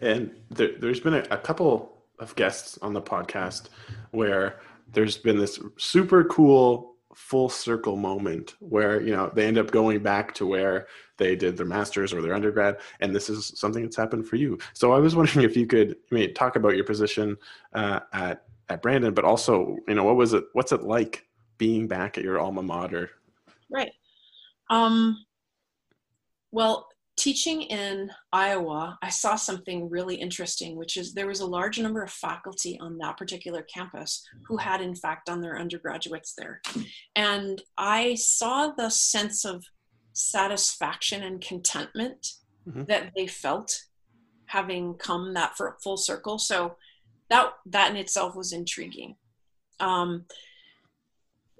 [0.00, 3.68] And there, has been a, a couple of guests on the podcast
[4.10, 4.60] where
[4.92, 10.00] there's been this super cool full circle moment where you know they end up going
[10.00, 10.86] back to where
[11.16, 14.58] they did their masters or their undergrad and this is something that's happened for you.
[14.74, 17.36] So i was wondering if you could I mean, talk about your position
[17.74, 21.26] uh, at at brandon but also you know what was it what's it like
[21.58, 23.10] being back at your alma mater?
[23.68, 23.92] Right.
[24.70, 25.24] Um
[26.52, 26.89] well
[27.20, 32.02] teaching in Iowa, I saw something really interesting, which is there was a large number
[32.02, 36.62] of faculty on that particular campus who had, in fact, done their undergraduates there.
[37.14, 39.62] And I saw the sense of
[40.14, 42.26] satisfaction and contentment
[42.66, 42.84] mm-hmm.
[42.84, 43.82] that they felt
[44.46, 46.38] having come that for full circle.
[46.38, 46.76] So
[47.28, 49.16] that that in itself was intriguing.
[49.78, 50.24] Um,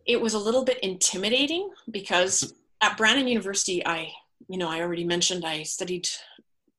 [0.06, 4.10] it was a little bit intimidating because at Brandon University, I
[4.50, 6.08] you know, I already mentioned I studied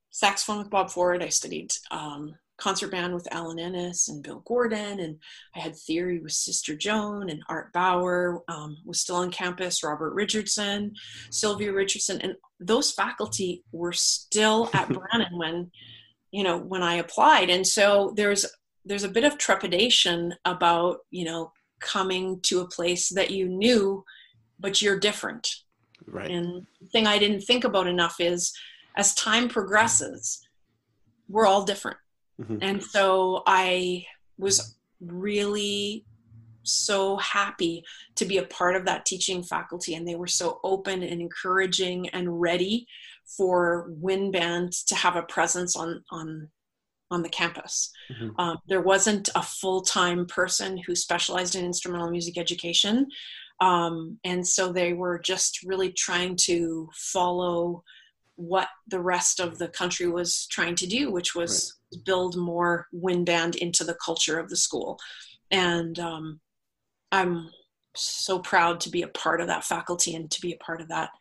[0.09, 1.23] saxophone with Bob Ford.
[1.23, 5.17] I studied um, concert band with Alan Ennis and Bill Gordon, and
[5.55, 9.85] I had theory with Sister Joan and Art Bauer um, was still on campus.
[9.85, 10.93] Robert Richardson,
[11.29, 15.71] Sylvia Richardson, and those faculty were still at Brandon when,
[16.31, 17.49] you know, when I applied.
[17.49, 18.45] And so there's
[18.83, 24.03] there's a bit of trepidation about you know coming to a place that you knew,
[24.59, 25.47] but you're different
[26.11, 26.29] Right.
[26.29, 28.53] And the thing I didn't think about enough is
[28.97, 30.45] as time progresses,
[31.29, 31.97] we're all different.
[32.41, 32.57] Mm-hmm.
[32.61, 34.05] And so I
[34.37, 36.05] was really
[36.63, 37.83] so happy
[38.15, 42.07] to be a part of that teaching faculty and they were so open and encouraging
[42.09, 42.85] and ready
[43.25, 46.47] for wind band to have a presence on on
[47.09, 48.29] on the campus mm-hmm.
[48.39, 53.07] um, there wasn't a full-time person who specialized in instrumental music education
[53.61, 57.83] um, and so they were just really trying to follow
[58.35, 62.03] what the rest of the country was trying to do, which was right.
[62.03, 64.99] build more wind band into the culture of the school.
[65.51, 66.39] And um,
[67.11, 67.51] I'm
[67.95, 70.87] so proud to be a part of that faculty and to be a part of
[70.87, 71.11] that.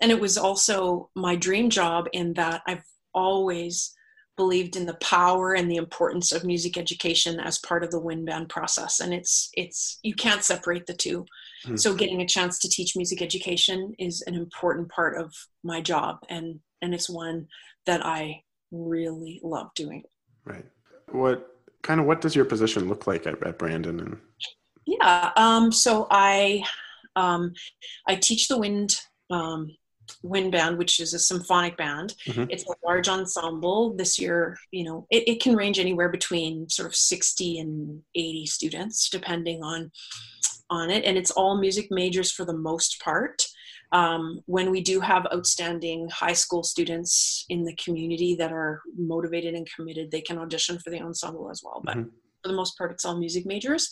[0.00, 3.94] And it was also my dream job in that I've always
[4.36, 8.24] believed in the power and the importance of music education as part of the wind
[8.24, 11.76] band process and it's it's you can't separate the 2 mm-hmm.
[11.76, 16.16] so getting a chance to teach music education is an important part of my job
[16.30, 17.46] and and it's one
[17.84, 20.02] that i really love doing.
[20.44, 20.64] Right.
[21.10, 21.46] What
[21.82, 24.18] kind of what does your position look like at, at brandon and
[24.84, 26.62] yeah um so i
[27.16, 27.54] um
[28.06, 29.00] i teach the wind
[29.30, 29.74] um
[30.22, 32.14] wind band which is a symphonic band.
[32.26, 32.44] Mm-hmm.
[32.50, 33.94] it's a large ensemble.
[33.96, 38.46] This year you know it, it, can range anywhere between sort of 60 and 80
[38.46, 39.90] students depending on
[40.70, 41.04] on it.
[41.04, 43.44] And it's all music majors for the most part.
[43.92, 49.54] Um, when we do have outstanding high school students in the community that are motivated
[49.54, 51.82] and committed they can audition for the ensemble as well.
[51.84, 52.08] But mm-hmm.
[52.42, 53.90] for the most part it's all music majors.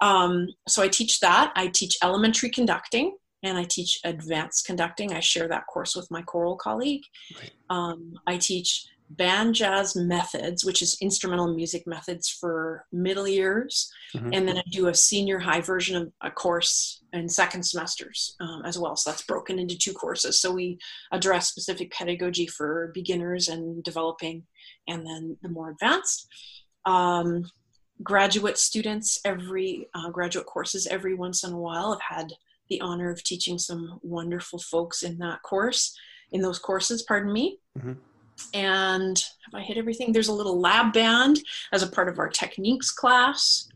[0.00, 1.52] Um, so i teach that.
[1.56, 5.12] I teach elementary conducting and I teach advanced conducting.
[5.12, 7.02] I share that course with my choral colleague.
[7.38, 7.50] Right.
[7.70, 13.92] Um, I teach band jazz methods, which is instrumental music methods for middle years.
[14.16, 14.30] Mm-hmm.
[14.32, 18.62] And then I do a senior high version of a course in second semesters um,
[18.64, 18.96] as well.
[18.96, 20.40] So that's broken into two courses.
[20.40, 20.78] So we
[21.12, 24.44] address specific pedagogy for beginners and developing,
[24.88, 26.26] and then the more advanced.
[26.86, 27.50] Um,
[28.02, 32.32] graduate students, every uh, graduate courses, every once in a while, have had
[32.68, 35.96] the honor of teaching some wonderful folks in that course,
[36.32, 37.58] in those courses, pardon me.
[37.78, 37.92] Mm-hmm.
[38.52, 40.12] And have I hit everything?
[40.12, 41.38] There's a little lab band
[41.72, 43.68] as a part of our techniques class.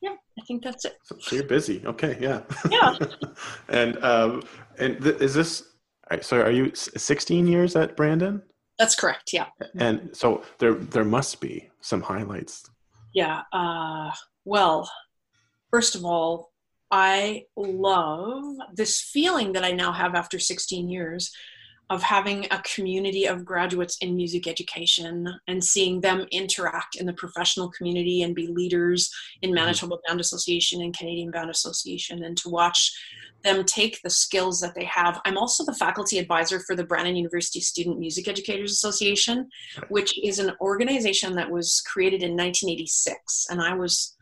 [0.00, 0.96] Yeah, I think that's it.
[1.02, 1.82] So you're busy.
[1.86, 2.42] Okay, yeah.
[2.70, 2.96] Yeah.
[3.68, 4.42] and um,
[4.78, 5.64] and th- is this?
[6.20, 8.42] So are you 16 years at Brandon?
[8.78, 9.32] That's correct.
[9.32, 9.46] Yeah.
[9.78, 12.64] And so there there must be some highlights.
[13.14, 13.42] Yeah.
[13.52, 14.12] Uh,
[14.44, 14.90] well,
[15.70, 16.52] first of all,
[16.90, 21.30] I love this feeling that I now have after 16 years
[21.90, 27.14] of having a community of graduates in music education and seeing them interact in the
[27.14, 29.10] professional community and be leaders
[29.40, 29.56] in mm-hmm.
[29.56, 32.92] Manitoba Band Association and Canadian Band Association and to watch
[33.44, 35.20] them take the skills that they have.
[35.24, 39.48] I'm also the faculty advisor for the Brandon University Student Music Educators Association,
[39.88, 44.16] which is an organization that was created in 1986 and I was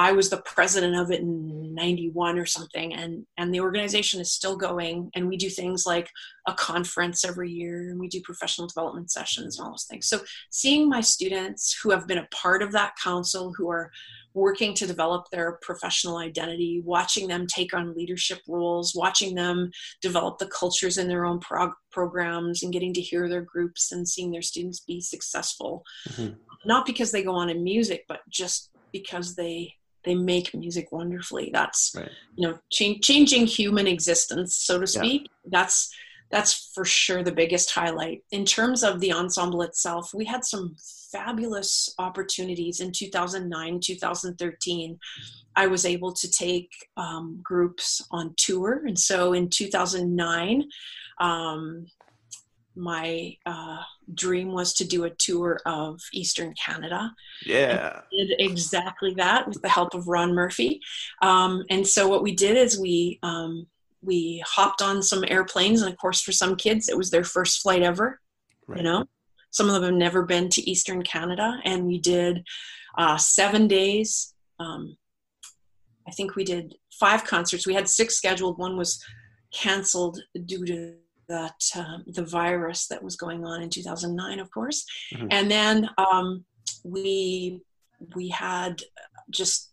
[0.00, 4.32] I was the president of it in 91 or something and and the organization is
[4.32, 6.08] still going and we do things like
[6.48, 10.06] a conference every year and we do professional development sessions and all those things.
[10.08, 10.20] So
[10.50, 13.90] seeing my students who have been a part of that council who are
[14.32, 19.70] working to develop their professional identity, watching them take on leadership roles, watching them
[20.00, 24.08] develop the cultures in their own prog- programs and getting to hear their groups and
[24.08, 25.84] seeing their students be successful.
[26.08, 26.34] Mm-hmm.
[26.64, 29.74] Not because they go on in music, but just because they
[30.04, 32.10] they make music wonderfully that's Right.
[32.36, 35.00] you know change, changing human existence so to Yeah.
[35.00, 35.92] speak that's
[36.30, 40.76] that's for sure the biggest highlight in terms of the ensemble itself we had some
[41.12, 44.98] fabulous opportunities in 2009 2013
[45.56, 50.64] i was able to take um, groups on tour and so in 2009
[51.20, 51.86] um,
[52.80, 53.82] my uh,
[54.14, 57.12] dream was to do a tour of eastern canada
[57.44, 58.00] Yeah.
[58.10, 60.80] did exactly that with the help of Ron Murphy.
[61.22, 63.66] Um, and so what we did is we um,
[64.02, 67.60] we hopped on some airplanes, and of course, for some kids, it was their first
[67.62, 68.18] flight ever.
[68.66, 68.78] Right.
[68.78, 69.04] You know,
[69.50, 72.44] some of them have never been to Eastern Canada, and we did
[72.96, 74.34] uh, seven days.
[74.58, 74.96] Um,
[76.08, 77.66] I think we did five concerts.
[77.66, 78.58] We had six scheduled.
[78.58, 79.02] One was
[79.52, 80.94] canceled due to
[81.30, 84.84] that um, the virus that was going on in 2009, of course.
[85.14, 85.28] Mhm.
[85.30, 86.44] And then um,
[86.84, 87.62] we
[88.16, 88.82] we had
[89.30, 89.70] just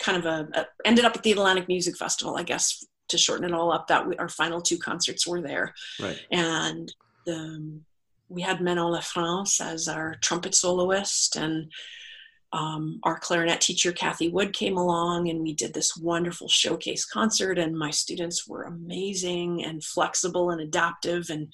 [0.00, 3.44] kind of a, a ended up at the Atlantic Music Festival, I guess, to shorten
[3.48, 3.86] it all up.
[3.88, 6.18] That we, our final two concerts were there, Right.
[6.30, 6.92] and
[7.26, 7.80] the,
[8.28, 11.70] we had Manon LaFrance as our trumpet soloist, and
[12.52, 17.58] um, our clarinet teacher Kathy Wood came along, and we did this wonderful showcase concert.
[17.58, 21.52] And my students were amazing and flexible and adaptive, and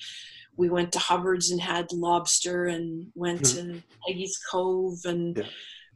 [0.56, 5.44] we went to Hubbard's and had lobster, and went to Peggy's Cove, and Yeah.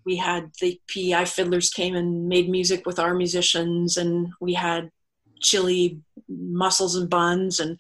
[0.04, 4.90] we had the pi fiddlers came and made music with our musicians, and we had
[5.40, 7.78] chili mussels and buns, and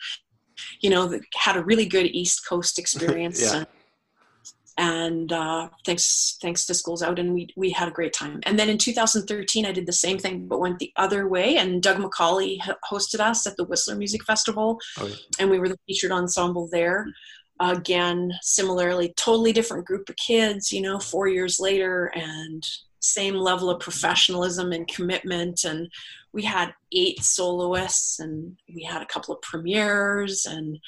[0.80, 3.40] you know, had a really good East Coast experience.
[3.42, 3.56] Yeah.
[3.58, 3.66] and,
[4.78, 8.58] and uh, thanks thanks to schools out and we we had a great time and
[8.58, 11.98] then in 2013 i did the same thing but went the other way and doug
[11.98, 15.16] mccauley h- hosted us at the whistler music festival Oh, yeah.
[15.40, 17.06] and we were the featured ensemble there
[17.60, 22.62] again similarly totally different group of kids you know four years later and
[23.00, 25.88] same level of professionalism and commitment and
[26.32, 30.78] we had eight soloists and we had a couple of premieres and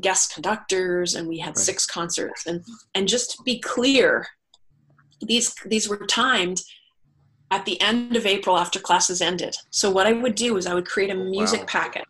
[0.00, 1.56] guest conductors and we had Right.
[1.58, 2.64] six concerts and
[2.94, 4.26] and just to be clear
[5.20, 6.60] these these were timed
[7.50, 10.74] at the end of april after classes ended so what i would do is i
[10.74, 11.66] would create a music Wow.
[11.66, 12.04] packet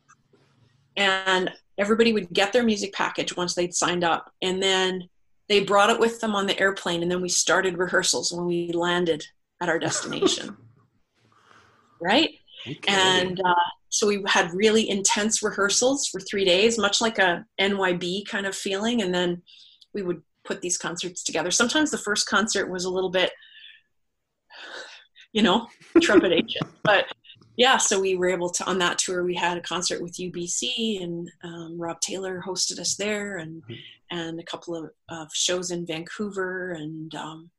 [0.96, 5.08] and everybody would get their music package once they'd signed up and then
[5.48, 8.72] they brought it with them on the airplane and then we started rehearsals when we
[8.72, 9.24] landed
[9.62, 10.56] at our destination
[12.00, 12.30] right
[12.66, 12.78] Okay.
[12.88, 13.54] and uh,
[13.90, 18.54] so we had really intense rehearsals for three days much like a nyb kind of
[18.54, 19.02] feeling.
[19.02, 19.42] And then
[19.94, 21.50] we would put these concerts together.
[21.50, 23.32] Sometimes the first concert was a little bit
[25.32, 25.66] you know
[26.00, 26.62] trepidation.
[26.84, 27.06] But
[27.56, 31.02] yeah so we were able to on that tour we had a concert with ubc
[31.02, 33.76] and um, rob taylor hosted us there and Mhm.
[34.12, 37.50] and a couple of, of shows in vancouver and um,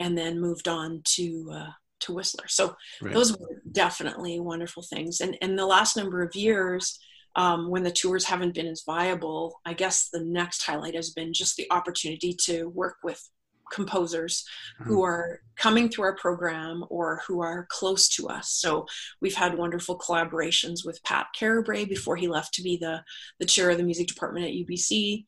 [0.00, 1.70] and then moved on to uh,
[2.00, 2.48] to whistler.
[2.48, 3.14] So Right.
[3.14, 5.20] those were definitely wonderful things.
[5.20, 6.98] And and the last number of years
[7.36, 11.32] um, when the tours haven't been as viable i guess the next highlight has been
[11.32, 13.22] just the opportunity to work with
[13.70, 14.44] composers
[14.84, 18.50] who are coming through our program or who are close to us.
[18.50, 18.86] So
[19.20, 23.02] we've had wonderful collaborations with Pat Carrabré before he left to be the
[23.38, 25.24] the chair of the music department at ubc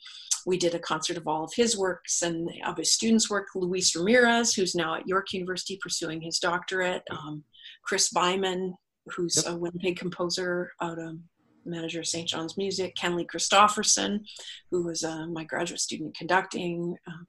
[0.47, 3.49] we did a concert of all of his works and of his students' work.
[3.55, 7.03] Luis Ramirez, who's now at York University pursuing his doctorate.
[7.11, 7.45] Um,
[7.85, 8.75] Chris Byman,
[9.07, 9.55] who's Yep.
[9.55, 11.19] a Winnipeg composer out of
[11.65, 12.29] manager of St.
[12.29, 12.95] John's Music.
[12.97, 14.21] Kenley Kristofferson,
[14.71, 17.27] who was uh, my graduate student conducting, um,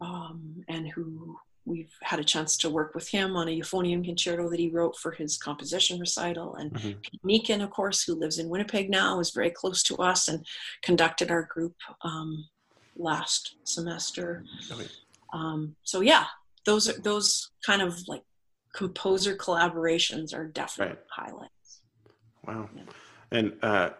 [0.00, 1.36] um, and who
[1.68, 4.96] we've had a chance to work with him on a euphonium concerto that he wrote
[4.96, 6.54] for his composition recital.
[6.56, 7.02] And Mhm.
[7.02, 10.44] Pete Meechan, of course, who lives in Winnipeg now, is very close to us and
[10.82, 12.48] conducted our group um,
[12.96, 14.44] last semester.
[14.72, 14.88] Okay.
[15.32, 16.26] Um, so yeah,
[16.64, 18.22] those are those kind of like
[18.74, 20.98] composer collaborations are definite Right.
[21.10, 21.82] highlights.
[22.46, 22.70] Wow.
[23.30, 23.90] And, uh,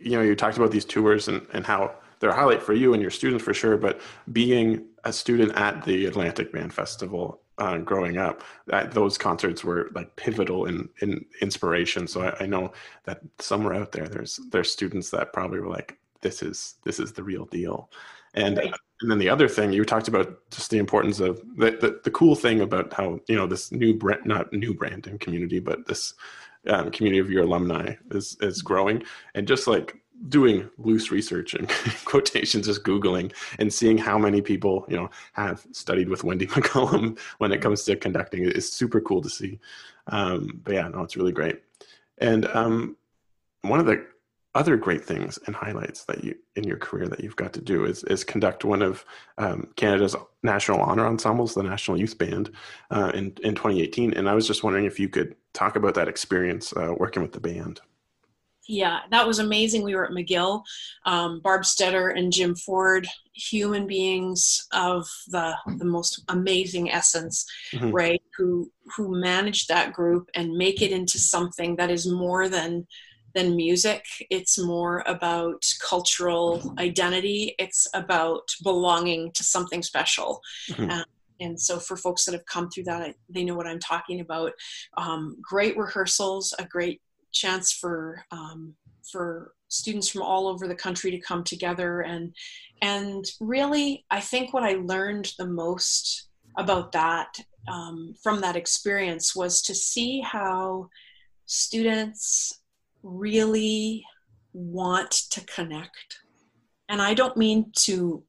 [0.00, 2.92] you know, you talked about these tours and, and how they're a highlight for you
[2.94, 4.00] and your students for sure, but
[4.32, 9.90] being a student at the Atlantic Band Festival uh, growing up, that, those concerts were
[9.94, 12.06] like pivotal in, in inspiration.
[12.06, 12.72] So I, I know
[13.04, 17.12] that somewhere out there, there's, there's students that probably were like, this is, this is
[17.12, 17.90] the real deal.
[18.34, 18.72] And, Right.
[19.00, 22.10] and then the other thing you talked about just the importance of the, the, the
[22.10, 26.14] cool thing about how, you know, this new brand, not new branding community, but this
[26.68, 29.02] um, community of your alumni is is growing
[29.34, 31.68] and just like doing loose research and
[32.04, 37.18] quotations just googling and seeing how many people you know have studied with wendy McCallum
[37.38, 39.58] when it comes to conducting is super cool to see
[40.08, 41.62] um, but yeah no it's really great
[42.18, 42.96] and um,
[43.62, 44.04] one of the
[44.54, 47.84] other great things and highlights that you in your career that you've got to do
[47.84, 49.04] is is conduct one of
[49.38, 52.50] um, Canada's national honor ensembles, the National Youth Band,
[52.90, 54.14] uh, in in 2018.
[54.14, 57.32] And I was just wondering if you could talk about that experience uh, working with
[57.32, 57.80] the band.
[58.70, 59.82] Yeah, that was amazing.
[59.82, 60.62] We were at McGill,
[61.04, 67.44] um, Barb Stetter and Jim Ford, human beings of the the most amazing essence,
[67.74, 67.90] mm-hmm.
[67.90, 68.22] right?
[68.38, 72.86] Who who managed that group and make it into something that is more than
[73.34, 74.04] than music.
[74.30, 77.56] It's more about cultural identity.
[77.58, 80.40] It's about belonging to something special.
[80.70, 80.90] Mm-hmm.
[80.90, 81.04] Um,
[81.40, 84.52] and so, for folks that have come through that, they know what I'm talking about.
[84.96, 87.00] Um, great rehearsals, a great
[87.32, 88.74] chance for um,
[89.10, 92.00] for students from all over the country to come together.
[92.00, 92.34] And
[92.82, 96.28] and really, I think what I learned the most
[96.58, 100.88] about that um, from that experience was to see how
[101.46, 102.60] students
[103.02, 104.04] really
[104.52, 106.18] want to connect.
[106.88, 108.24] And i don't mean to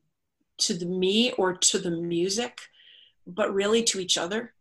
[0.59, 2.59] to the me or to the music
[3.25, 4.53] but really to each other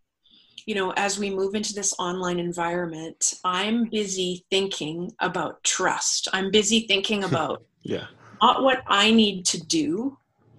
[0.66, 6.28] you know as we move into this online environment i'm busy thinking about trust.
[6.32, 8.06] I'm busy thinking about yeah.
[8.42, 10.16] not what i need to do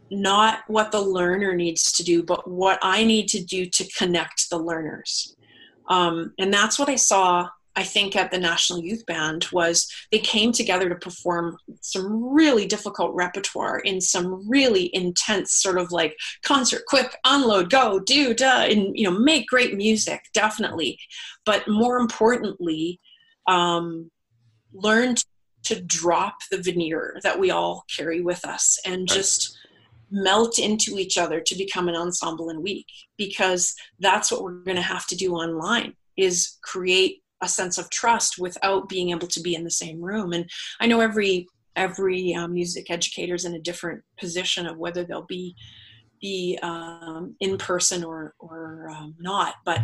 [0.10, 4.50] not what the learner needs to do but what i need to do to connect
[4.50, 5.36] the learners.
[5.88, 10.20] Um, and that's what i saw I think at the National Youth Band was they
[10.20, 16.16] came together to perform some really difficult repertoire in some really intense sort of like
[16.44, 21.00] concert, quick unload, go, do, duh, and you know, make great music, definitely.
[21.46, 23.00] But more importantly,
[23.48, 24.12] um,
[24.74, 25.16] learn
[25.64, 29.58] to drop the veneer that we all carry with us and just
[30.10, 34.76] melt into each other to become an ensemble in week because that's what we're going
[34.76, 39.42] to have to do online is create a sense of trust without being able to
[39.42, 43.56] be in the same room and i know every every um, music educator is in
[43.56, 45.56] a different position of whether they'll be
[46.20, 49.80] be um, in person or or um, not but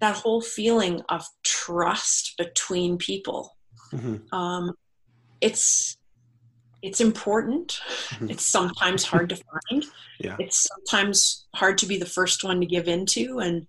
[0.00, 3.56] that whole feeling of trust between people
[3.92, 4.34] mm-hmm.
[4.34, 4.72] Um,
[5.40, 5.96] it's
[6.82, 7.80] it's important
[8.10, 8.30] mm-hmm.
[8.30, 9.84] it's sometimes hard to find
[10.20, 10.36] yeah.
[10.38, 13.66] it's sometimes hard to be the first one to give into and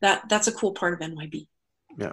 [0.00, 1.46] that that's a cool part of nyb
[1.98, 2.12] yeah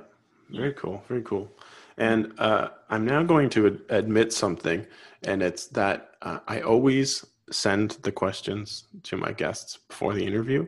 [0.50, 1.04] very cool.
[1.08, 1.52] Very cool.
[1.98, 4.86] And uh, I'm now going to ad- admit something,
[5.24, 10.68] and it's that uh, I always send the questions to my guests before the interview.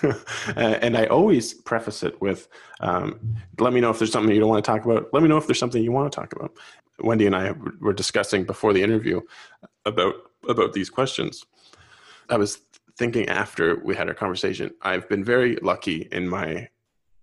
[0.56, 2.48] and I always preface it with
[2.80, 5.08] um, let me know if there's something you don't want to talk about.
[5.12, 6.52] Let me know if there's something you want to talk about.
[7.00, 9.20] Wendy and I were discussing before the interview
[9.84, 10.14] about
[10.48, 11.44] about these questions.
[12.28, 12.58] I was
[12.96, 16.68] thinking after we had our conversation, I've been very lucky in my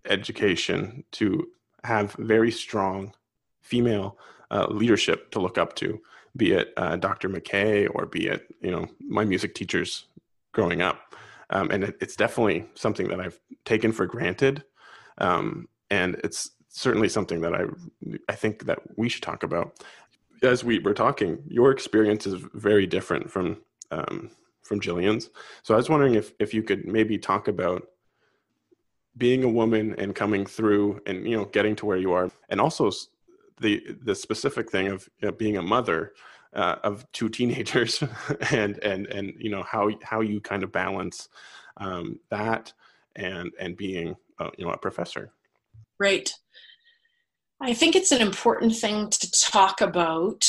[0.05, 1.47] education to
[1.85, 3.13] have very strong
[3.61, 4.17] female
[4.51, 5.99] uh, leadership to look up to,
[6.37, 7.29] be it uh, Dr.
[7.29, 10.05] MacKay or be it you know my music teachers
[10.53, 11.15] growing up,
[11.49, 14.63] um, and it, it's definitely something that I've taken for granted,
[15.17, 17.65] um, and it's certainly something that I
[18.29, 19.79] I think that we should talk about.
[20.43, 23.61] As we were talking, your experience is very different from
[23.91, 24.31] um,
[24.63, 25.29] from Gillian's.
[25.63, 27.87] So I was wondering if if you could maybe talk about
[29.17, 32.29] being a woman and coming through and you know getting to where you are.
[32.49, 32.91] And also
[33.59, 36.13] the the specific thing of you know, being a mother
[36.53, 38.03] uh, of two teenagers
[38.51, 41.29] and and and you know how how you kind of balance
[41.77, 42.73] um, that
[43.15, 45.31] and and being uh, you know a professor.
[45.99, 46.33] Right.
[47.61, 50.45] I think it's an important thing to talk about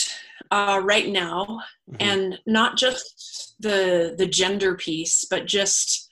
[0.50, 1.96] uh, right now mm-hmm.
[2.00, 6.05] and not just the the gender piece but just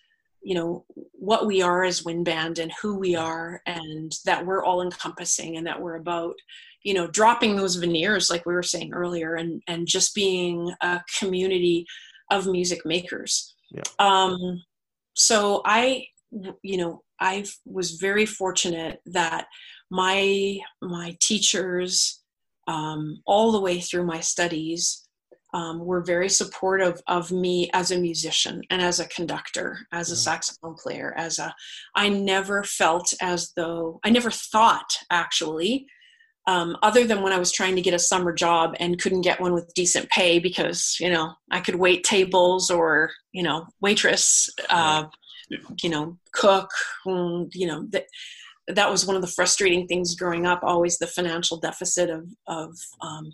[0.45, 4.65] you know what we are as wind band and who we are and that we're
[4.65, 6.35] all encompassing and that we're about
[6.83, 11.01] you know dropping those veneers like we were saying earlier and and just being a
[11.19, 11.87] community
[12.31, 13.83] of music makers yeah.
[13.99, 14.63] um
[15.15, 16.05] so i
[16.63, 19.47] you know i was very fortunate that
[19.91, 22.21] my my teachers
[22.67, 25.04] um, all the way through my studies
[25.55, 30.17] um, were very supportive of me as a musician and as a conductor, as a
[30.17, 31.55] saxophone player, as a.
[31.95, 35.87] I never felt as though I never thought actually,
[36.49, 39.41] um, other than when I was trying to get a summer job and couldn't get
[39.41, 44.51] one with decent pay because you know I could wait tables or you know waitress,
[44.71, 45.05] uh,
[45.83, 46.71] you know cook,
[47.07, 48.07] mm, you know that
[48.67, 50.65] that was one of the frustrating things growing up.
[50.65, 53.33] Always the financial deficit of of um,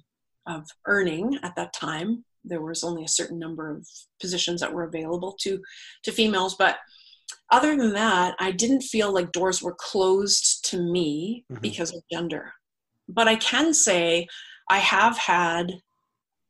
[0.57, 2.25] of earning at that time.
[2.45, 3.87] There was only a certain number of
[4.21, 5.61] positions that were available to
[6.05, 6.79] to females, but
[7.51, 11.61] other than that, I didn't feel like doors were closed to me mm-hmm.
[11.61, 12.53] because of gender.
[13.09, 14.29] But I can say
[14.69, 15.73] I have had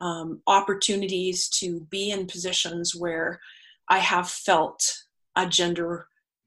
[0.01, 3.41] um, opportunities to be in positions where
[3.89, 4.83] I have felt
[5.37, 6.07] a gender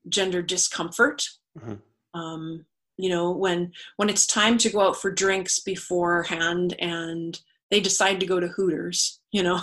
[0.09, 1.23] gender discomfort.
[1.57, 2.19] Mm-hmm.
[2.19, 2.65] Um,
[2.97, 7.39] you know, when when it's time to go out for drinks beforehand, and
[7.71, 9.59] they decide to go to Hooters, you know,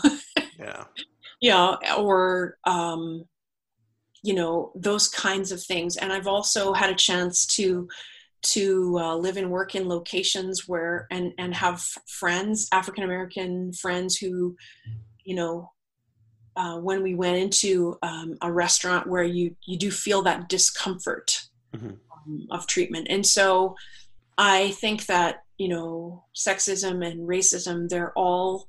[0.58, 0.84] yeah,
[1.40, 3.24] yeah, or um,
[4.22, 5.96] you know those kinds of things.
[5.96, 7.88] And I've also had a chance to
[8.42, 14.16] to uh, live and work in locations where and and have friends african american friends
[14.16, 14.56] who
[15.24, 15.70] you know
[16.56, 21.42] uh, when we went into um, a restaurant where you you do feel that discomfort
[21.74, 21.90] mm-hmm.
[22.30, 23.74] Um, of treatment and so
[24.38, 28.68] i think that you know sexism and racism they're all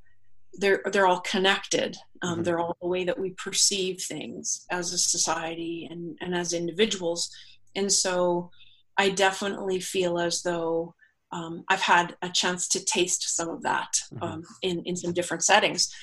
[0.54, 2.44] they're they're all connected um, mm-hmm.
[2.44, 7.30] they're all the way that we perceive things as a society and and as individuals
[7.76, 8.52] and so
[8.98, 10.94] I definitely feel as though
[11.32, 14.24] um, I've had a chance to taste some of that mm-hmm.
[14.24, 15.94] um, in, in some different settings.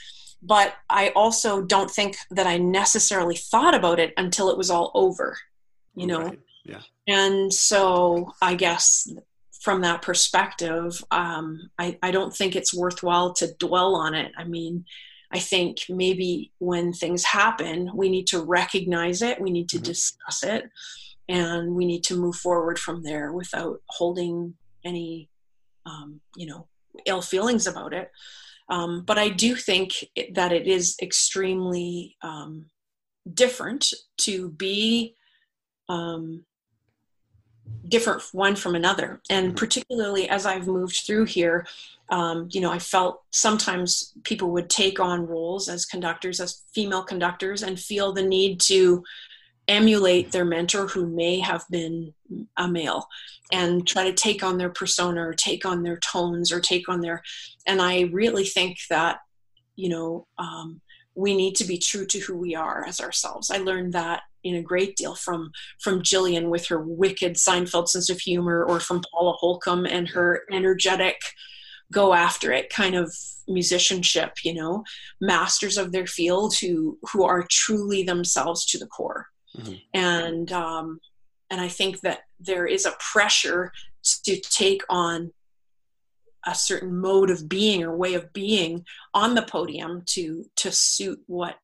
[0.42, 4.90] But I also don't think that I necessarily thought about it until it was all
[4.94, 5.36] over,
[5.94, 6.22] you know?
[6.22, 6.38] Right.
[6.68, 6.82] Yeah.
[7.06, 9.10] And so I guess
[9.60, 14.32] from that perspective, um, I, I don't think it's worthwhile to dwell on it.
[14.36, 14.84] I mean,
[15.32, 19.84] I think maybe when things happen, we need to recognize it, we need to mm-hmm.
[19.84, 20.70] discuss it
[21.28, 24.54] and we need to move forward from there without holding
[24.84, 25.28] any
[25.86, 26.66] um, you know
[27.06, 28.10] ill feelings about it
[28.70, 30.04] um, but i do think
[30.34, 32.66] that it is extremely um,
[33.34, 35.14] different to be
[35.88, 36.44] um,
[37.88, 39.56] different one from another and mm-hmm.
[39.56, 41.66] particularly as i've moved through here
[42.10, 47.02] um, you know i felt sometimes people would take on roles as conductors as female
[47.02, 49.02] conductors and feel the need to
[49.68, 52.12] emulate their mentor who may have been
[52.56, 53.06] a male
[53.52, 57.00] and try to take on their persona or take on their tones or take on
[57.00, 57.22] their
[57.66, 59.20] and i really think that
[59.76, 60.80] you know um,
[61.18, 64.56] we need to be true to who we are as ourselves i learned that in
[64.56, 65.50] a great deal from
[65.80, 70.42] from Gillian with her wicked Seinfeld sense of humor, or from Paula Holcomb and her
[70.50, 71.16] energetic,
[71.92, 73.14] go after it kind of
[73.46, 74.44] musicianship.
[74.44, 74.84] You know,
[75.20, 79.26] masters of their field who who are truly themselves to the core
[79.56, 79.74] mm-hmm.
[79.94, 81.00] and um,
[81.50, 83.72] and I think that there is a pressure
[84.24, 85.32] to take on
[86.48, 88.84] a certain mode of being or way of being
[89.14, 91.56] on the podium to to suit what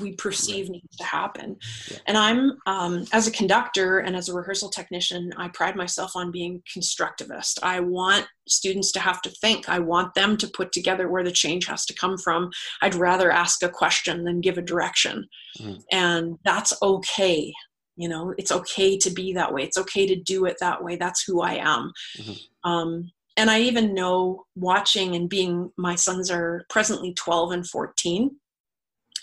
[0.00, 1.56] we perceive needs to happen.
[1.90, 1.98] Yeah.
[2.06, 6.30] And I'm, um, as a conductor and as a rehearsal technician, I pride myself on
[6.30, 7.58] being constructivist.
[7.62, 9.68] I want students to have to think.
[9.68, 12.50] I want them to put together where the change has to come from.
[12.82, 15.28] I'd rather ask a question than give a direction.
[15.60, 15.82] Mm.
[15.92, 17.52] And that's okay.
[17.96, 19.62] You know, it's okay to be that way.
[19.62, 20.96] It's okay to do it that way.
[20.96, 21.92] That's who I am.
[22.18, 22.70] Mm-hmm.
[22.70, 28.36] Um, and I even know watching and being, my sons are presently 12 and 14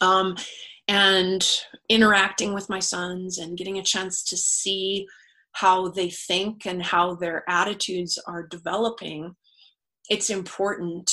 [0.01, 0.35] um,
[0.87, 1.47] and
[1.87, 5.07] interacting with my sons and getting a chance to see
[5.53, 9.35] how they think and how their attitudes are developing,
[10.09, 11.11] it's important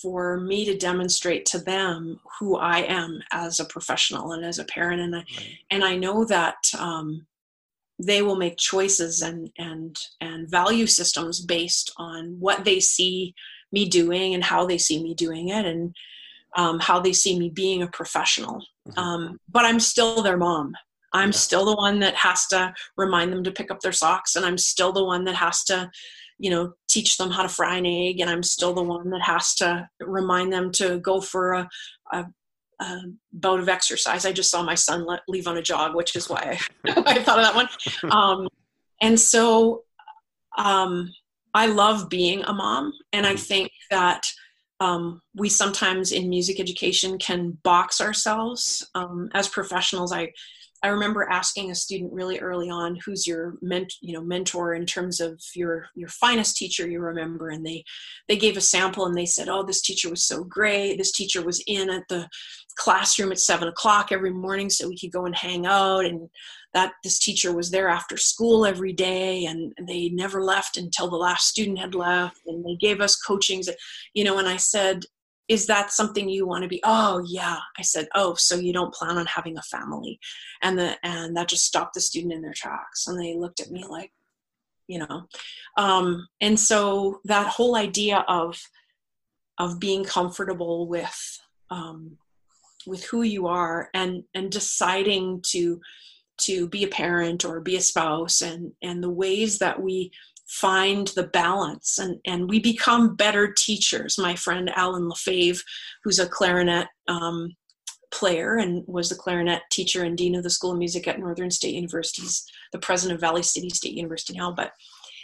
[0.00, 4.64] for me to demonstrate to them who I am as a professional and as a
[4.64, 5.02] parent.
[5.02, 5.58] And I, right.
[5.70, 7.26] and I know that um,
[8.04, 13.34] they will make choices and and and value systems based on what they see
[13.70, 15.64] me doing and how they see me doing it.
[15.64, 15.94] And
[16.56, 18.62] um, how they see me being a professional.
[18.88, 18.98] Mm-hmm.
[18.98, 20.74] Um, but I'm still their mom.
[21.12, 21.38] I'm yeah.
[21.38, 24.58] still the one that has to remind them to pick up their socks, and I'm
[24.58, 25.90] still the one that has to,
[26.38, 29.22] you know, teach them how to fry an egg, and I'm still the one that
[29.22, 31.68] has to remind them to go for a,
[32.12, 32.26] a,
[33.32, 34.24] bout of exercise.
[34.24, 37.22] I just saw my son let, leave on a jog, which is why I, I
[37.22, 37.68] thought of that one.
[38.10, 38.48] Um,
[39.00, 39.82] and so
[40.56, 41.12] um,
[41.54, 43.38] I love being a mom, and I mm-hmm.
[43.38, 44.22] think that
[44.80, 50.12] um, we sometimes in music education can box ourselves um, as professionals.
[50.12, 50.32] I
[50.84, 54.84] I remember asking a student really early on, "Who's your ment- you know mentor in
[54.86, 57.84] terms of your your finest teacher you remember?" And they
[58.28, 60.96] they gave a sample and they said, "Oh, this teacher was so great.
[60.96, 62.28] This teacher was in at the
[62.76, 66.28] classroom at seven o'clock every morning so we could go and hang out and
[66.74, 71.16] that this teacher was there after school every day and they never left until the
[71.16, 73.68] last student had left and they gave us coachings
[74.14, 75.04] you know and i said
[75.52, 78.94] is that something you want to be oh yeah i said oh so you don't
[78.94, 80.18] plan on having a family?
[80.62, 83.70] And the and that just stopped the student in their tracks and they looked at
[83.70, 84.12] me like
[84.92, 85.26] you know?
[85.78, 88.60] Um, and so that whole idea of
[89.58, 91.38] of being comfortable with
[91.70, 92.18] um,
[92.86, 95.80] with who you are and and deciding to
[96.38, 100.10] to be a parent or be a spouse and and the ways that we
[100.52, 101.98] find the balance.
[101.98, 104.18] And and we become better teachers.
[104.18, 105.60] My friend Alan LaFave
[106.04, 107.56] who's a clarinet um,
[108.12, 111.50] player and was the clarinet teacher and dean of the school of music at northern
[111.50, 114.72] state universities the president of valley city state university now but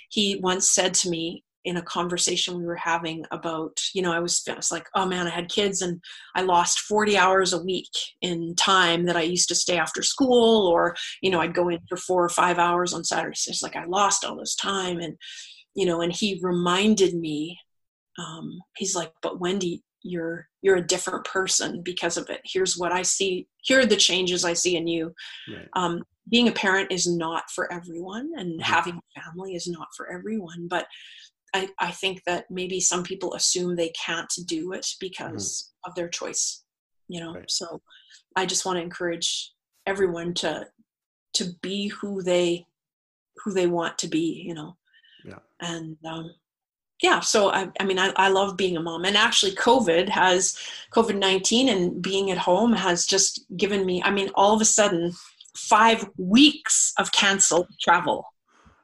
[0.08, 4.20] he once said to me in a conversation we were having about you know I
[4.20, 6.00] was, I was like oh man i had kids and
[6.34, 7.90] i lost 40 hours a week
[8.22, 11.78] in time that i used to stay after school or you know i'd go in
[11.86, 15.18] for four or five hours on saturdays it's like i lost all this time and
[15.74, 17.58] you know and he reminded me
[18.18, 22.92] um, he's like but wendy you're you're a different person because of it here's what
[22.92, 25.12] i see here are the changes i see in you
[25.52, 25.68] right.
[25.74, 28.72] um, being a parent is not for everyone and mm-hmm.
[28.72, 30.86] having a family is not for everyone but
[31.54, 35.90] I, I think that maybe some people assume they can't do it because mm-hmm.
[35.90, 36.64] of their choice
[37.08, 37.34] you know?
[37.34, 37.50] Right.
[37.50, 37.80] so
[38.36, 39.52] i just want to encourage
[39.86, 40.66] everyone to
[41.34, 42.66] to be who they
[43.44, 44.76] who they want to be you know?
[45.24, 45.38] Yeah.
[45.60, 46.34] And um
[47.02, 50.58] yeah so i, I mean I, I love being a mom and actually covid has
[50.92, 55.12] covid-19 and being at home has just given me i mean all of a sudden
[55.56, 58.24] five weeks of canceled travel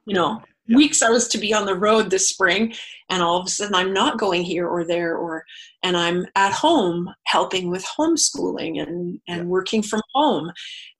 [0.06, 0.76] you know yeah.
[0.76, 2.74] weeks I was to be on the road this spring,
[3.10, 5.44] and all of a sudden I'm not going here or there, or
[5.82, 9.44] and I'm at home helping with homeschooling and and yeah.
[9.44, 10.50] working from home.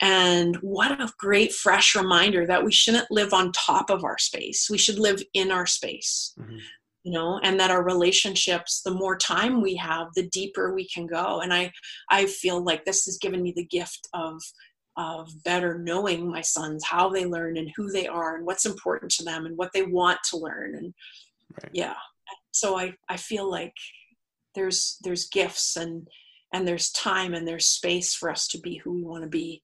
[0.01, 4.69] And what a great fresh reminder that we shouldn't live on top of our space.
[4.70, 6.35] We should live in our space.
[6.39, 6.59] Mm-hmm.
[7.07, 11.07] You know, and that our relationships, the more time we have, the deeper we can
[11.07, 11.41] go.
[11.43, 11.70] And I,
[12.09, 14.41] I feel like this has given me the gift of
[14.97, 19.11] of better knowing my sons how they learn and who they are and what's important
[19.11, 20.95] to them and what they want to learn and
[21.62, 21.73] right.
[21.73, 21.95] yeah
[22.53, 23.75] so i i feel like
[24.55, 26.07] there's there's gifts and
[26.53, 29.62] and there's time and there's space for us to be who we want to be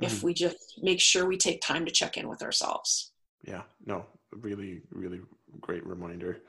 [0.00, 0.04] mm-hmm.
[0.04, 3.12] if we just make sure we take time to check in with ourselves
[3.46, 5.20] yeah no really really
[5.60, 6.40] great reminder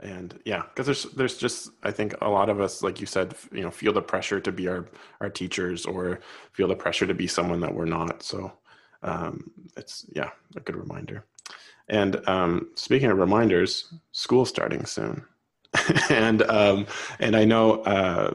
[0.00, 3.34] and yeah because there's there's just i think a lot of us like you said
[3.50, 4.86] you know feel the pressure to be our
[5.20, 6.20] our teachers or
[6.52, 8.22] feel the pressure to be someone that we're not.
[8.22, 8.52] So
[9.02, 11.24] um, it's yeah a good reminder.
[11.88, 15.24] And um, speaking of reminders school starting soon.
[16.10, 16.86] And um,
[17.18, 18.32] and i know uh,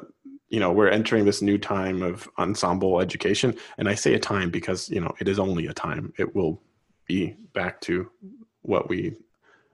[0.49, 3.55] you know we're entering this new time of ensemble education.
[3.77, 6.13] And i say a time because you know it is only a time.
[6.17, 6.61] It will
[7.07, 8.09] be back to
[8.61, 9.15] what we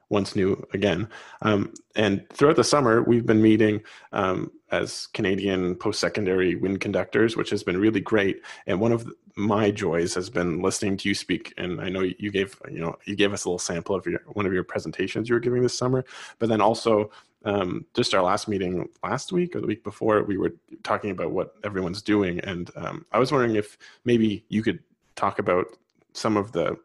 [0.09, 1.07] once new again.
[1.41, 3.81] Um, and throughout the summer, we've been meeting
[4.13, 8.41] um, as Canadian post secondary wind conductors, which has been really great.
[8.65, 11.53] And one of my joys has been listening to you speak.
[11.57, 14.21] And I know you gave you know you gave us a little sample of your
[14.27, 16.05] one of your presentations you were giving this summer,
[16.39, 17.11] but then also.
[17.45, 20.53] Um, just our last meeting last week or the week before, we were
[20.83, 24.79] talking about what everyone's doing, and um, I was wondering if maybe you could
[25.15, 25.67] talk about
[26.13, 26.77] some of the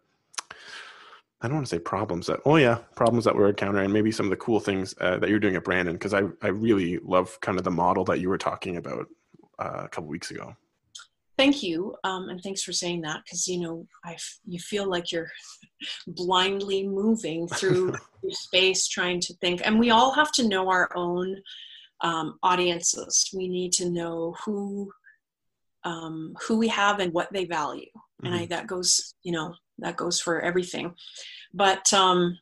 [1.42, 4.26] I don't want to say problems that, oh yeah, problems that we're encountering, maybe some
[4.26, 7.38] of the cool things uh, that you're doing at Brandon, because I, I really love
[7.40, 9.06] kind of the model that you were talking about
[9.58, 10.54] uh, a couple weeks ago.
[11.36, 14.88] Thank you, um, and thanks for saying that, because you know, I f- you feel
[14.88, 15.30] like you're
[16.06, 17.96] blindly moving through
[18.30, 21.40] space, trying to think, and we all have to know our own
[22.02, 23.30] um, audiences.
[23.34, 24.92] We need to know who
[25.84, 28.26] um, who we have and what they value, mm-hmm.
[28.26, 28.50] and I, mm-hmm.
[28.50, 30.94] that goes, you know, that goes for everything.
[31.54, 32.38] But um,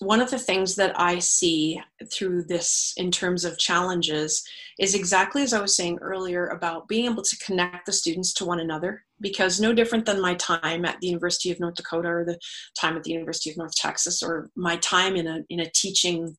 [0.00, 1.80] one of the things that I see
[2.12, 4.44] through this in terms of challenges
[4.78, 8.44] is exactly as I was saying earlier about being able to connect the students to
[8.44, 9.04] one another.
[9.20, 12.38] Because no different than my time at the University of North Dakota or the
[12.78, 16.36] time at the University of North Texas or my time in a in a teaching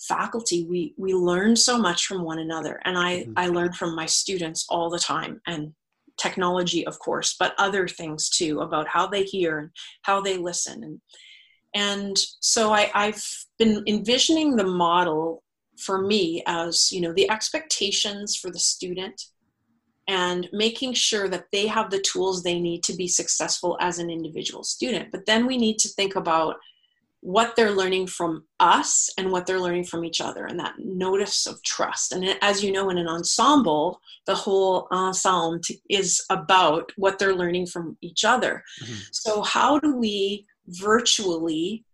[0.00, 3.32] faculty, we we learn so much from one another, and I mm-hmm.
[3.36, 5.72] I learn from my students all the time, and
[6.16, 9.70] technology, of course, but other things too about how they hear and
[10.02, 10.82] how they listen.
[10.82, 11.00] And,
[11.74, 13.24] and so I, I've
[13.58, 15.42] been envisioning the model
[15.78, 19.26] for me as, you know, the expectations for the student
[20.08, 24.08] and making sure that they have the tools they need to be successful as an
[24.08, 25.10] individual student.
[25.10, 26.56] But then we need to think about
[27.20, 31.46] what they're learning from us and what they're learning from each other and that notice
[31.46, 37.18] of trust and as you know in an ensemble the whole ensemble is about what
[37.18, 39.00] they're learning from each other mm-hmm.
[39.12, 41.84] so how do we virtually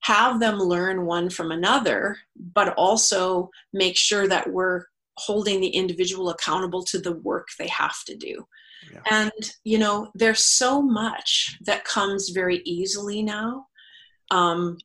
[0.00, 2.16] have them learn one from another
[2.54, 4.84] but also make sure that we're
[5.16, 8.44] holding the individual accountable to the work they have to do
[8.92, 9.00] yeah.
[9.10, 13.66] and you know there's so much that comes very easily now
[14.30, 14.78] um,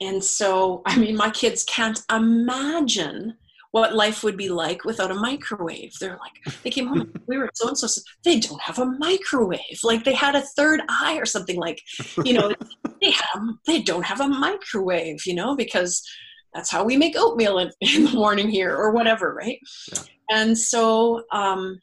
[0.00, 3.36] and so, I mean, my kids can't imagine
[3.70, 5.92] what life would be like without a microwave.
[5.98, 7.88] They're like, they came home, we were so and so,
[8.22, 9.80] they don't have a microwave.
[9.82, 11.80] Like they had a third eye or something like,
[12.24, 12.52] you know,
[13.00, 16.08] they have they don't have a microwave, you know, because
[16.52, 19.58] that's how we make oatmeal in, in the morning here or whatever, right?
[19.92, 20.02] Yeah.
[20.30, 21.80] And so um,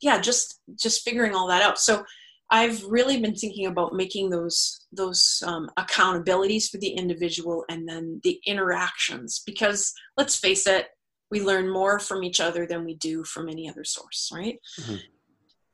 [0.00, 1.78] yeah, just just figuring all that out.
[1.78, 2.04] So
[2.50, 8.20] I've really been thinking about making those those um, accountabilities for the individual and then
[8.24, 10.88] the interactions because let's face it,
[11.30, 14.58] we learn more from each other than we do from any other source, right?
[14.80, 14.96] Mm-hmm.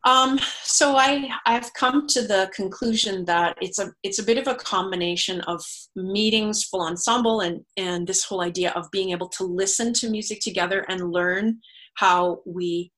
[0.07, 4.49] Um, so I I've come to the conclusion that it's a it's a bit of
[4.49, 5.63] a combination of
[5.97, 10.41] meetings, full ensemble, and and this whole idea of being able to listen to music
[10.41, 11.61] together and learn
[11.97, 12.93] how we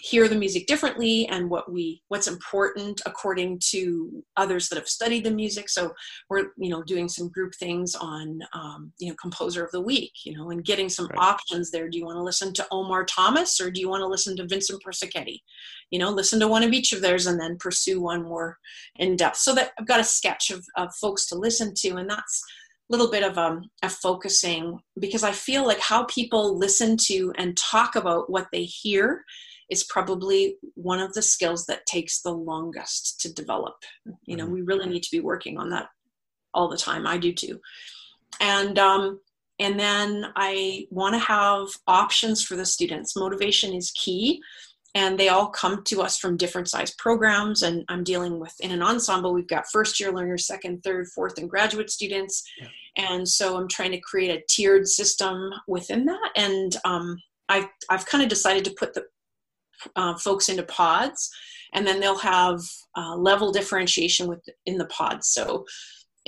[0.00, 5.24] hear the music differently and what we what's important according to others that have studied
[5.24, 5.68] the music.
[5.68, 5.92] So
[6.28, 10.12] we're you know doing some group things on um, you know composer of the week
[10.24, 11.18] you know and getting some right.
[11.18, 11.88] options there.
[11.88, 14.46] Do you want to listen to omar thomas or do you want to listen to
[14.46, 15.38] vincent persichetti?
[15.90, 18.58] You know listen to one of each of theirs and then pursue one more
[18.96, 19.36] in depth.
[19.36, 22.42] So that i've got a sketch of, of folks to listen to and that's
[22.88, 27.32] a little bit of um, a focusing because i feel like how people listen to
[27.36, 29.24] and talk about what they hear
[29.70, 33.74] is probably one of the skills that takes the longest to develop.
[34.24, 34.52] You know, mm-hmm.
[34.52, 35.88] we really need to be working on that
[36.54, 37.06] all the time.
[37.06, 37.60] I do too.
[38.40, 39.20] And um,
[39.58, 43.16] and then I want to have options for the students.
[43.16, 44.40] Motivation is key.
[44.94, 47.62] And they all come to us from different size programs.
[47.62, 51.36] And I'm dealing with in an ensemble, we've got first year learners, second, third, fourth,
[51.36, 52.42] and graduate students.
[52.58, 52.68] Yeah.
[52.96, 56.30] And so I'm trying to create a tiered system within that.
[56.34, 57.18] And um,
[57.50, 59.04] I, I've kind of decided to put the
[59.96, 61.30] uh, folks into pods
[61.72, 62.60] and then they'll have
[62.96, 65.28] uh, level differentiation within the pods.
[65.28, 65.64] So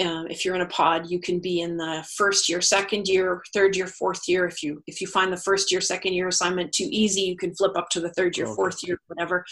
[0.00, 3.42] um, if you're in a pod you can be in the first year second year
[3.52, 4.46] third year fourth year.
[4.46, 7.54] If you if you find the first year second year assignment too easy you can
[7.54, 8.54] flip up to the third year okay.
[8.54, 9.44] fourth year whatever.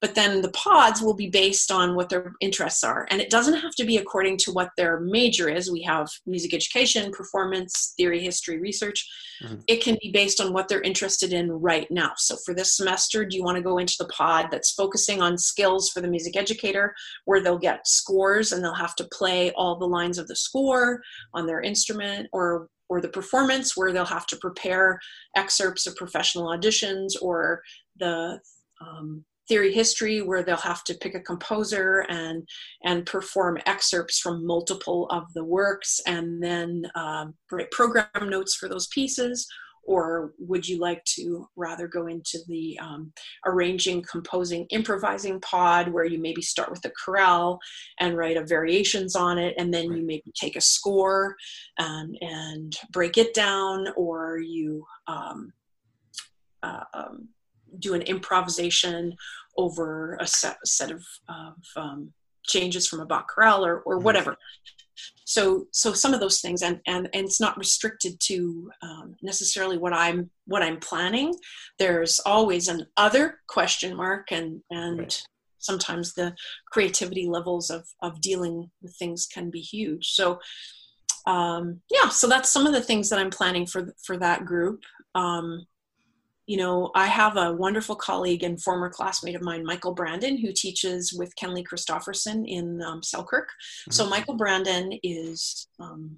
[0.00, 3.06] But then the pods will be based on what their interests are.
[3.10, 5.70] And it doesn't have to be according to what their major is.
[5.70, 9.06] We have music education performance theory history research.
[9.42, 9.56] Mm-hmm.
[9.68, 12.12] it can be based on what they're interested in right now.
[12.18, 15.38] So for this semester do you want to go into the pod that's focusing on
[15.38, 16.94] skills for the music educator
[17.24, 21.02] where they'll get scores and they'll have to play all the lines of the score
[21.34, 24.98] on their instrument or or the performance where they'll have to prepare
[25.36, 27.62] excerpts of professional auditions or
[27.98, 28.40] the
[28.80, 32.48] um, theory history where they'll have to pick a composer and
[32.84, 38.68] and perform excerpts from multiple of the works and then um, write program notes for
[38.68, 39.46] those pieces
[39.82, 43.12] or would you like to rather go into the um,
[43.46, 47.58] arranging, composing, improvising pod where you maybe start with the chorale
[47.98, 51.34] and write a variations on it, and then you maybe take a score
[51.78, 55.52] um, and break it down, or you um,
[56.62, 57.28] uh, um,
[57.78, 59.14] do an improvisation
[59.56, 62.12] over a set, a set of, of um,
[62.46, 64.36] changes from a Bach chorale or, or whatever
[65.30, 69.78] so so some of those things and and, and it's not restricted to um, necessarily
[69.78, 71.32] what i'm what i'm planning.
[71.78, 75.22] There's always an other question mark and and right.
[75.58, 76.34] sometimes the
[76.72, 80.08] creativity levels of of dealing with things can be huge.
[80.08, 80.40] So
[81.26, 84.82] um, yeah so that's some of the things that i'm planning for for that group.
[85.14, 85.64] Um,
[86.50, 90.52] you know, I have a wonderful colleague and former classmate of mine, Michael Brandon, who
[90.52, 93.50] teaches with Kenley Kristofferson in um, Selkirk.
[93.50, 93.92] Mm-hmm.
[93.92, 96.16] So Michael Brandon is um,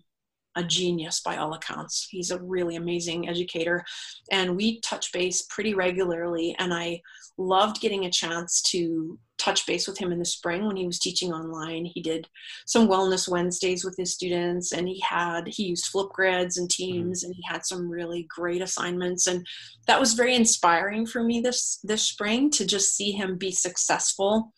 [0.56, 2.08] a genius by all accounts.
[2.10, 3.84] He's a really amazing educator,
[4.30, 6.56] and we touch base pretty regularly.
[6.58, 7.02] And I
[7.36, 10.98] loved getting a chance to touch base with him in the spring when he was
[10.98, 11.84] teaching online.
[11.84, 12.28] He did
[12.66, 16.92] some wellness Wednesdays with his students, and he had he used Flipgrids and mm-hmm.
[16.92, 19.46] Teams, and he had some really great assignments, and
[19.86, 24.52] that was very inspiring for me this this spring to just see him be successful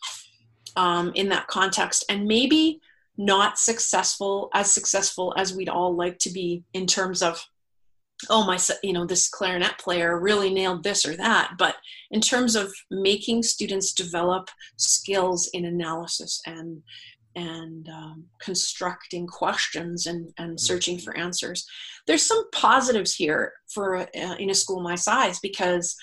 [0.75, 2.79] um, in that context, and maybe
[3.17, 7.41] not successful as successful as we'd all like to be in terms of
[8.29, 11.75] oh my you know this clarinet player really nailed this or that but
[12.11, 16.81] in terms of making students develop skills in analysis and
[17.37, 20.57] and um, constructing questions and, and mm-hmm.
[20.57, 21.67] searching for answers
[22.07, 25.95] there's some positives here for uh, in a school my size because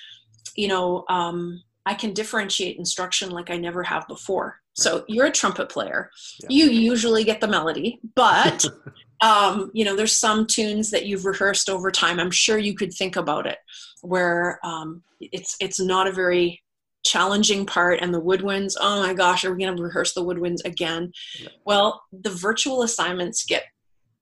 [0.54, 5.30] you know um, i can differentiate instruction like i never have before so you're a
[5.30, 6.10] trumpet player
[6.40, 6.48] yeah.
[6.50, 8.64] you usually get the melody but
[9.22, 12.18] um, you know, there's some tunes that you've rehearsed over time.
[12.18, 13.58] I'm sure you could think about it,
[14.02, 16.60] where um, it's it's not a very
[17.04, 18.74] challenging part, and the woodwinds.
[18.80, 21.12] Oh my gosh, are we going to rehearse the woodwinds again?
[21.38, 21.48] Yeah.
[21.64, 23.62] Well, the virtual assignments get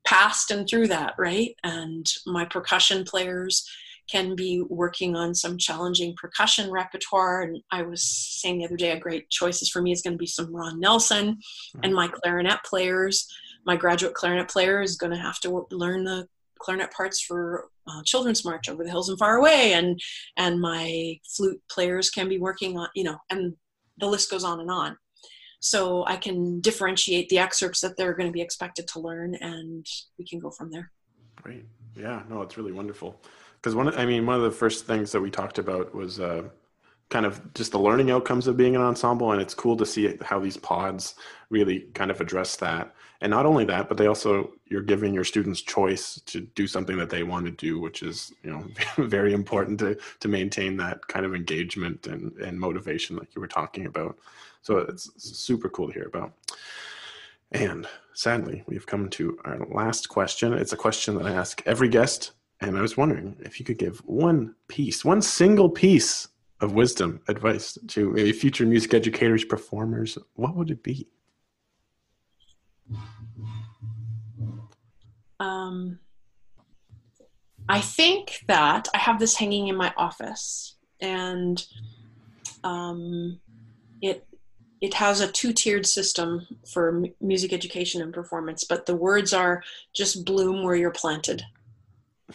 [0.06, 1.54] passed and through that, right?
[1.64, 3.66] And my percussion players
[4.10, 7.42] can be working on some challenging percussion repertoire.
[7.42, 10.18] And I was saying the other day, a great choices for me is going to
[10.18, 11.80] be some Ron Nelson, mm-hmm.
[11.84, 13.26] and my clarinet players
[13.64, 16.26] my graduate clarinet player is going to have to learn the
[16.60, 20.00] clarinet parts for uh, children's march over the hills and far away and
[20.36, 23.54] and my flute players can be working on you know and
[23.98, 24.96] the list goes on and on.
[25.60, 29.86] So i can differentiate the excerpts that they're going to be expected to learn and
[30.18, 30.90] we can go from there.
[31.36, 31.64] Great.
[31.96, 33.20] Yeah no it's really wonderful.
[33.56, 36.42] Because one i mean one of the first things that we talked about was uh,
[37.08, 40.16] kind of just the learning outcomes of being an ensemble and it's cool to see
[40.22, 41.16] how these pods
[41.50, 45.24] really kind of address that and not only that but they also you're giving your
[45.24, 48.64] students choice to do something that they want to do which is you know
[49.06, 53.48] very important to to maintain that kind of engagement and and motivation like you were
[53.48, 54.16] talking about.
[54.62, 56.32] So it's super cool to hear about.
[57.52, 60.52] And sadly we've come to our last question.
[60.52, 63.78] It's a question that i ask every guest and i was wondering if you could
[63.78, 66.28] give one piece one single piece
[66.60, 71.08] of wisdom, advice to maybe future music educators, performers, what would it be?
[75.38, 75.98] Um,
[77.68, 81.64] I think that I have this hanging in my office, and
[82.64, 83.40] um,
[84.02, 84.26] it
[84.80, 88.64] it has a two-tiered system for music education and performance.
[88.64, 89.62] But the words are
[89.94, 91.42] just bloom where you're planted.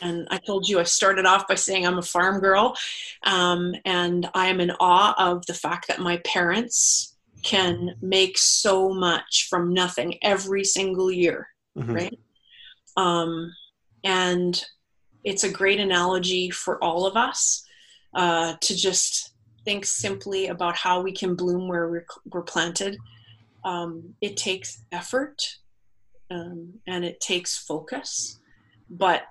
[0.02, 2.76] And I told you I started off by saying I'm a farm girl,
[3.23, 7.14] um, and I am in awe of the fact that my parents
[7.45, 11.47] can make so much from nothing every single year,
[11.77, 11.93] mm-hmm.
[11.93, 12.19] right?
[12.97, 13.53] Um,
[14.03, 14.61] and
[15.23, 17.63] it's a great analogy for all of us
[18.15, 22.97] uh, to just think simply about how we can bloom where we're, we're planted.
[23.63, 25.39] Um, it takes effort
[26.31, 28.39] um, and it takes focus,
[28.89, 29.22] but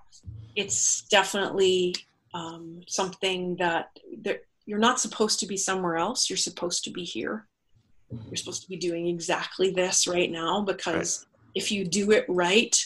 [0.54, 1.96] it's definitely
[2.32, 3.90] um, something that,
[4.22, 6.30] that you're not supposed to be somewhere else.
[6.30, 7.48] You're supposed to be here.
[8.26, 11.40] You're supposed to be doing exactly this right now because right.
[11.54, 12.76] if you do it right,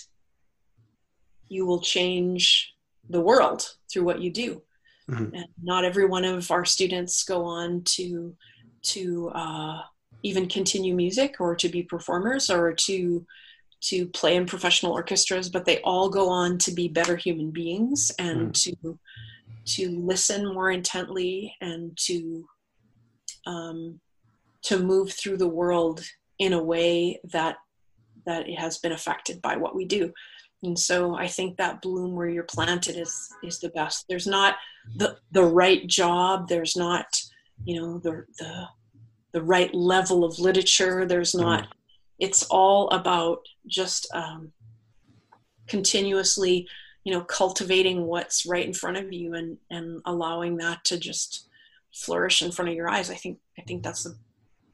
[1.49, 2.75] you will change
[3.09, 4.63] the world through what you do.
[5.11, 5.35] Mm-hmm.
[5.35, 8.37] And not every one of our students go on to
[8.83, 9.81] to uh,
[10.23, 13.27] even continue music or to be performers or to
[13.81, 18.11] to play in professional orchestras, but they all go on to be better human beings
[18.19, 18.63] and mm.
[18.65, 18.99] to
[19.65, 22.47] to listen more intently and to
[23.47, 24.01] um,
[24.63, 26.05] to move through the world
[26.39, 27.57] in a way that
[28.27, 30.13] that it has been affected by what we do.
[30.63, 34.07] And so I think that bloom where you're planted is is the best.
[34.09, 34.57] There's not
[34.97, 36.49] the the right job.
[36.49, 37.07] There's not
[37.65, 38.65] you know the the
[39.33, 41.07] the right level of literature.
[41.07, 41.65] There's not.
[41.65, 41.73] Mm
[42.19, 44.53] it's all about just um,
[45.67, 46.67] continuously
[47.05, 51.49] you know cultivating what's right in front of you and and allowing that to just
[51.95, 54.17] flourish in front of your eyes i think i think that's the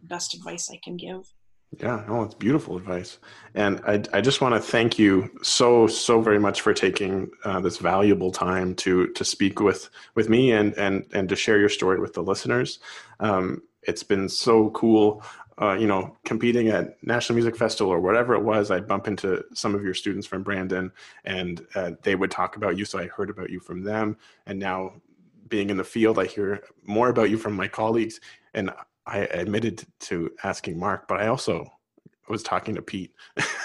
[0.04, 1.32] best advice i can give
[1.80, 3.18] yeah no it's beautiful advice
[3.54, 7.60] and i, I just want to thank you so so very much for taking uh,
[7.60, 11.68] this valuable time to to speak with with me and and and to share your
[11.68, 12.78] story with the listeners
[13.20, 15.22] um, it's been so cool
[15.60, 19.44] uh, you know, competing at National Music Festival or whatever it was, I'd bump into
[19.54, 20.90] some of your students from Brandon
[21.24, 22.84] and uh, they would talk about you.
[22.84, 24.16] So I heard about you from them.
[24.46, 24.94] And now
[25.48, 28.18] being in the field, I hear more about you from my colleagues.
[28.54, 28.70] And
[29.06, 31.70] I admitted to asking Mark, but I also
[32.28, 33.12] was talking to Pete.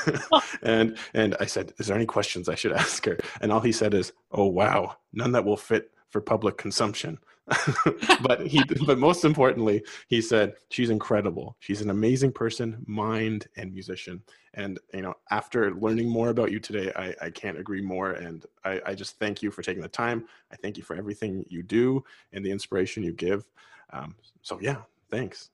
[0.62, 3.18] and and I said, Is there any questions I should ask her?
[3.42, 7.20] And all he said is, Oh wow, none that will fit for public consumption.
[8.22, 13.74] but he but most importantly he said she's incredible she's an amazing person mind and
[13.74, 14.22] musician
[14.54, 18.46] and you know after learning more about you today i, I can't agree more and
[18.66, 21.64] I, I just thank you for taking the time i thank you for everything you
[21.64, 22.04] do
[22.34, 23.46] and the inspiration you give
[23.94, 25.50] um, so yeah thanks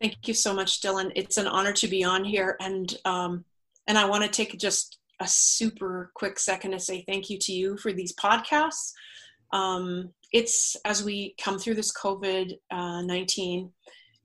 [0.00, 3.44] thank you so much dylan it's an honor to be on here and um,
[3.86, 7.52] and i want to take just a super quick second to say thank you to
[7.52, 8.92] you for these podcasts
[9.52, 13.70] um, it's as we come through this COVID uh, 19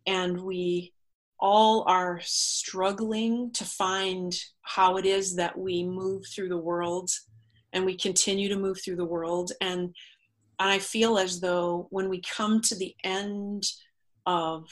[0.08, 0.92] and we
[1.40, 7.12] all are struggling to find how it is that we move through the world
[7.74, 9.52] and we continue to move through the world.
[9.62, 9.94] And,
[10.58, 13.64] and I feel as though when we come to the end
[14.30, 14.70] of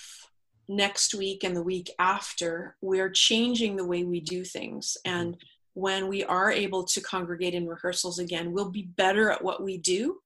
[0.69, 4.97] next week and the week after, we're changing the way we do things.
[5.03, 5.35] And
[5.73, 9.79] when we are able to congregate in rehearsals again, we'll be better at what we
[9.79, 10.19] do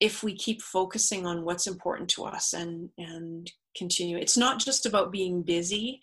[0.00, 4.16] if we keep focusing on what's important to us and and continue.
[4.16, 6.00] It's not just about being busy.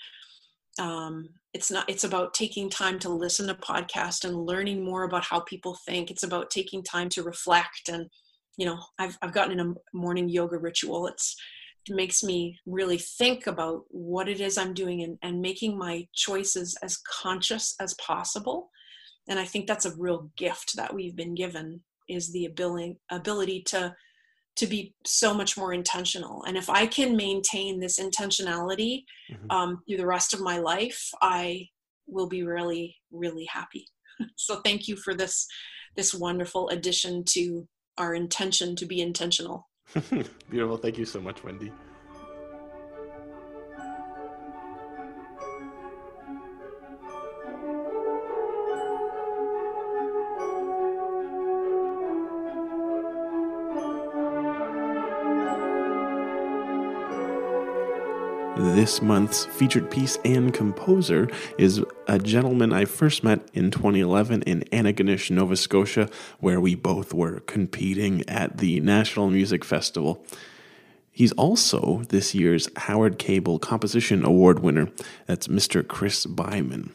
[0.80, 5.26] Um, it's not it's about taking time to listen to podcast and learning more about
[5.26, 6.10] how people think.
[6.10, 8.10] It's about taking time to reflect and
[8.58, 11.08] you know i've, I've gotten in a morning yoga ritual.
[11.08, 11.36] It's
[11.90, 16.78] makes me really think about what it is I'm doing and, and making my choices
[16.84, 18.70] as conscious as possible.
[19.28, 23.64] And I think that's a real gift that we've been given is the ability ability
[23.64, 23.96] to
[24.56, 26.44] to be so much more intentional.
[26.46, 29.52] And if I can maintain this intentionality mm-hmm.
[29.52, 31.68] um, through the rest of my life, I
[32.08, 33.86] will be really, really happy.
[34.38, 35.48] so thank you for this
[35.96, 37.68] this wonderful addition to
[37.98, 39.68] our intention to be intentional.
[40.50, 40.78] Beautiful.
[40.78, 41.72] Thank you so much, Wendy.
[58.76, 64.66] This month's featured piece and composer is a gentleman I first met in 2011 in
[64.74, 66.10] Antigonish, Nova Scotia,
[66.42, 70.26] where we both were competing at the National Music Festival.
[71.10, 74.90] He's also this year's Howard Cable Composition Award winner.
[75.26, 75.88] That's Mr.
[75.88, 76.92] Chris Byman.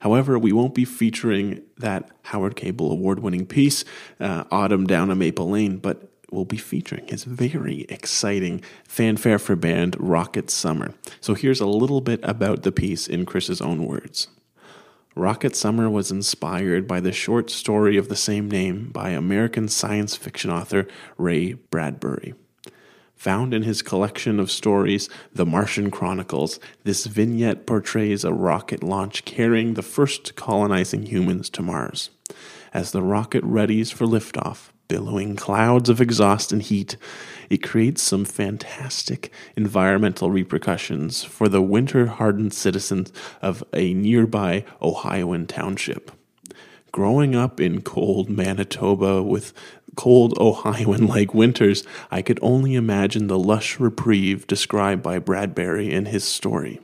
[0.00, 3.84] However, we won't be featuring that Howard Cable award winning piece,
[4.18, 9.56] uh, Autumn Down a Maple Lane, but will be featuring his very exciting fanfare for
[9.56, 10.94] band Rocket Summer.
[11.20, 14.28] So here's a little bit about the piece in Chris's own words.
[15.14, 20.16] Rocket Summer was inspired by the short story of the same name by American science
[20.16, 20.86] fiction author
[21.18, 22.34] Ray Bradbury.
[23.16, 29.24] Found in his collection of stories, The Martian Chronicles, this vignette portrays a rocket launch
[29.24, 32.10] carrying the first colonizing humans to Mars.
[32.74, 36.96] As the rocket readies for liftoff, billowing clouds of exhaust and heat,
[37.48, 45.46] it creates some fantastic environmental repercussions for the winter hardened citizens of a nearby Ohioan
[45.46, 46.10] township.
[46.92, 49.52] Growing up in cold Manitoba with
[49.96, 56.06] cold Ohioan like winters, I could only imagine the lush reprieve described by Bradbury in
[56.06, 56.80] his story.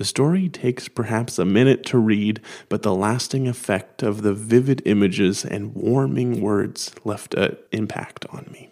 [0.00, 2.40] The story takes perhaps a minute to read,
[2.70, 8.48] but the lasting effect of the vivid images and warming words left an impact on
[8.50, 8.70] me.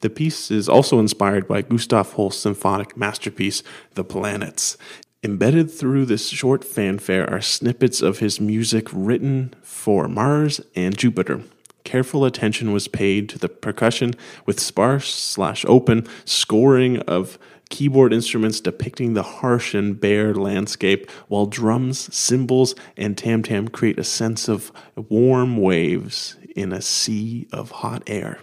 [0.00, 3.62] The piece is also inspired by Gustav Holst's symphonic masterpiece,
[3.96, 4.78] The Planets.
[5.22, 11.42] Embedded through this short fanfare are snippets of his music written for Mars and Jupiter.
[11.84, 14.14] Careful attention was paid to the percussion
[14.46, 17.38] with sparse slash open scoring of
[17.70, 23.98] keyboard instruments depicting the harsh and bare landscape, while drums, cymbals, and tam tam create
[23.98, 28.38] a sense of warm waves in a sea of hot air.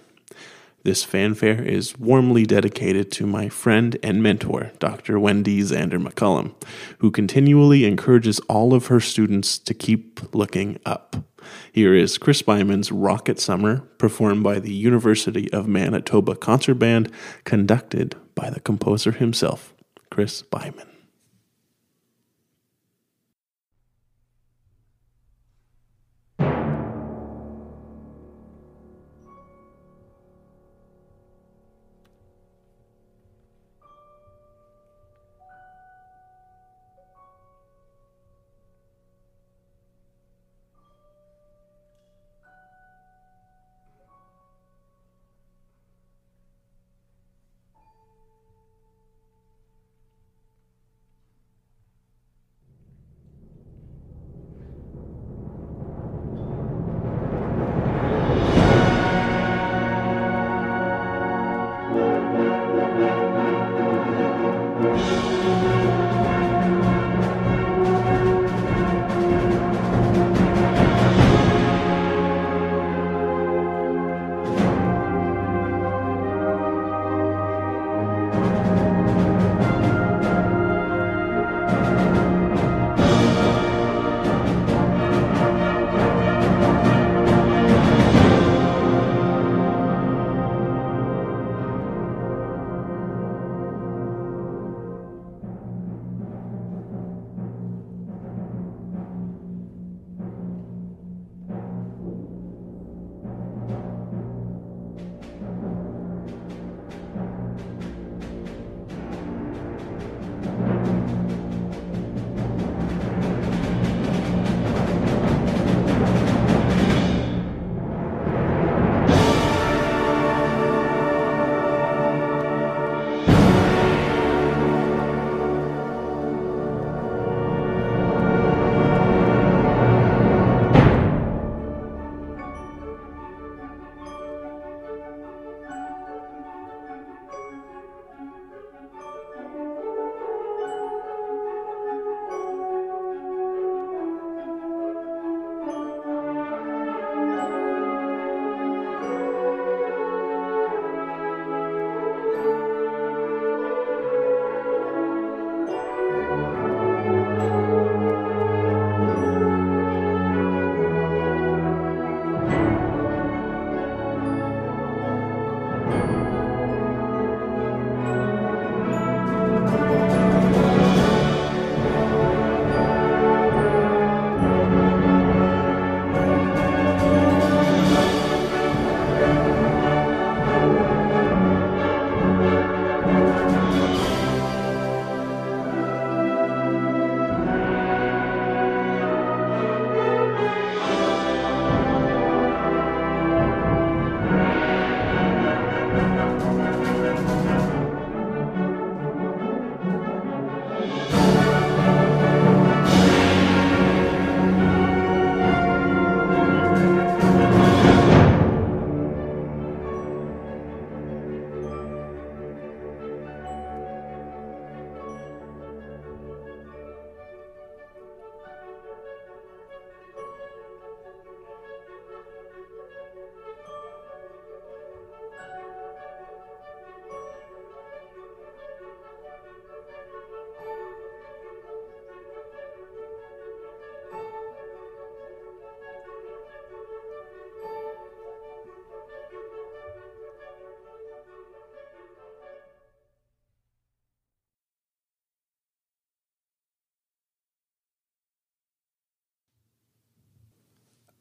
[0.83, 5.19] This fanfare is warmly dedicated to my friend and mentor, Dr.
[5.19, 6.55] Wendy Zander McCallum,
[6.97, 11.17] who continually encourages all of her students to keep looking up.
[11.71, 17.11] Here is Chris Byman's Rocket Summer, performed by the University of Manitoba Concert Band,
[17.43, 19.75] conducted by the composer himself,
[20.09, 20.90] Chris Byman.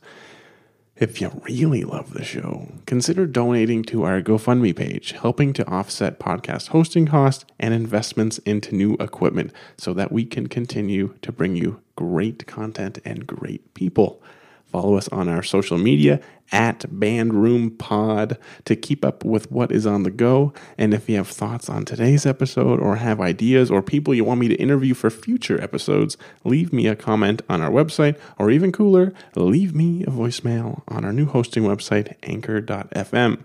[0.96, 6.18] If you really love the show, consider donating to our GoFundMe page, helping to offset
[6.18, 11.54] podcast hosting costs and investments into new equipment so that we can continue to bring
[11.54, 14.20] you great content and great people.
[14.68, 16.20] Follow us on our social media
[16.52, 20.52] at BandroomPod to keep up with what is on the go.
[20.76, 24.40] And if you have thoughts on today's episode or have ideas or people you want
[24.40, 28.72] me to interview for future episodes, leave me a comment on our website, or even
[28.72, 33.42] cooler, leave me a voicemail on our new hosting website, anchor.fm.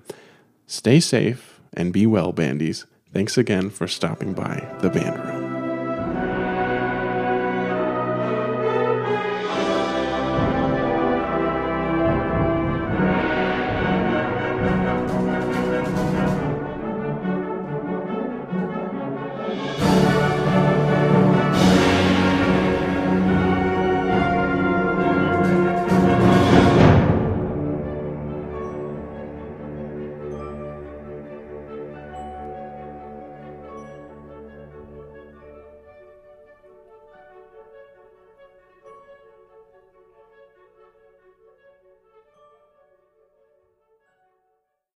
[0.67, 2.85] Stay safe and be well, bandies.
[3.13, 5.62] Thanks again for stopping by the band room.